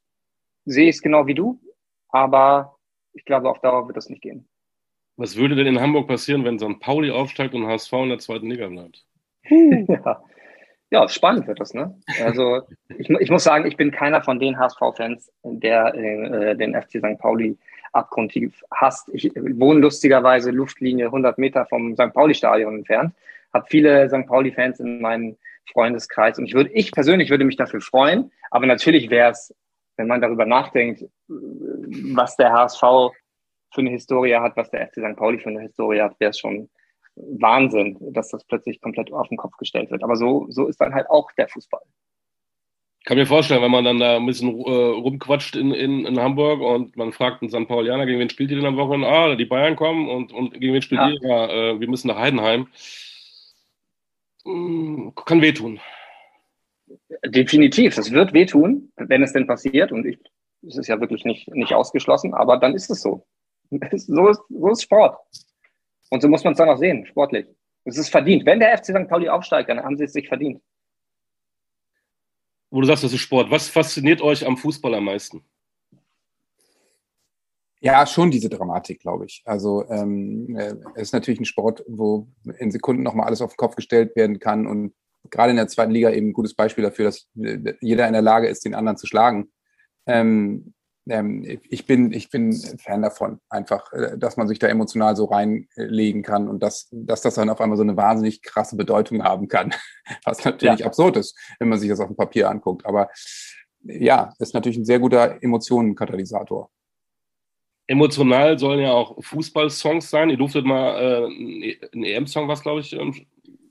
sehe 0.64 0.88
ich 0.88 0.96
es 0.96 1.02
genau 1.02 1.26
wie 1.26 1.34
du, 1.34 1.60
aber 2.08 2.76
ich 3.12 3.24
glaube, 3.24 3.50
auf 3.50 3.60
Dauer 3.60 3.86
wird 3.86 3.96
das 3.96 4.08
nicht 4.08 4.22
gehen. 4.22 4.48
Was 5.16 5.36
würde 5.36 5.56
denn 5.56 5.66
in 5.66 5.80
Hamburg 5.80 6.06
passieren, 6.06 6.44
wenn 6.44 6.58
St. 6.58 6.78
Pauli 6.78 7.10
aufsteigt 7.10 7.54
und 7.54 7.66
HSV 7.66 7.92
in 7.94 8.08
der 8.10 8.18
zweiten 8.18 8.48
Liga 8.48 8.68
bleibt? 8.68 9.04
ja. 9.50 10.22
ja, 10.90 11.08
spannend 11.08 11.48
wird 11.48 11.58
das, 11.58 11.74
ne? 11.74 11.98
Also 12.22 12.62
ich, 12.96 13.10
ich 13.10 13.30
muss 13.30 13.42
sagen, 13.42 13.66
ich 13.66 13.76
bin 13.76 13.90
keiner 13.90 14.22
von 14.22 14.38
den 14.38 14.58
HSV-Fans, 14.58 15.32
der 15.42 15.94
äh, 15.94 16.56
den 16.56 16.80
FC 16.80 16.98
St. 16.98 17.18
Pauli 17.18 17.58
abgrundtief 17.92 18.62
hasst. 18.70 19.08
Ich 19.12 19.32
wohne 19.34 19.80
lustigerweise 19.80 20.52
Luftlinie 20.52 21.06
100 21.06 21.38
Meter 21.38 21.66
vom 21.66 21.94
St. 21.94 22.12
Pauli-Stadion 22.12 22.76
entfernt, 22.76 23.12
habe 23.52 23.66
viele 23.68 24.08
St. 24.08 24.26
Pauli-Fans 24.26 24.78
in 24.78 25.00
meinem 25.00 25.36
Freundeskreis 25.72 26.38
und 26.38 26.46
ich 26.46 26.54
würde, 26.54 26.70
ich 26.72 26.92
persönlich 26.92 27.30
würde 27.30 27.44
mich 27.44 27.56
dafür 27.56 27.80
freuen, 27.80 28.30
aber 28.50 28.66
natürlich 28.66 29.10
wäre 29.10 29.30
es, 29.30 29.54
wenn 29.96 30.06
man 30.06 30.20
darüber 30.20 30.46
nachdenkt, 30.46 31.04
was 31.28 32.36
der 32.36 32.52
HSV 32.52 32.80
für 32.80 33.80
eine 33.80 33.90
Historie 33.90 34.36
hat, 34.36 34.56
was 34.56 34.70
der 34.70 34.86
FC 34.86 34.94
St. 34.94 35.16
Pauli 35.16 35.38
für 35.38 35.50
eine 35.50 35.60
Historie 35.60 36.00
hat, 36.00 36.18
wäre 36.20 36.30
es 36.30 36.38
schon 36.38 36.68
Wahnsinn, 37.16 37.96
dass 38.12 38.30
das 38.30 38.44
plötzlich 38.44 38.80
komplett 38.80 39.12
auf 39.12 39.28
den 39.28 39.36
Kopf 39.36 39.56
gestellt 39.56 39.90
wird. 39.90 40.02
Aber 40.02 40.16
so, 40.16 40.46
so 40.50 40.66
ist 40.66 40.80
dann 40.80 40.94
halt 40.94 41.10
auch 41.10 41.30
der 41.32 41.48
Fußball. 41.48 41.82
Ich 43.00 43.04
kann 43.04 43.16
mir 43.16 43.26
vorstellen, 43.26 43.62
wenn 43.62 43.70
man 43.70 43.84
dann 43.84 43.98
da 43.98 44.16
ein 44.16 44.26
bisschen 44.26 44.60
äh, 44.60 44.70
rumquatscht 44.70 45.56
in, 45.56 45.72
in, 45.72 46.04
in 46.04 46.20
Hamburg 46.20 46.60
und 46.60 46.96
man 46.96 47.12
fragt 47.12 47.42
einen 47.42 47.50
St. 47.50 47.66
Paulianer, 47.66 48.06
gegen 48.06 48.18
wen 48.18 48.28
spielt 48.30 48.50
ihr 48.50 48.56
denn 48.56 48.66
am 48.66 48.76
Wochenende? 48.76 49.08
Ah, 49.08 49.34
die 49.34 49.46
Bayern 49.46 49.76
kommen 49.76 50.08
und, 50.08 50.32
und 50.32 50.52
gegen 50.52 50.74
wen 50.74 50.82
spielt 50.82 51.00
ja. 51.00 51.08
ihr? 51.08 51.18
Ja, 51.22 51.46
äh, 51.46 51.80
wir 51.80 51.88
müssen 51.88 52.08
nach 52.08 52.18
Heidenheim. 52.18 52.68
Hm, 54.48 55.12
kann 55.14 55.42
wehtun. 55.42 55.78
Definitiv, 57.26 57.98
es 57.98 58.12
wird 58.12 58.32
wehtun, 58.32 58.90
wenn 58.96 59.22
es 59.22 59.34
denn 59.34 59.46
passiert. 59.46 59.92
Und 59.92 60.06
ich, 60.06 60.18
es 60.66 60.78
ist 60.78 60.88
ja 60.88 60.98
wirklich 61.00 61.26
nicht, 61.26 61.48
nicht 61.48 61.74
ausgeschlossen, 61.74 62.32
aber 62.32 62.56
dann 62.56 62.74
ist 62.74 62.90
es 62.90 63.02
so. 63.02 63.26
so, 63.92 64.28
ist, 64.28 64.42
so 64.48 64.70
ist 64.70 64.82
Sport. 64.82 65.18
Und 66.08 66.22
so 66.22 66.28
muss 66.28 66.44
man 66.44 66.52
es 66.52 66.58
dann 66.58 66.70
auch 66.70 66.78
sehen, 66.78 67.04
sportlich. 67.04 67.46
Es 67.84 67.98
ist 67.98 68.08
verdient. 68.08 68.46
Wenn 68.46 68.58
der 68.58 68.76
FC 68.78 68.86
St. 68.86 69.08
Pauli 69.08 69.28
aufsteigt, 69.28 69.68
dann 69.68 69.82
haben 69.82 69.98
sie 69.98 70.04
es 70.04 70.14
sich 70.14 70.28
verdient. 70.28 70.62
Wo 72.70 72.80
du 72.80 72.86
sagst, 72.86 73.04
das 73.04 73.12
ist 73.12 73.20
Sport. 73.20 73.50
Was 73.50 73.68
fasziniert 73.68 74.22
euch 74.22 74.46
am 74.46 74.56
Fußball 74.56 74.94
am 74.94 75.04
meisten? 75.04 75.44
Ja, 77.80 78.06
schon 78.06 78.30
diese 78.30 78.48
Dramatik, 78.48 79.00
glaube 79.00 79.26
ich. 79.26 79.42
Also 79.44 79.88
ähm, 79.88 80.56
äh, 80.56 80.74
es 80.94 81.02
ist 81.08 81.12
natürlich 81.12 81.40
ein 81.40 81.44
Sport, 81.44 81.84
wo 81.86 82.28
in 82.58 82.70
Sekunden 82.70 83.02
nochmal 83.02 83.26
alles 83.26 83.40
auf 83.40 83.52
den 83.52 83.56
Kopf 83.56 83.76
gestellt 83.76 84.16
werden 84.16 84.40
kann 84.40 84.66
und 84.66 84.94
gerade 85.30 85.50
in 85.50 85.56
der 85.56 85.68
zweiten 85.68 85.92
Liga 85.92 86.10
eben 86.10 86.28
ein 86.28 86.32
gutes 86.32 86.54
Beispiel 86.54 86.84
dafür, 86.84 87.06
dass 87.06 87.28
äh, 87.40 87.74
jeder 87.80 88.06
in 88.06 88.14
der 88.14 88.22
Lage 88.22 88.48
ist, 88.48 88.64
den 88.64 88.74
anderen 88.74 88.96
zu 88.96 89.06
schlagen. 89.06 89.52
Ähm, 90.06 90.74
ähm, 91.08 91.60
ich, 91.68 91.86
bin, 91.86 92.12
ich 92.12 92.30
bin 92.30 92.52
Fan 92.52 93.02
davon, 93.02 93.40
einfach, 93.48 93.92
äh, 93.92 94.18
dass 94.18 94.36
man 94.36 94.48
sich 94.48 94.58
da 94.58 94.66
emotional 94.68 95.16
so 95.16 95.26
reinlegen 95.26 96.22
kann 96.22 96.48
und 96.48 96.62
dass, 96.62 96.88
dass 96.90 97.22
das 97.22 97.34
dann 97.34 97.50
auf 97.50 97.60
einmal 97.60 97.76
so 97.76 97.82
eine 97.82 97.96
wahnsinnig 97.96 98.42
krasse 98.42 98.76
Bedeutung 98.76 99.22
haben 99.22 99.48
kann, 99.48 99.74
was 100.24 100.44
natürlich 100.44 100.80
ja. 100.80 100.86
absurd 100.86 101.16
ist, 101.16 101.38
wenn 101.58 101.68
man 101.68 101.78
sich 101.78 101.88
das 101.88 102.00
auf 102.00 102.08
dem 102.08 102.16
Papier 102.16 102.50
anguckt. 102.50 102.84
Aber 102.86 103.08
ja, 103.82 104.32
ist 104.38 104.54
natürlich 104.54 104.78
ein 104.78 104.84
sehr 104.84 104.98
guter 104.98 105.42
Emotionenkatalysator. 105.42 106.70
Emotional 107.88 108.58
sollen 108.58 108.80
ja 108.80 108.92
auch 108.92 109.16
Fußballsongs 109.22 110.08
sein. 110.08 110.30
Ihr 110.30 110.36
durftet 110.36 110.64
mal 110.64 111.00
äh, 111.00 111.86
einen 111.92 112.04
EM-Song, 112.04 112.46
was 112.46 112.62
glaube 112.62 112.80
ich, 112.80 112.92
ähm, 112.92 113.14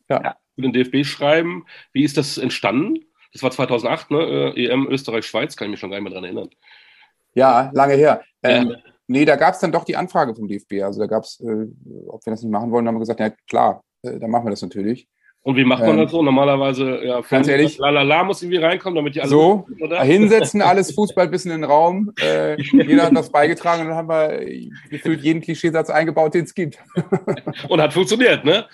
ja. 0.10 0.36
für 0.56 0.62
den 0.62 0.73
DFB 0.73 1.06
schreiben. 1.06 1.65
Wie 1.93 2.03
ist 2.03 2.17
das 2.17 2.38
entstanden? 2.38 3.06
Das 3.32 3.43
war 3.43 3.51
2008, 3.51 4.12
ne? 4.12 4.53
Äh, 4.56 4.65
EM 4.65 4.88
Österreich-Schweiz, 4.88 5.56
kann 5.56 5.67
ich 5.67 5.71
mich 5.71 5.80
schon 5.80 5.91
gar 5.91 5.97
nicht 5.97 6.06
mehr 6.06 6.13
dran 6.13 6.23
erinnern. 6.23 6.49
Ja, 7.36 7.69
lange 7.73 7.93
her. 7.93 8.23
Ähm, 8.41 8.69
ja. 8.69 8.77
Nee, 9.06 9.25
da 9.25 9.36
gab 9.36 9.53
es 9.53 9.60
dann 9.60 9.71
doch 9.71 9.86
die 9.86 9.95
Anfrage 9.95 10.34
vom 10.36 10.47
DFB. 10.47 10.82
Also 10.84 10.99
da 10.99 11.06
gab 11.06 11.23
es, 11.23 11.39
äh, 11.39 11.67
ob 12.08 12.25
wir 12.25 12.32
das 12.32 12.41
nicht 12.41 12.51
machen 12.51 12.71
wollen, 12.71 12.88
haben 12.88 12.95
wir 12.95 13.01
gesagt, 13.01 13.19
ja 13.19 13.30
klar, 13.47 13.84
äh, 14.01 14.17
dann 14.17 14.32
machen 14.32 14.45
wir 14.45 14.49
das 14.49 14.63
natürlich. 14.63 15.08
Und 15.43 15.56
wie 15.56 15.63
macht 15.63 15.82
man 15.82 15.91
ähm, 15.91 16.04
das 16.04 16.12
so? 16.12 16.21
Normalerweise, 16.21 17.06
ja, 17.06 17.21
ganz 17.21 17.47
ehrlich, 17.47 17.78
lalala 17.78 18.26
muss 18.26 18.41
irgendwie 18.41 18.58
reinkommen, 18.58 18.95
damit 18.95 19.15
die 19.15 19.21
alle. 19.21 19.30
So, 19.30 19.65
wissen, 19.69 20.02
hinsetzen, 20.02 20.62
alles 20.62 20.91
Fußball 20.95 21.30
bis 21.30 21.45
in 21.45 21.52
den 21.52 21.63
Raum. 21.63 22.12
Äh, 22.21 22.62
jeder 22.62 23.04
hat 23.04 23.15
was 23.15 23.32
beigetragen 23.32 23.84
und 23.84 23.88
dann 23.88 23.97
haben 23.97 24.10
wir 24.10 24.45
gefühlt 24.89 25.21
jeden 25.21 25.41
Klischeesatz 25.41 25.89
eingebaut, 25.89 26.34
den 26.34 26.43
es 26.43 26.54
gibt. 26.54 26.78
und 27.69 27.82
hat 27.82 27.93
funktioniert, 27.93 28.43
ne? 28.43 28.65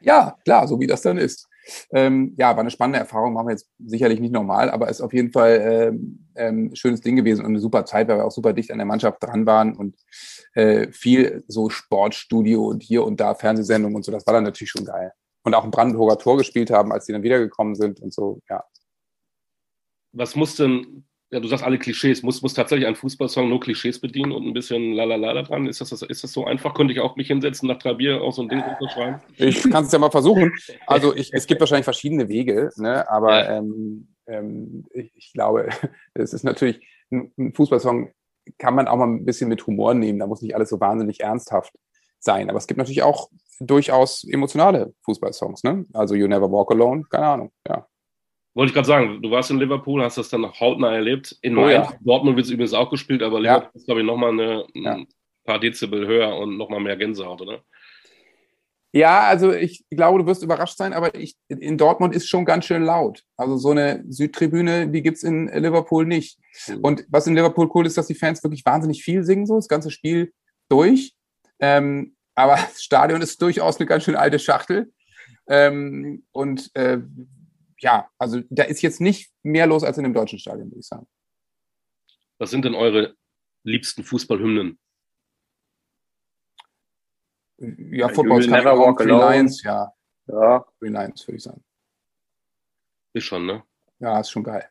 Ja, 0.00 0.36
klar, 0.44 0.68
so 0.68 0.78
wie 0.78 0.86
das 0.86 1.02
dann 1.02 1.18
ist. 1.18 1.48
Ähm, 1.92 2.34
ja, 2.36 2.50
war 2.50 2.60
eine 2.60 2.70
spannende 2.70 2.98
Erfahrung, 2.98 3.32
machen 3.32 3.48
wir 3.48 3.52
jetzt 3.52 3.68
sicherlich 3.84 4.20
nicht 4.20 4.32
normal, 4.32 4.70
aber 4.70 4.88
ist 4.88 5.00
auf 5.00 5.12
jeden 5.12 5.32
Fall 5.32 5.90
ähm, 5.92 6.26
ähm, 6.34 6.70
schönes 6.74 7.00
Ding 7.00 7.16
gewesen 7.16 7.44
und 7.44 7.52
eine 7.52 7.60
super 7.60 7.84
Zeit, 7.84 8.08
weil 8.08 8.18
wir 8.18 8.24
auch 8.24 8.30
super 8.30 8.52
dicht 8.52 8.70
an 8.70 8.78
der 8.78 8.86
Mannschaft 8.86 9.22
dran 9.22 9.46
waren 9.46 9.76
und 9.76 9.96
äh, 10.54 10.90
viel 10.90 11.44
so 11.48 11.70
Sportstudio 11.70 12.66
und 12.66 12.82
hier 12.82 13.04
und 13.04 13.20
da 13.20 13.34
Fernsehsendungen 13.34 13.96
und 13.96 14.04
so, 14.04 14.12
das 14.12 14.26
war 14.26 14.34
dann 14.34 14.44
natürlich 14.44 14.70
schon 14.70 14.84
geil. 14.84 15.12
Und 15.42 15.54
auch 15.54 15.64
ein 15.64 15.70
Brandenburger 15.70 16.18
Tor 16.18 16.36
gespielt 16.36 16.70
haben, 16.70 16.92
als 16.92 17.06
die 17.06 17.12
dann 17.12 17.22
wiedergekommen 17.22 17.74
sind 17.74 18.00
und 18.00 18.12
so, 18.12 18.40
ja. 18.48 18.62
Was 20.12 20.36
muss 20.36 20.56
denn 20.56 21.04
ja, 21.32 21.38
du 21.38 21.46
sagst 21.46 21.64
alle 21.64 21.78
Klischees. 21.78 22.22
Muss, 22.22 22.42
muss 22.42 22.54
tatsächlich 22.54 22.88
ein 22.88 22.96
Fußballsong 22.96 23.48
nur 23.48 23.60
Klischees 23.60 24.00
bedienen 24.00 24.32
und 24.32 24.44
ein 24.46 24.52
bisschen 24.52 24.94
lalala 24.94 25.42
dran? 25.42 25.68
Ist 25.68 25.80
das, 25.80 25.92
ist 25.92 26.24
das 26.24 26.32
so 26.32 26.44
einfach? 26.44 26.74
Könnte 26.74 26.92
ich 26.92 26.98
auch 26.98 27.14
mich 27.14 27.28
hinsetzen, 27.28 27.68
nach 27.68 27.78
drei 27.78 27.94
Bier 27.94 28.20
auch 28.20 28.32
so 28.32 28.42
ein 28.42 28.48
Ding 28.48 28.60
runterschreiben? 28.60 29.20
Ich 29.36 29.62
kann 29.70 29.84
es 29.84 29.92
ja 29.92 30.00
mal 30.00 30.10
versuchen. 30.10 30.52
Also 30.88 31.14
ich, 31.14 31.32
es 31.32 31.46
gibt 31.46 31.60
wahrscheinlich 31.60 31.84
verschiedene 31.84 32.28
Wege, 32.28 32.70
ne? 32.76 33.08
aber 33.08 33.44
ja. 33.44 33.58
ähm, 33.58 34.08
ähm, 34.26 34.86
ich, 34.92 35.12
ich, 35.14 35.32
glaube, 35.32 35.68
es 36.14 36.32
ist 36.32 36.42
natürlich, 36.42 36.80
ein 37.10 37.54
Fußballsong 37.54 38.12
kann 38.58 38.74
man 38.74 38.88
auch 38.88 38.96
mal 38.96 39.06
ein 39.06 39.24
bisschen 39.24 39.48
mit 39.48 39.64
Humor 39.68 39.94
nehmen. 39.94 40.18
Da 40.18 40.26
muss 40.26 40.42
nicht 40.42 40.56
alles 40.56 40.68
so 40.68 40.80
wahnsinnig 40.80 41.20
ernsthaft 41.20 41.72
sein. 42.20 42.48
Aber 42.48 42.58
es 42.58 42.66
gibt 42.66 42.78
natürlich 42.78 43.02
auch 43.02 43.30
durchaus 43.60 44.24
emotionale 44.24 44.94
Fußballsongs. 45.04 45.64
Ne? 45.64 45.86
Also 45.92 46.14
You 46.14 46.28
Never 46.28 46.50
Walk 46.50 46.70
Alone, 46.70 47.04
keine 47.10 47.26
Ahnung, 47.26 47.52
ja. 47.68 47.86
Wollte 48.54 48.70
ich 48.70 48.74
gerade 48.74 48.88
sagen, 48.88 49.22
du 49.22 49.30
warst 49.30 49.50
in 49.50 49.58
Liverpool, 49.58 50.02
hast 50.02 50.18
das 50.18 50.28
dann 50.28 50.44
hautnah 50.44 50.92
erlebt. 50.92 51.38
In 51.40 51.56
oh, 51.56 51.68
ja. 51.68 51.92
Dortmund 52.00 52.36
wird 52.36 52.46
es 52.46 52.52
übrigens 52.52 52.74
auch 52.74 52.90
gespielt, 52.90 53.22
aber 53.22 53.38
Liverpool 53.38 53.68
ja. 53.68 53.70
ist, 53.74 53.86
glaube 53.86 54.00
ich, 54.00 54.06
nochmal 54.06 54.32
ein 54.32 54.64
ja. 54.74 54.98
paar 55.44 55.60
Dezibel 55.60 56.04
höher 56.06 56.36
und 56.36 56.56
nochmal 56.56 56.80
mehr 56.80 56.96
Gänsehaut, 56.96 57.40
oder? 57.42 57.62
Ja, 58.92 59.20
also 59.20 59.52
ich 59.52 59.84
glaube, 59.88 60.18
du 60.18 60.26
wirst 60.26 60.42
überrascht 60.42 60.76
sein, 60.76 60.92
aber 60.92 61.14
ich, 61.14 61.36
in 61.46 61.78
Dortmund 61.78 62.12
ist 62.12 62.28
schon 62.28 62.44
ganz 62.44 62.64
schön 62.64 62.82
laut. 62.82 63.22
Also 63.36 63.56
so 63.56 63.70
eine 63.70 64.04
Südtribüne, 64.08 64.88
die 64.88 65.02
gibt 65.02 65.18
es 65.18 65.22
in 65.22 65.46
Liverpool 65.46 66.04
nicht. 66.04 66.40
Mhm. 66.66 66.80
Und 66.80 67.06
was 67.08 67.28
in 67.28 67.36
Liverpool 67.36 67.70
cool 67.72 67.86
ist, 67.86 67.96
dass 67.96 68.08
die 68.08 68.16
Fans 68.16 68.42
wirklich 68.42 68.64
wahnsinnig 68.64 69.04
viel 69.04 69.22
singen, 69.22 69.46
so 69.46 69.54
das 69.54 69.68
ganze 69.68 69.92
Spiel 69.92 70.32
durch. 70.68 71.14
Ähm, 71.60 72.16
aber 72.34 72.56
das 72.56 72.82
Stadion 72.82 73.22
ist 73.22 73.40
durchaus 73.40 73.78
eine 73.78 73.86
ganz 73.86 74.04
schön 74.04 74.16
alte 74.16 74.38
Schachtel. 74.38 74.92
Ähm, 75.46 76.24
und 76.32 76.70
äh, 76.74 76.98
ja, 77.78 78.08
also 78.18 78.40
da 78.50 78.64
ist 78.64 78.82
jetzt 78.82 79.00
nicht 79.00 79.32
mehr 79.42 79.66
los 79.66 79.84
als 79.84 79.98
in 79.98 80.04
dem 80.04 80.14
deutschen 80.14 80.38
Stadion, 80.38 80.70
würde 80.70 80.80
ich 80.80 80.86
sagen. 80.86 81.06
Was 82.38 82.50
sind 82.50 82.64
denn 82.64 82.74
eure 82.74 83.14
liebsten 83.64 84.04
Fußballhymnen? 84.04 84.78
Ja, 87.58 88.08
Football 88.08 88.46
Never 88.46 88.78
Walk 88.78 89.00
Alone. 89.02 89.36
Lions, 89.36 89.62
ja. 89.62 89.92
Ja. 90.26 90.64
Three 90.78 90.88
Lions, 90.88 91.26
würde 91.26 91.36
ich 91.36 91.42
sagen. 91.42 91.62
Ist 93.12 93.24
schon, 93.24 93.44
ne? 93.44 93.62
Ja, 93.98 94.20
ist 94.20 94.30
schon 94.30 94.44
geil. 94.44 94.70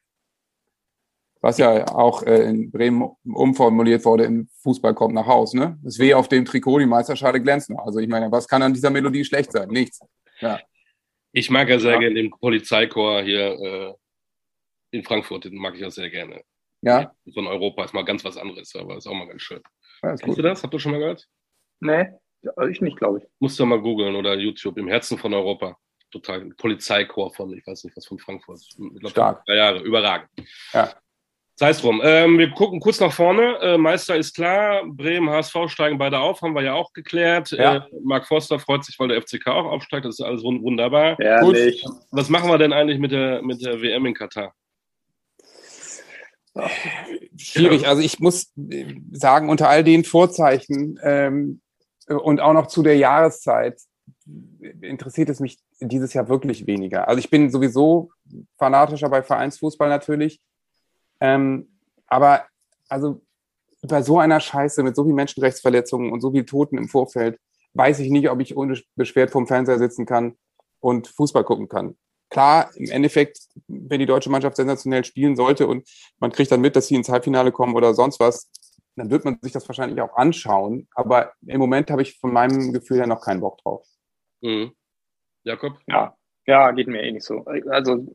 Was 1.41 1.57
ja 1.57 1.87
auch 1.87 2.23
äh, 2.23 2.49
in 2.49 2.69
Bremen 2.69 3.09
umformuliert 3.23 4.03
wurde, 4.03 4.25
im 4.25 4.49
Fußball 4.61 4.93
kommt 4.93 5.15
nach 5.15 5.25
Haus, 5.25 5.53
ne? 5.53 5.79
Es 5.85 5.97
weh 5.97 6.13
auf 6.13 6.27
dem 6.27 6.43
Trikot, 6.43 6.79
die 6.79 6.85
Meisterschale 6.85 7.41
glänzt 7.41 7.69
noch. 7.69 7.85
Also 7.85 7.99
ich 7.99 8.09
meine, 8.09 8.29
was 8.29 8.47
kann 8.47 8.61
an 8.61 8.73
dieser 8.73 8.89
Melodie 8.89 9.23
schlecht 9.23 9.53
sein? 9.53 9.69
Nichts. 9.69 10.01
Ja. 10.41 10.59
Ich 11.31 11.49
mag 11.49 11.69
ja 11.69 11.79
sehr 11.79 11.93
ja. 11.93 11.99
gerne 11.99 12.15
den 12.15 12.31
Polizeikorps 12.31 13.25
hier 13.25 13.57
äh, 13.59 13.93
in 14.91 15.03
Frankfurt, 15.03 15.45
den 15.45 15.55
mag 15.55 15.75
ich 15.75 15.85
auch 15.85 15.91
sehr 15.91 16.09
gerne. 16.09 16.41
Ja. 16.81 17.13
So 17.25 17.39
in 17.39 17.47
Europa 17.47 17.85
ist 17.85 17.93
mal 17.93 18.03
ganz 18.03 18.23
was 18.25 18.37
anderes, 18.37 18.75
aber 18.75 18.97
ist 18.97 19.07
auch 19.07 19.13
mal 19.13 19.27
ganz 19.27 19.41
schön. 19.41 19.61
Ja, 20.03 20.15
Kennst 20.15 20.37
du 20.37 20.41
das? 20.41 20.63
Habt 20.63 20.73
ihr 20.73 20.79
schon 20.79 20.91
mal 20.91 20.99
gehört? 20.99 21.25
Nee. 21.79 22.07
Ich 22.69 22.81
nicht, 22.81 22.97
glaube 22.97 23.19
ich. 23.19 23.25
Musst 23.39 23.59
du 23.59 23.65
mal 23.65 23.81
googeln 23.81 24.15
oder 24.15 24.35
YouTube, 24.35 24.77
im 24.77 24.87
Herzen 24.87 25.17
von 25.17 25.33
Europa. 25.33 25.77
Total. 26.11 26.49
Polizeikorps 26.57 27.35
von, 27.35 27.53
ich 27.53 27.65
weiß 27.67 27.83
nicht 27.83 27.95
was, 27.95 28.07
von 28.07 28.17
Frankfurt. 28.17 28.59
Ich 28.61 28.99
glaub, 28.99 29.11
Stark. 29.11 29.45
Drei 29.45 29.55
Jahre, 29.55 29.79
überragend. 29.79 30.29
Ja. 30.73 30.93
Sei 31.59 31.71
es 31.71 31.81
drum. 31.81 31.99
Ähm, 32.01 32.37
wir 32.37 32.51
gucken 32.51 32.79
kurz 32.79 33.01
nach 33.01 33.11
vorne. 33.11 33.57
Äh, 33.61 33.77
Meister 33.77 34.15
ist 34.15 34.33
klar. 34.33 34.81
Bremen, 34.87 35.29
HSV 35.29 35.55
steigen 35.67 35.97
beide 35.97 36.17
auf, 36.17 36.41
haben 36.41 36.55
wir 36.55 36.61
ja 36.61 36.73
auch 36.73 36.93
geklärt. 36.93 37.51
Ja. 37.51 37.75
Äh, 37.75 37.81
Marc 38.01 38.27
Forster 38.27 38.59
freut 38.59 38.85
sich, 38.85 38.97
weil 38.97 39.09
der 39.09 39.21
FCK 39.21 39.47
auch 39.47 39.65
aufsteigt. 39.65 40.05
Das 40.05 40.17
ist 40.19 40.25
alles 40.25 40.41
wun- 40.41 40.61
wunderbar. 40.61 41.19
Ehrlich. 41.19 41.83
Was 42.11 42.29
machen 42.29 42.49
wir 42.49 42.57
denn 42.57 42.71
eigentlich 42.71 42.97
mit 42.97 43.11
der, 43.11 43.41
mit 43.41 43.61
der 43.61 43.81
WM 43.81 44.05
in 44.05 44.13
Katar? 44.13 44.53
Schwierig. 47.35 47.85
Also 47.89 48.01
ich 48.01 48.21
muss 48.21 48.53
sagen, 49.11 49.49
unter 49.49 49.67
all 49.67 49.83
den 49.83 50.05
Vorzeichen 50.05 50.97
ähm, 51.03 51.59
und 52.07 52.39
auch 52.39 52.53
noch 52.53 52.67
zu 52.67 52.83
der 52.83 52.95
Jahreszeit 52.95 53.81
interessiert 54.81 55.27
es 55.27 55.41
mich 55.41 55.57
dieses 55.81 56.13
Jahr 56.13 56.29
wirklich 56.29 56.67
weniger. 56.67 57.09
Also 57.09 57.19
ich 57.19 57.29
bin 57.29 57.49
sowieso 57.49 58.11
fanatischer 58.57 59.09
bei 59.09 59.23
Vereinsfußball 59.23 59.89
natürlich. 59.89 60.39
Ähm, 61.19 61.69
aber 62.07 62.45
also 62.87 63.21
bei 63.81 64.01
so 64.01 64.19
einer 64.19 64.39
Scheiße 64.39 64.83
mit 64.83 64.95
so 64.95 65.03
vielen 65.03 65.15
Menschenrechtsverletzungen 65.15 66.11
und 66.11 66.21
so 66.21 66.31
vielen 66.31 66.45
Toten 66.45 66.77
im 66.77 66.87
Vorfeld 66.87 67.39
weiß 67.73 67.99
ich 67.99 68.09
nicht, 68.09 68.29
ob 68.29 68.39
ich 68.41 68.55
unbeschwert 68.55 69.31
vorm 69.31 69.47
Fernseher 69.47 69.77
sitzen 69.77 70.05
kann 70.05 70.35
und 70.79 71.07
Fußball 71.07 71.43
gucken 71.43 71.69
kann. 71.69 71.95
Klar, 72.29 72.69
im 72.75 72.89
Endeffekt, 72.91 73.39
wenn 73.67 73.99
die 73.99 74.05
deutsche 74.05 74.29
Mannschaft 74.29 74.55
sensationell 74.55 75.03
spielen 75.03 75.35
sollte 75.35 75.67
und 75.67 75.87
man 76.19 76.31
kriegt 76.31 76.51
dann 76.51 76.61
mit, 76.61 76.75
dass 76.75 76.87
sie 76.87 76.95
ins 76.95 77.09
Halbfinale 77.09 77.51
kommen 77.51 77.75
oder 77.75 77.93
sonst 77.93 78.19
was, 78.19 78.51
dann 78.95 79.09
wird 79.09 79.25
man 79.25 79.39
sich 79.41 79.51
das 79.51 79.67
wahrscheinlich 79.67 80.01
auch 80.01 80.15
anschauen. 80.15 80.87
Aber 80.93 81.33
im 81.45 81.59
Moment 81.59 81.89
habe 81.89 82.01
ich 82.01 82.19
von 82.19 82.31
meinem 82.31 82.73
Gefühl 82.73 82.97
her 82.97 83.07
noch 83.07 83.21
keinen 83.21 83.39
Bock 83.39 83.57
drauf. 83.59 83.87
Mhm. 84.41 84.73
Jakob? 85.43 85.73
Ja, 85.87 86.15
ja, 86.45 86.71
geht 86.71 86.87
mir 86.87 87.01
eh 87.01 87.11
nicht 87.11 87.25
so. 87.25 87.45
Also 87.45 88.05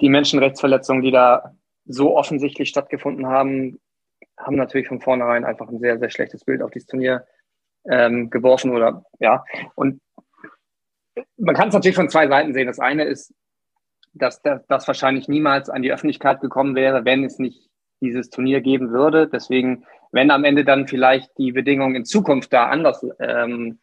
die 0.00 0.08
Menschenrechtsverletzungen, 0.08 1.02
die 1.02 1.10
da 1.10 1.54
so 1.86 2.16
offensichtlich 2.16 2.68
stattgefunden 2.68 3.26
haben, 3.26 3.80
haben 4.38 4.56
natürlich 4.56 4.88
von 4.88 5.00
vornherein 5.00 5.44
einfach 5.44 5.68
ein 5.68 5.78
sehr, 5.78 5.98
sehr 5.98 6.10
schlechtes 6.10 6.44
Bild 6.44 6.62
auf 6.62 6.70
dieses 6.70 6.86
Turnier 6.86 7.26
ähm, 7.88 8.30
geworfen 8.30 8.70
oder 8.70 9.04
ja. 9.20 9.44
Und 9.74 10.00
man 11.36 11.54
kann 11.54 11.68
es 11.68 11.74
natürlich 11.74 11.96
von 11.96 12.08
zwei 12.08 12.26
Seiten 12.28 12.54
sehen. 12.54 12.66
Das 12.66 12.78
eine 12.78 13.04
ist, 13.04 13.34
dass 14.12 14.40
das, 14.42 14.86
wahrscheinlich 14.86 15.28
niemals 15.28 15.68
an 15.68 15.82
die 15.82 15.92
Öffentlichkeit 15.92 16.40
gekommen 16.40 16.74
wäre, 16.74 17.04
wenn 17.04 17.24
es 17.24 17.38
nicht 17.38 17.68
dieses 18.00 18.30
Turnier 18.30 18.60
geben 18.60 18.90
würde. 18.90 19.28
Deswegen, 19.28 19.84
wenn 20.12 20.30
am 20.30 20.44
Ende 20.44 20.64
dann 20.64 20.88
vielleicht 20.88 21.30
die 21.38 21.52
Bedingungen 21.52 21.96
in 21.96 22.04
Zukunft 22.04 22.52
da 22.52 22.66
anders 22.66 23.04
ähm, 23.18 23.80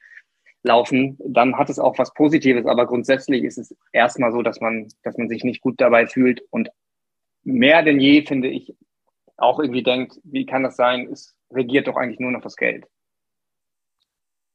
laufen, 0.64 1.18
dann 1.26 1.58
hat 1.58 1.70
es 1.70 1.80
auch 1.80 1.98
was 1.98 2.14
Positives. 2.14 2.66
Aber 2.66 2.86
grundsätzlich 2.86 3.44
ist 3.44 3.58
es 3.58 3.76
erstmal 3.92 4.32
so, 4.32 4.42
dass 4.42 4.62
man, 4.62 4.88
dass 5.04 5.18
man 5.18 5.28
sich 5.28 5.44
nicht 5.44 5.62
gut 5.62 5.80
dabei 5.82 6.08
fühlt 6.08 6.42
und 6.50 6.70
mehr 7.44 7.84
denn 7.84 8.00
je, 8.00 8.26
finde 8.26 8.50
ich, 8.50 8.74
auch 9.38 9.60
irgendwie 9.60 9.84
denkt, 9.84 10.20
wie 10.24 10.46
kann 10.46 10.64
das 10.64 10.76
sein? 10.76 11.10
Es 11.12 11.36
regiert 11.52 11.88
doch 11.88 11.96
eigentlich 11.96 12.20
nur 12.20 12.32
noch 12.32 12.42
das 12.42 12.56
Geld. 12.56 12.86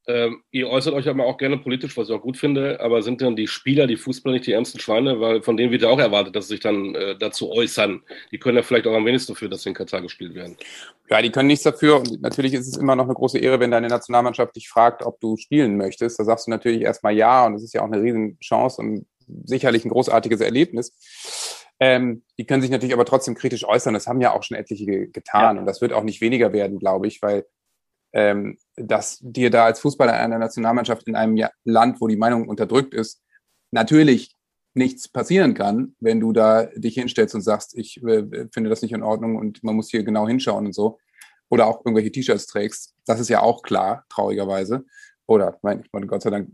Ähm, 0.08 0.42
ihr 0.52 0.68
äußert 0.68 0.94
euch 0.94 1.08
aber 1.08 1.26
auch 1.26 1.36
gerne 1.36 1.58
politisch, 1.58 1.96
was 1.96 2.08
ich 2.08 2.14
auch 2.14 2.22
gut 2.22 2.36
finde, 2.36 2.78
aber 2.80 3.02
sind 3.02 3.20
denn 3.20 3.34
die 3.34 3.48
Spieler, 3.48 3.88
die 3.88 3.96
Fußballer 3.96 4.34
nicht 4.34 4.46
die 4.46 4.52
ärmsten 4.52 4.78
Schweine? 4.78 5.20
Weil 5.20 5.42
von 5.42 5.56
denen 5.56 5.72
wird 5.72 5.82
ja 5.82 5.88
auch 5.88 5.98
erwartet, 5.98 6.36
dass 6.36 6.46
sie 6.46 6.54
sich 6.54 6.60
dann 6.60 6.94
äh, 6.94 7.18
dazu 7.18 7.50
äußern. 7.50 8.02
Die 8.30 8.38
können 8.38 8.56
ja 8.56 8.62
vielleicht 8.62 8.86
auch 8.86 8.94
am 8.94 9.04
wenigsten 9.04 9.32
dafür, 9.32 9.48
dass 9.48 9.62
sie 9.62 9.70
in 9.70 9.74
Katar 9.74 10.02
gespielt 10.02 10.36
werden. 10.36 10.56
Ja, 11.10 11.20
die 11.20 11.30
können 11.30 11.48
nichts 11.48 11.64
dafür. 11.64 11.98
Und 11.98 12.22
natürlich 12.22 12.54
ist 12.54 12.68
es 12.68 12.76
immer 12.76 12.94
noch 12.94 13.06
eine 13.06 13.14
große 13.14 13.38
Ehre, 13.38 13.58
wenn 13.58 13.72
deine 13.72 13.88
Nationalmannschaft 13.88 14.54
dich 14.54 14.68
fragt, 14.68 15.02
ob 15.04 15.18
du 15.18 15.36
spielen 15.36 15.76
möchtest. 15.76 16.20
Da 16.20 16.24
sagst 16.24 16.46
du 16.46 16.52
natürlich 16.52 16.82
erstmal 16.82 17.14
ja. 17.14 17.44
Und 17.44 17.54
es 17.54 17.64
ist 17.64 17.74
ja 17.74 17.80
auch 17.80 17.90
eine 17.90 18.00
riesen 18.00 18.38
Chance 18.38 18.80
und 18.80 19.06
sicherlich 19.44 19.84
ein 19.84 19.90
großartiges 19.90 20.40
Erlebnis. 20.40 20.92
Ähm, 21.78 22.22
die 22.38 22.46
können 22.46 22.62
sich 22.62 22.70
natürlich 22.70 22.94
aber 22.94 23.04
trotzdem 23.04 23.34
kritisch 23.34 23.66
äußern. 23.66 23.94
Das 23.94 24.06
haben 24.06 24.20
ja 24.20 24.32
auch 24.32 24.42
schon 24.42 24.56
etliche 24.56 24.86
ge 24.86 25.06
getan. 25.08 25.56
Ja. 25.56 25.60
Und 25.60 25.66
das 25.66 25.80
wird 25.80 25.92
auch 25.92 26.04
nicht 26.04 26.20
weniger 26.20 26.52
werden, 26.52 26.78
glaube 26.78 27.06
ich, 27.06 27.20
weil 27.22 27.44
ähm, 28.12 28.56
dass 28.76 29.18
dir 29.20 29.50
da 29.50 29.66
als 29.66 29.80
Fußballer 29.80 30.14
einer 30.14 30.38
Nationalmannschaft 30.38 31.06
in 31.06 31.16
einem 31.16 31.38
Land, 31.64 32.00
wo 32.00 32.08
die 32.08 32.16
Meinung 32.16 32.48
unterdrückt 32.48 32.94
ist, 32.94 33.22
natürlich 33.72 34.34
nichts 34.72 35.08
passieren 35.08 35.54
kann, 35.54 35.96
wenn 36.00 36.20
du 36.20 36.32
da 36.32 36.66
dich 36.66 36.94
hinstellst 36.94 37.34
und 37.34 37.42
sagst, 37.42 37.76
ich 37.76 38.02
äh, 38.04 38.48
finde 38.52 38.70
das 38.70 38.82
nicht 38.82 38.92
in 38.92 39.02
Ordnung 39.02 39.36
und 39.36 39.62
man 39.64 39.74
muss 39.74 39.90
hier 39.90 40.02
genau 40.02 40.26
hinschauen 40.26 40.66
und 40.66 40.74
so. 40.74 40.98
Oder 41.48 41.66
auch 41.66 41.84
irgendwelche 41.84 42.10
T-Shirts 42.10 42.46
trägst. 42.46 42.94
Das 43.06 43.20
ist 43.20 43.28
ja 43.28 43.40
auch 43.40 43.62
klar, 43.62 44.04
traurigerweise. 44.08 44.84
Oder, 45.26 45.58
mein, 45.62 45.80
ich 45.80 45.92
meine, 45.92 46.06
Gott 46.06 46.22
sei 46.22 46.30
Dank 46.30 46.50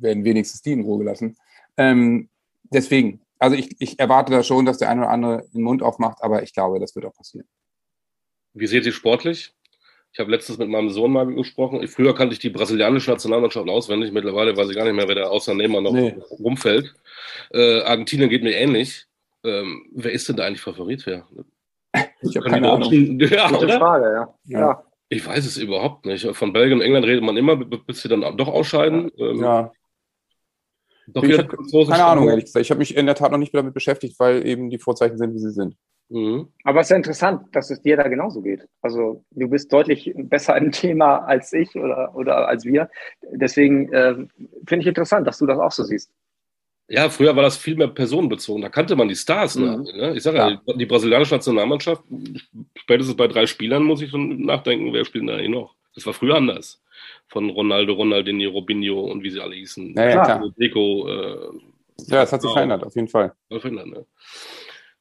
werden 0.00 0.24
wenigstens 0.24 0.62
die 0.62 0.72
in 0.72 0.82
Ruhe 0.82 0.98
gelassen. 0.98 1.36
Ähm, 1.76 2.28
deswegen, 2.64 3.23
also 3.44 3.56
ich, 3.56 3.76
ich 3.78 3.98
erwarte 3.98 4.32
da 4.32 4.42
schon, 4.42 4.64
dass 4.66 4.78
der 4.78 4.88
eine 4.88 5.02
oder 5.02 5.10
andere 5.10 5.44
den 5.52 5.62
Mund 5.62 5.82
aufmacht, 5.82 6.18
aber 6.22 6.42
ich 6.42 6.52
glaube, 6.54 6.80
das 6.80 6.94
wird 6.96 7.04
auch 7.06 7.14
passieren. 7.14 7.46
Wie 8.54 8.66
seht 8.66 8.86
ihr 8.86 8.92
sportlich? 8.92 9.52
Ich 10.12 10.20
habe 10.20 10.30
letztens 10.30 10.58
mit 10.58 10.68
meinem 10.68 10.90
Sohn 10.90 11.10
mal 11.12 11.26
gesprochen. 11.26 11.82
Ich, 11.82 11.90
früher 11.90 12.14
kannte 12.14 12.34
ich 12.34 12.38
die 12.38 12.50
brasilianische 12.50 13.10
Nationalmannschaft 13.10 13.68
auswendig. 13.68 14.12
Mittlerweile 14.12 14.56
weiß 14.56 14.68
ich 14.70 14.76
gar 14.76 14.84
nicht 14.84 14.94
mehr, 14.94 15.08
wer 15.08 15.16
da 15.16 15.24
außer 15.24 15.54
Neymar 15.54 15.80
noch 15.82 15.92
Nee. 15.92 16.14
rumfällt. 16.38 16.94
Äh, 17.52 17.80
Argentinien 17.82 18.30
geht 18.30 18.44
mir 18.44 18.52
ähnlich. 18.54 19.06
Ähm, 19.42 19.84
wer 19.92 20.12
ist 20.12 20.28
denn 20.28 20.36
da 20.36 20.44
eigentlich 20.46 20.60
Favorit? 20.60 21.04
Wer? 21.04 21.26
Ich 22.22 22.36
habe 22.36 22.48
keine 22.48 22.70
Ahnung. 22.72 22.90
Ja, 23.20 23.48
Gute 23.50 23.64
oder? 23.64 23.78
Frage, 23.78 24.04
ja. 24.04 24.34
Ja. 24.44 24.58
ja. 24.60 24.84
Ich 25.08 25.26
weiß 25.26 25.44
es 25.46 25.56
überhaupt 25.58 26.06
nicht. 26.06 26.24
Von 26.34 26.52
Belgien 26.52 26.78
und 26.78 26.84
England 26.84 27.06
redet 27.06 27.22
man 27.24 27.36
immer, 27.36 27.56
bis 27.56 28.00
sie 28.02 28.08
dann 28.08 28.20
doch 28.36 28.48
ausscheiden. 28.48 29.10
Ähm, 29.18 29.42
Ja, 29.42 29.72
doch 31.08 31.22
ich 31.22 31.30
wieder 31.30 31.46
hab 31.46 31.88
keine 31.88 32.04
Ahnung, 32.04 32.28
ehrlich 32.28 32.46
gesagt. 32.46 32.64
Ich 32.64 32.70
habe 32.70 32.78
mich 32.78 32.96
in 32.96 33.06
der 33.06 33.14
Tat 33.14 33.32
noch 33.32 33.38
nicht 33.38 33.54
damit 33.54 33.74
beschäftigt, 33.74 34.18
weil 34.18 34.46
eben 34.46 34.70
die 34.70 34.78
Vorzeichen 34.78 35.18
sind, 35.18 35.34
wie 35.34 35.38
sie 35.38 35.50
sind. 35.50 35.76
Mhm. 36.08 36.48
Aber 36.64 36.80
es 36.80 36.86
ist 36.86 36.90
ja 36.90 36.96
interessant, 36.96 37.46
dass 37.52 37.70
es 37.70 37.80
dir 37.80 37.96
da 37.96 38.08
genauso 38.08 38.42
geht. 38.42 38.68
Also 38.82 39.24
du 39.30 39.48
bist 39.48 39.72
deutlich 39.72 40.12
besser 40.14 40.56
im 40.56 40.70
Thema 40.70 41.18
als 41.24 41.52
ich 41.52 41.74
oder, 41.76 42.14
oder 42.14 42.48
als 42.48 42.64
wir. 42.64 42.90
Deswegen 43.32 43.92
äh, 43.92 44.14
finde 44.66 44.82
ich 44.82 44.86
interessant, 44.86 45.26
dass 45.26 45.38
du 45.38 45.46
das 45.46 45.58
auch 45.58 45.72
so 45.72 45.82
siehst. 45.82 46.10
Ja, 46.86 47.08
früher 47.08 47.34
war 47.34 47.42
das 47.42 47.56
viel 47.56 47.76
mehr 47.76 47.88
personenbezogen. 47.88 48.60
Da 48.60 48.68
kannte 48.68 48.94
man 48.94 49.08
die 49.08 49.16
Stars. 49.16 49.56
Mhm. 49.56 49.86
Ne? 49.96 50.14
Ich 50.16 50.22
sage 50.22 50.36
ja, 50.36 50.50
die, 50.50 50.78
die 50.78 50.86
brasilianische 50.86 51.34
Nationalmannschaft, 51.34 52.02
spätestens 52.76 53.16
bei 53.16 53.26
drei 53.26 53.46
Spielern 53.46 53.82
muss 53.82 54.02
ich 54.02 54.10
schon 54.10 54.42
nachdenken, 54.42 54.92
wer 54.92 55.04
spielt 55.04 55.22
denn 55.22 55.28
da 55.28 55.34
eigentlich 55.34 55.50
noch? 55.50 55.74
Das 55.94 56.04
war 56.04 56.12
früher 56.12 56.34
anders. 56.34 56.82
Von 57.28 57.50
Ronaldo, 57.50 57.94
Ronaldinho, 57.94 58.50
Robinho 58.50 59.00
und 59.00 59.22
wie 59.22 59.30
sie 59.30 59.40
alle 59.40 59.54
hießen. 59.56 59.94
Ja, 59.96 60.08
ja, 60.08 60.24
Klar. 60.24 60.44
Deco, 60.58 61.08
äh, 61.08 61.48
Ja, 62.08 62.22
es 62.22 62.32
hat 62.32 62.42
sich 62.42 62.48
Genau. 62.48 62.54
verändert, 62.54 62.84
auf 62.84 62.94
jeden 62.94 63.08
Fall. 63.08 63.32
verändert, 63.50 63.86
ne? 63.86 64.06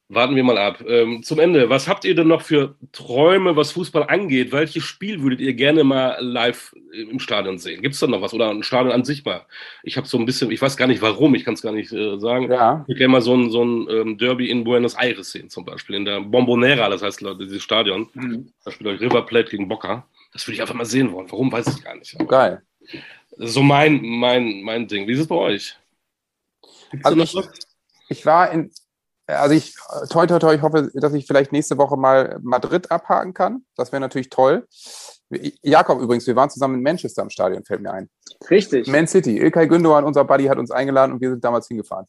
Warten 0.09 0.35
wir 0.35 0.43
mal 0.43 0.57
ab. 0.59 0.83
Ähm, 0.87 1.23
zum 1.23 1.39
Ende, 1.39 1.69
was 1.69 1.87
habt 1.87 2.05
ihr 2.05 2.13
denn 2.13 2.27
noch 2.27 2.41
für 2.41 2.75
Träume, 2.91 3.55
was 3.55 3.71
Fußball 3.71 4.03
angeht? 4.03 4.51
Welches 4.51 4.83
Spiel 4.83 5.23
würdet 5.23 5.39
ihr 5.39 5.53
gerne 5.53 5.83
mal 5.83 6.17
live 6.19 6.75
im 6.93 7.19
Stadion 7.19 7.57
sehen? 7.57 7.81
Gibt 7.81 7.95
es 7.95 7.99
da 8.01 8.05
noch 8.07 8.21
was? 8.21 8.33
Oder 8.33 8.49
ein 8.51 8.61
Stadion 8.61 8.93
an 8.93 9.05
sich 9.05 9.25
mal? 9.25 9.45
Ich 9.81 9.97
habe 9.97 10.05
so 10.05 10.19
ein 10.19 10.25
bisschen, 10.25 10.51
ich 10.51 10.61
weiß 10.61 10.77
gar 10.77 10.87
nicht 10.87 11.01
warum, 11.01 11.33
ich 11.33 11.45
kann 11.45 11.55
es 11.55 11.63
gar 11.63 11.71
nicht 11.71 11.91
äh, 11.93 12.19
sagen. 12.19 12.51
Ja, 12.51 12.81
Ich 12.83 12.89
würde 12.89 12.97
gerne 12.99 13.11
mal 13.13 13.21
so 13.21 13.33
ein, 13.33 13.49
so 13.49 13.63
ein 13.63 13.87
ähm, 13.89 14.17
Derby 14.19 14.51
in 14.51 14.63
Buenos 14.65 14.93
Aires 14.95 15.31
sehen, 15.31 15.49
zum 15.49 15.65
Beispiel. 15.65 15.95
In 15.95 16.05
der 16.05 16.19
Bombonera, 16.21 16.89
das 16.89 17.01
heißt 17.01 17.21
Leute, 17.21 17.45
dieses 17.45 17.63
Stadion. 17.63 18.07
Da 18.65 18.71
spielt 18.71 18.89
euch 18.89 19.01
River 19.01 19.25
Plate 19.25 19.49
gegen 19.49 19.67
Boca. 19.67 20.05
Das 20.33 20.45
würde 20.47 20.55
ich 20.55 20.61
einfach 20.61 20.73
mal 20.75 20.85
sehen 20.85 21.11
wollen. 21.11 21.31
Warum, 21.31 21.51
weiß 21.51 21.67
ich 21.67 21.83
gar 21.83 21.95
nicht. 21.95 22.15
Aber 22.15 22.27
geil. 22.27 22.61
das 23.37 23.49
ist 23.49 23.53
so 23.53 23.61
mein, 23.63 24.01
mein, 24.01 24.61
mein 24.63 24.87
Ding. 24.87 25.07
Wie 25.07 25.13
ist 25.13 25.19
es 25.19 25.27
bei 25.27 25.35
euch? 25.35 25.77
Gibt's 26.91 27.05
Also 27.05 27.21
ich-? 27.21 27.49
Ich 28.09 28.25
war 28.25 28.51
in, 28.51 28.71
also 29.27 29.55
ich, 29.55 29.75
toi, 30.09 30.25
toi, 30.27 30.39
toi, 30.39 30.53
ich 30.53 30.61
hoffe, 30.61 30.91
dass 30.93 31.13
ich 31.13 31.25
vielleicht 31.25 31.51
nächste 31.51 31.77
Woche 31.77 31.95
mal 31.97 32.39
Madrid 32.41 32.91
abhaken 32.91 33.33
kann. 33.33 33.63
Das 33.75 33.91
wäre 33.91 34.01
natürlich 34.01 34.29
toll. 34.29 34.67
Jakob 35.63 35.99
übrigens, 36.01 36.27
wir 36.27 36.35
waren 36.35 36.49
zusammen 36.49 36.75
in 36.75 36.83
Manchester 36.83 37.23
im 37.23 37.29
Stadion, 37.29 37.63
fällt 37.63 37.81
mir 37.81 37.91
ein. 37.91 38.09
Richtig. 38.49 38.87
Man 38.87 39.07
City. 39.07 39.37
Ilkay 39.39 39.67
Gündogan, 39.67 40.03
unser 40.03 40.25
Buddy, 40.25 40.45
hat 40.45 40.57
uns 40.57 40.69
eingeladen 40.69 41.13
und 41.13 41.21
wir 41.21 41.29
sind 41.31 41.43
damals 41.43 41.67
hingefahren. 41.67 42.05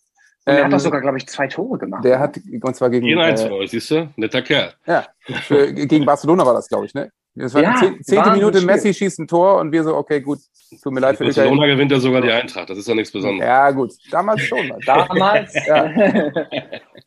Und 0.46 0.52
er 0.52 0.58
Ähm, 0.58 0.64
hat 0.66 0.72
doch 0.74 0.80
sogar, 0.80 1.00
glaube 1.00 1.16
ich, 1.16 1.26
zwei 1.26 1.46
Tore 1.46 1.78
gemacht. 1.78 2.04
der 2.04 2.18
hat, 2.18 2.36
und 2.36 2.76
zwar 2.76 2.90
gegen, 2.90 3.06
Jeden 3.06 3.20
eins 3.20 3.40
von 3.42 3.52
äh, 3.52 3.54
euch, 3.54 3.70
siehst 3.70 3.90
du? 3.92 4.10
Netter 4.16 4.42
Kerl. 4.42 4.74
ja, 4.86 5.06
für, 5.46 5.72
gegen 5.72 6.04
Barcelona 6.04 6.44
war 6.44 6.52
das, 6.52 6.68
glaube 6.68 6.84
ich, 6.84 6.92
ne? 6.92 7.10
Das 7.36 7.52
war 7.52 7.62
Ja, 7.62 7.74
zehnte 7.74 8.16
Wahnsinn 8.16 8.32
Minute, 8.34 8.58
Spiel. 8.58 8.66
Messi 8.66 8.94
schießt 8.94 9.18
ein 9.18 9.26
Tor 9.26 9.58
und 9.60 9.72
wir 9.72 9.82
so, 9.82 9.96
okay, 9.96 10.20
gut, 10.20 10.38
tut 10.82 10.92
mir 10.92 11.00
leid 11.00 11.16
für 11.16 11.24
Ilkay. 11.24 11.40
Barcelona 11.40 11.66
gewinnt 11.66 11.90
ja 11.90 11.98
sogar 11.98 12.20
die 12.20 12.30
Eintracht. 12.30 12.70
Das 12.70 12.78
ist 12.78 12.86
ja 12.86 12.94
nichts 12.94 13.12
Besonderes. 13.12 13.46
Ja, 13.46 13.70
gut, 13.72 13.92
damals 14.10 14.42
schon. 14.42 14.72
Damals. 14.86 15.52
Ja. 15.66 16.30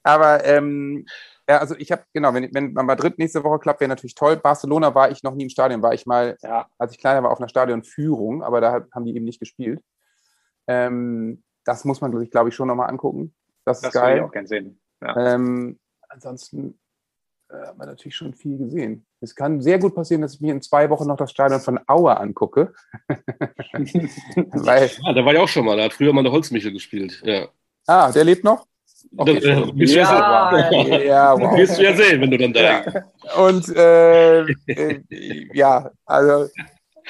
Aber 0.04 0.44
ähm, 0.46 1.06
ja, 1.50 1.60
also 1.60 1.76
ich 1.78 1.92
habe, 1.92 2.04
genau, 2.14 2.34
wenn, 2.34 2.54
wenn 2.54 2.74
Madrid 2.74 3.18
nächste 3.18 3.44
Woche 3.44 3.60
klappt, 3.60 3.80
wäre 3.80 3.90
natürlich 3.90 4.16
toll. 4.16 4.36
Barcelona 4.36 4.94
war 4.94 5.12
ich 5.12 5.24
noch 5.24 5.34
nie 5.34 5.44
im 5.44 5.50
Stadion, 5.50 5.82
war 5.82 5.94
ich 5.94 6.06
mal, 6.06 6.38
ja. 6.42 6.68
als 6.78 6.92
ich 6.92 7.00
kleiner 7.00 7.24
war, 7.24 7.32
auf 7.32 7.40
einer 7.40 7.48
Stadionführung, 7.48 8.44
aber 8.44 8.60
da 8.60 8.86
haben 8.94 9.06
die 9.06 9.16
eben 9.16 9.24
nicht 9.26 9.40
gespielt. 9.40 9.82
Ähm, 10.68 11.44
das 11.64 11.86
muss 11.86 12.02
man, 12.02 12.18
sich, 12.18 12.32
glaube 12.32 12.50
ich, 12.50 12.56
schon 12.56 12.68
nochmal 12.68 12.90
angucken. 12.90 13.34
Das 13.64 13.78
ist 13.78 13.86
Das 13.86 13.96
würde 13.96 14.08
ich 14.08 14.16
geil. 14.18 14.24
auch 14.26 14.32
gern 14.32 14.48
sehen. 14.48 14.80
Ja. 15.02 15.36
Ähm, 15.36 15.80
ansonsten, 16.10 16.80
äh, 17.50 17.68
haben 17.68 17.80
wir 17.80 17.86
natürlich 17.86 18.16
schon 18.16 18.34
viel 18.34 18.58
gesehen. 18.58 19.06
Es 19.22 19.34
kann 19.34 19.62
sehr 19.62 19.80
gut 19.80 19.96
passieren, 19.96 20.22
dass 20.22 20.36
ich 20.36 20.42
mir 20.42 20.54
in 20.54 20.62
zwei 20.62 20.90
Wochen 20.90 21.08
noch 21.08 21.18
das 21.18 21.32
Stadion 21.32 21.62
von 21.62 21.80
Aue 21.88 22.18
angucke. 22.18 22.74
Weil, 23.08 24.90
ja, 25.04 25.14
da 25.14 25.26
war 25.26 25.34
ich 25.34 25.40
auch 25.40 25.48
schon 25.48 25.66
mal. 25.66 25.78
Da 25.78 25.84
hat 25.84 25.94
früher 25.94 26.14
mal 26.14 26.24
der 26.24 26.32
Holzmichel 26.32 26.74
gespielt. 26.74 27.22
Ja. 27.24 27.48
Ah, 27.86 28.12
der 28.12 28.24
lebt 28.24 28.44
noch? 28.44 28.68
Okay, 29.16 29.36
das, 29.36 29.46
äh, 29.46 29.86
ja, 29.86 30.72
ja, 30.72 31.00
ja, 31.04 31.40
wow. 31.40 31.58
Wirst 31.58 31.78
du 31.78 31.84
ja 31.84 31.96
sehen, 31.96 32.20
wenn 32.20 32.32
du 32.32 32.38
dann 32.38 32.52
da 32.52 32.62
ja. 32.62 32.84
Und 33.38 33.70
äh, 33.70 34.42
äh, 34.42 35.48
ja, 35.54 35.90
also 36.06 36.50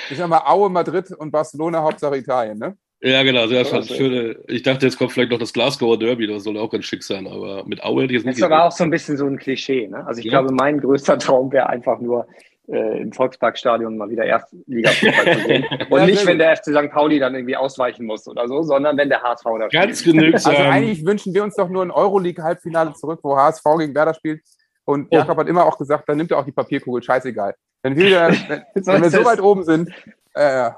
ich 0.09 0.17
sag 0.17 0.27
mal 0.27 0.43
Aue, 0.45 0.69
Madrid 0.69 1.11
und 1.11 1.31
Barcelona, 1.31 1.81
Hauptsache 1.81 2.17
Italien, 2.17 2.59
ne? 2.59 2.77
Ja, 3.01 3.21
genau, 3.21 3.45
sehr 3.45 3.61
ja, 3.61 3.83
schön. 3.83 4.35
Ich 4.47 4.63
dachte, 4.63 4.85
jetzt 4.85 4.97
kommt 4.97 5.11
vielleicht 5.11 5.29
noch 5.29 5.37
das 5.37 5.53
Glasgower 5.53 5.99
Derby, 5.99 6.25
das 6.25 6.43
soll 6.43 6.57
auch 6.57 6.69
ganz 6.69 6.85
schick 6.85 7.03
sein, 7.03 7.27
aber 7.27 7.63
mit 7.65 7.83
Aue 7.83 8.03
hätte 8.03 8.13
ich 8.13 8.19
jetzt 8.19 8.25
nicht. 8.25 8.41
Das 8.41 8.47
ist 8.47 8.51
aber 8.51 8.65
auch 8.65 8.71
so 8.71 8.83
ein 8.83 8.89
bisschen 8.89 9.17
so 9.17 9.27
ein 9.27 9.37
Klischee. 9.37 9.87
Ne? 9.87 10.05
Also 10.07 10.19
ich 10.19 10.25
ja. 10.25 10.31
glaube, 10.31 10.51
mein 10.53 10.79
größter 10.79 11.17
Traum 11.19 11.51
wäre 11.51 11.69
einfach 11.69 11.99
nur 11.99 12.27
äh, 12.67 13.01
im 13.01 13.13
Volksparkstadion 13.13 13.97
mal 13.97 14.09
wieder 14.09 14.25
Erstliga-Fußball 14.25 15.37
zu 15.37 15.47
sehen. 15.47 15.65
Und 15.89 15.99
ja, 15.99 16.05
nicht, 16.07 16.25
wenn 16.25 16.39
der 16.39 16.55
FC 16.55 16.65
St. 16.65 16.91
Pauli 16.91 17.19
dann 17.19 17.35
irgendwie 17.35 17.55
ausweichen 17.55 18.05
muss 18.05 18.27
oder 18.27 18.47
so, 18.47 18.63
sondern 18.63 18.97
wenn 18.97 19.09
der 19.09 19.21
HSV 19.21 19.45
da 19.59 19.67
Ganz 19.67 20.03
genügsam. 20.03 20.53
Also 20.57 20.69
eigentlich 20.69 21.05
wünschen 21.05 21.33
wir 21.35 21.43
uns 21.43 21.55
doch 21.55 21.69
nur 21.69 21.83
ein 21.83 21.91
Euroleague-Halbfinale 21.91 22.93
zurück, 22.93 23.19
wo 23.21 23.37
HSV 23.37 23.63
gegen 23.77 23.93
Werder 23.93 24.15
spielt. 24.15 24.41
Und 24.85 25.07
oh. 25.11 25.17
Jakob 25.17 25.37
hat 25.37 25.47
immer 25.47 25.65
auch 25.65 25.77
gesagt, 25.77 26.09
dann 26.09 26.17
nimmt 26.17 26.31
er 26.31 26.39
auch 26.39 26.45
die 26.45 26.51
Papierkugel, 26.51 27.03
scheißegal. 27.03 27.53
Wenn 27.83 27.95
wir, 27.95 28.29
wenn, 28.47 28.85
wenn 28.85 29.01
wir 29.03 29.09
so 29.09 29.23
weit 29.23 29.39
oben 29.39 29.63
sind, 29.63 29.91
äh, 30.33 30.71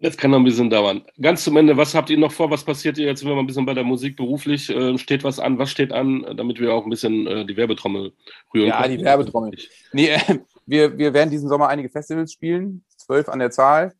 das 0.00 0.16
kann 0.16 0.30
noch 0.30 0.38
ein 0.38 0.44
bisschen 0.44 0.70
dauern. 0.70 1.04
Ganz 1.20 1.42
zum 1.42 1.56
Ende, 1.56 1.76
was 1.76 1.94
habt 1.94 2.08
ihr 2.10 2.18
noch 2.18 2.30
vor? 2.32 2.50
Was 2.50 2.64
passiert 2.64 2.98
ihr 2.98 3.06
jetzt, 3.06 3.24
wenn 3.24 3.32
wir 3.32 3.38
ein 3.40 3.46
bisschen 3.46 3.66
bei 3.66 3.74
der 3.74 3.84
Musik 3.84 4.16
beruflich? 4.16 4.70
Äh, 4.70 4.96
steht 4.98 5.24
was 5.24 5.40
an? 5.40 5.58
Was 5.58 5.70
steht 5.70 5.92
an, 5.92 6.24
damit 6.36 6.60
wir 6.60 6.72
auch 6.72 6.84
ein 6.84 6.90
bisschen 6.90 7.26
äh, 7.26 7.44
die 7.44 7.56
Werbetrommel 7.56 8.12
rühren 8.54 8.68
Ja, 8.68 8.82
können? 8.82 8.98
die 8.98 9.04
Werbetrommel. 9.04 9.58
Nee, 9.92 10.10
äh, 10.10 10.38
wir, 10.66 10.96
wir 10.96 11.14
werden 11.14 11.30
diesen 11.30 11.48
Sommer 11.48 11.68
einige 11.68 11.88
Festivals 11.88 12.32
spielen, 12.32 12.84
zwölf 12.96 13.28
an 13.28 13.40
der 13.40 13.50
Zahl. 13.50 13.94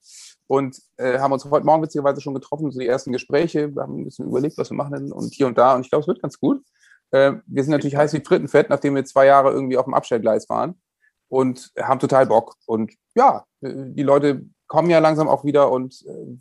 Und 0.47 0.81
äh, 0.97 1.19
haben 1.19 1.33
uns 1.33 1.45
heute 1.45 1.67
Morgen 1.67 1.83
witzigerweise 1.83 2.21
schon 2.21 2.33
getroffen, 2.33 2.71
so 2.71 2.81
die 2.81 2.87
ersten 2.87 3.13
Gespräche. 3.13 3.75
Wir 3.75 3.83
haben 3.83 4.01
ein 4.01 4.05
bisschen 4.05 4.27
überlegt, 4.27 4.57
was 4.57 4.71
wir 4.71 4.77
machen 4.77 5.13
und 5.13 5.35
hier 5.35 5.47
und 5.47 5.59
da. 5.59 5.75
Und 5.75 5.83
ich 5.83 5.91
glaube, 5.91 6.03
es 6.03 6.09
wird 6.09 6.23
ganz 6.23 6.39
gut. 6.41 6.63
Äh, 7.11 7.35
wir 7.47 7.63
sind 7.65 7.73
natürlich 7.73 7.97
heiß 7.97 8.13
wie 8.15 8.25
Frittenfett, 8.25 8.71
nachdem 8.71 8.95
wir 8.95 9.05
zwei 9.05 9.27
Jahre 9.27 9.51
irgendwie 9.51 9.77
auf 9.77 9.85
dem 9.85 9.95
Abstellgleis 9.95 10.49
waren 10.49 10.81
und 11.29 11.71
haben 11.79 12.01
total 12.01 12.27
Bock. 12.27 12.55
Und 12.67 12.93
ja, 13.15 13.45
die 13.61 14.03
Leute 14.03 14.47
kommen 14.69 14.91
ja 14.91 15.01
langsam 15.01 15.29
auch 15.29 15.45
wieder 15.45 15.73
und 15.73 16.05
äh, 16.07 16.39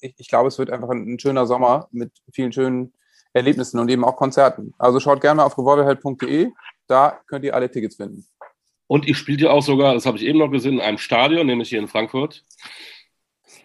ich, 0.00 0.14
ich 0.18 0.28
glaube, 0.28 0.48
es 0.48 0.58
wird 0.58 0.70
einfach 0.70 0.90
ein, 0.90 1.14
ein, 1.14 1.18
schöner 1.18 1.46
Sommer 1.46 1.88
mit 1.90 2.12
vielen 2.32 2.52
schönen 2.52 2.92
Erlebnissen 3.32 3.78
und 3.80 3.90
eben 3.90 4.04
auch 4.04 4.16
Konzerten. 4.16 4.74
Also 4.78 5.00
schaut 5.00 5.20
gerne 5.20 5.44
auf 5.44 5.58
revolverheld.de, 5.58 6.50
da 6.86 7.20
könnt 7.26 7.44
ihr 7.44 7.54
alle 7.54 7.70
Tickets 7.70 7.96
finden. 7.96 8.26
Und 8.86 9.06
ihr 9.06 9.14
spielt 9.14 9.40
ja 9.40 9.50
auch 9.50 9.62
sogar, 9.62 9.94
das 9.94 10.06
habe 10.06 10.16
ich 10.16 10.24
eben 10.24 10.38
noch 10.38 10.50
gesehen, 10.50 10.74
in 10.74 10.80
einem 10.80 10.98
Stadion, 10.98 11.46
nämlich 11.46 11.70
hier 11.70 11.80
in 11.80 11.88
Frankfurt. 11.88 12.44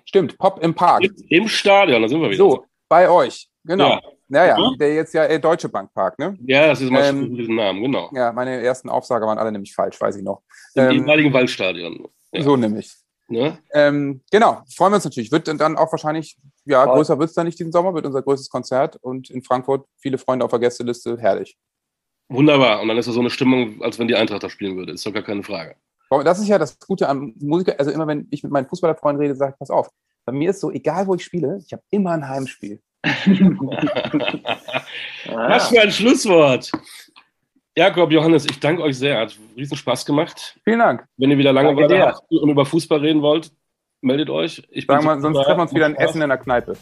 Stimmt, 0.05 0.37
Pop 0.37 0.59
im 0.63 0.73
Park. 0.73 1.03
Im, 1.29 1.47
Stadion, 1.47 2.01
da 2.01 2.07
sind 2.07 2.21
wir 2.21 2.29
wieder. 2.29 2.37
So, 2.37 2.65
bei 2.89 3.09
euch, 3.09 3.49
genau. 3.63 3.89
Ja. 3.89 4.01
Naja, 4.27 4.57
ja, 4.57 4.75
der 4.79 4.93
jetzt 4.93 5.13
ja 5.13 5.25
äh, 5.25 5.41
Deutsche 5.41 5.67
Bank 5.67 5.93
Park, 5.93 6.17
ne? 6.17 6.37
Ja, 6.45 6.67
das 6.67 6.79
ist 6.79 6.89
mal 6.89 7.03
ähm, 7.03 7.53
Namen, 7.53 7.81
genau. 7.81 8.09
Ja, 8.13 8.31
meine 8.31 8.61
ersten 8.63 8.87
Aufsager 8.87 9.27
waren 9.27 9.37
alle 9.37 9.51
nämlich 9.51 9.75
falsch, 9.75 9.99
weiß 9.99 10.15
ich 10.15 10.23
noch. 10.23 10.41
Im 10.73 10.85
ähm, 10.85 10.91
ehemaligen 10.91 11.33
Waldstadion. 11.33 12.07
Ja. 12.31 12.41
So 12.41 12.55
nämlich. 12.55 13.00
Ne? 13.32 13.57
Ähm, 13.73 14.21
genau, 14.32 14.63
freuen 14.75 14.91
wir 14.91 14.95
uns 14.95 15.05
natürlich. 15.05 15.32
Wird 15.32 15.47
dann 15.47 15.77
auch 15.77 15.91
wahrscheinlich, 15.91 16.38
ja, 16.65 16.84
Voll. 16.84 16.95
größer 16.95 17.19
wird 17.19 17.29
es 17.29 17.36
dann 17.36 17.45
nicht 17.45 17.59
diesen 17.59 17.71
Sommer, 17.71 17.93
wird 17.93 18.05
unser 18.05 18.21
größtes 18.21 18.49
Konzert 18.49 18.97
und 18.97 19.29
in 19.29 19.43
Frankfurt 19.43 19.86
viele 19.97 20.17
Freunde 20.17 20.45
auf 20.45 20.51
der 20.51 20.59
Gästeliste, 20.59 21.17
herrlich. 21.17 21.57
Wunderbar. 22.29 22.82
Und 22.82 22.88
dann 22.88 22.97
ist 22.97 23.07
das 23.07 23.15
so 23.15 23.19
eine 23.19 23.29
Stimmung, 23.29 23.82
als 23.82 23.99
wenn 23.99 24.07
die 24.07 24.15
Eintracht 24.15 24.43
da 24.43 24.49
spielen 24.49 24.77
würde. 24.77 24.93
Ist 24.93 25.05
doch 25.05 25.13
gar 25.13 25.23
keine 25.23 25.43
Frage. 25.43 25.75
Das 26.23 26.39
ist 26.39 26.47
ja 26.47 26.57
das 26.57 26.79
Gute 26.79 27.07
am 27.07 27.34
Musiker. 27.39 27.75
Also 27.77 27.91
immer, 27.91 28.07
wenn 28.07 28.27
ich 28.32 28.43
mit 28.43 28.51
meinen 28.51 28.67
Fußballerfreunden 28.67 29.21
rede, 29.21 29.36
sage 29.36 29.53
ich, 29.53 29.59
pass 29.59 29.69
auf. 29.69 29.89
Bei 30.25 30.34
mir 30.34 30.49
ist 30.51 30.59
so, 30.59 30.71
egal 30.71 31.07
wo 31.07 31.15
ich 31.15 31.23
spiele, 31.23 31.59
ich 31.65 31.71
habe 31.73 31.84
immer 31.89 32.11
ein 32.11 32.27
Heimspiel. 32.27 32.82
Was 35.25 35.69
für 35.69 35.82
ein 35.82 35.91
Schlusswort. 35.91 36.71
Jakob, 37.78 38.11
Johannes, 38.11 38.45
ich 38.45 38.59
danke 38.59 38.84
euch 38.84 38.97
sehr. 38.97 39.19
Hat 39.19 39.38
riesen 39.55 39.78
Spaß 39.78 40.05
gemacht. 40.05 40.59
Vielen 40.63 40.80
Dank. 40.80 41.05
Wenn 41.17 41.32
ihr 41.32 41.38
wieder 41.38 41.53
lange 41.53 41.69
habt 41.69 42.22
und 42.30 42.49
über 42.49 42.65
Fußball 42.65 42.99
reden 42.99 43.22
wollt, 43.22 43.51
meldet 44.01 44.30
euch. 44.30 44.61
Ich 44.72 44.86
Sagen 44.86 45.05
wir, 45.05 45.22
sonst 45.22 45.38
treffen 45.38 45.57
wir 45.57 45.61
uns 45.63 45.74
wieder 45.74 45.86
in 45.86 45.95
Essen 45.95 46.22
in 46.22 46.30
der 46.30 46.38
Kneipe. 46.38 46.74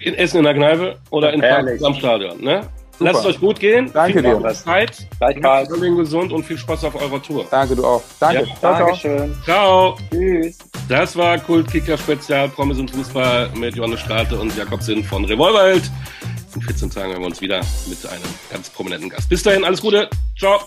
In 0.00 0.14
Essen 0.14 0.38
in 0.38 0.44
der 0.44 0.54
Kneipe 0.54 0.98
oder 1.10 1.32
in 1.32 1.40
Frankfurt 1.40 1.84
am 1.84 1.94
Stadion. 1.94 2.40
Ne? 2.42 2.62
Super. 2.98 3.12
Lasst 3.12 3.26
euch 3.26 3.40
gut 3.40 3.60
gehen. 3.60 3.90
Danke 3.92 4.22
viel 4.22 4.22
dir. 4.22 4.54
Zeit. 4.54 5.06
Gleichfalls. 5.18 5.68
gesund 5.68 6.32
und 6.32 6.44
viel 6.44 6.56
Spaß 6.56 6.84
auf 6.84 6.94
eurer 6.94 7.22
Tour. 7.22 7.44
Danke, 7.50 7.76
du 7.76 7.84
auch. 7.84 8.02
Danke. 8.18 8.44
Ja. 8.44 8.56
Ciao, 8.56 8.78
Dankeschön. 8.78 9.36
Ciao. 9.44 9.96
Tschüss. 10.10 10.58
Das 10.88 11.14
war 11.16 11.38
Kultkicker 11.38 11.98
Spezial 11.98 12.48
Promis 12.48 12.78
und 12.78 12.90
Fußball 12.90 13.50
mit 13.54 13.76
Johannes 13.76 14.00
Strate 14.00 14.38
und 14.38 14.56
Jakob 14.56 14.80
Sinn 14.80 15.04
von 15.04 15.24
Revolverheld. 15.26 15.90
In 16.56 16.62
14 16.62 16.90
Tagen 16.90 17.12
hören 17.12 17.20
wir 17.20 17.26
uns 17.26 17.42
wieder 17.42 17.60
mit 17.86 18.06
einem 18.06 18.22
ganz 18.50 18.70
prominenten 18.70 19.10
Gast. 19.10 19.28
Bis 19.28 19.42
dahin, 19.42 19.62
alles 19.62 19.82
Gute. 19.82 20.08
Ciao. 20.38 20.62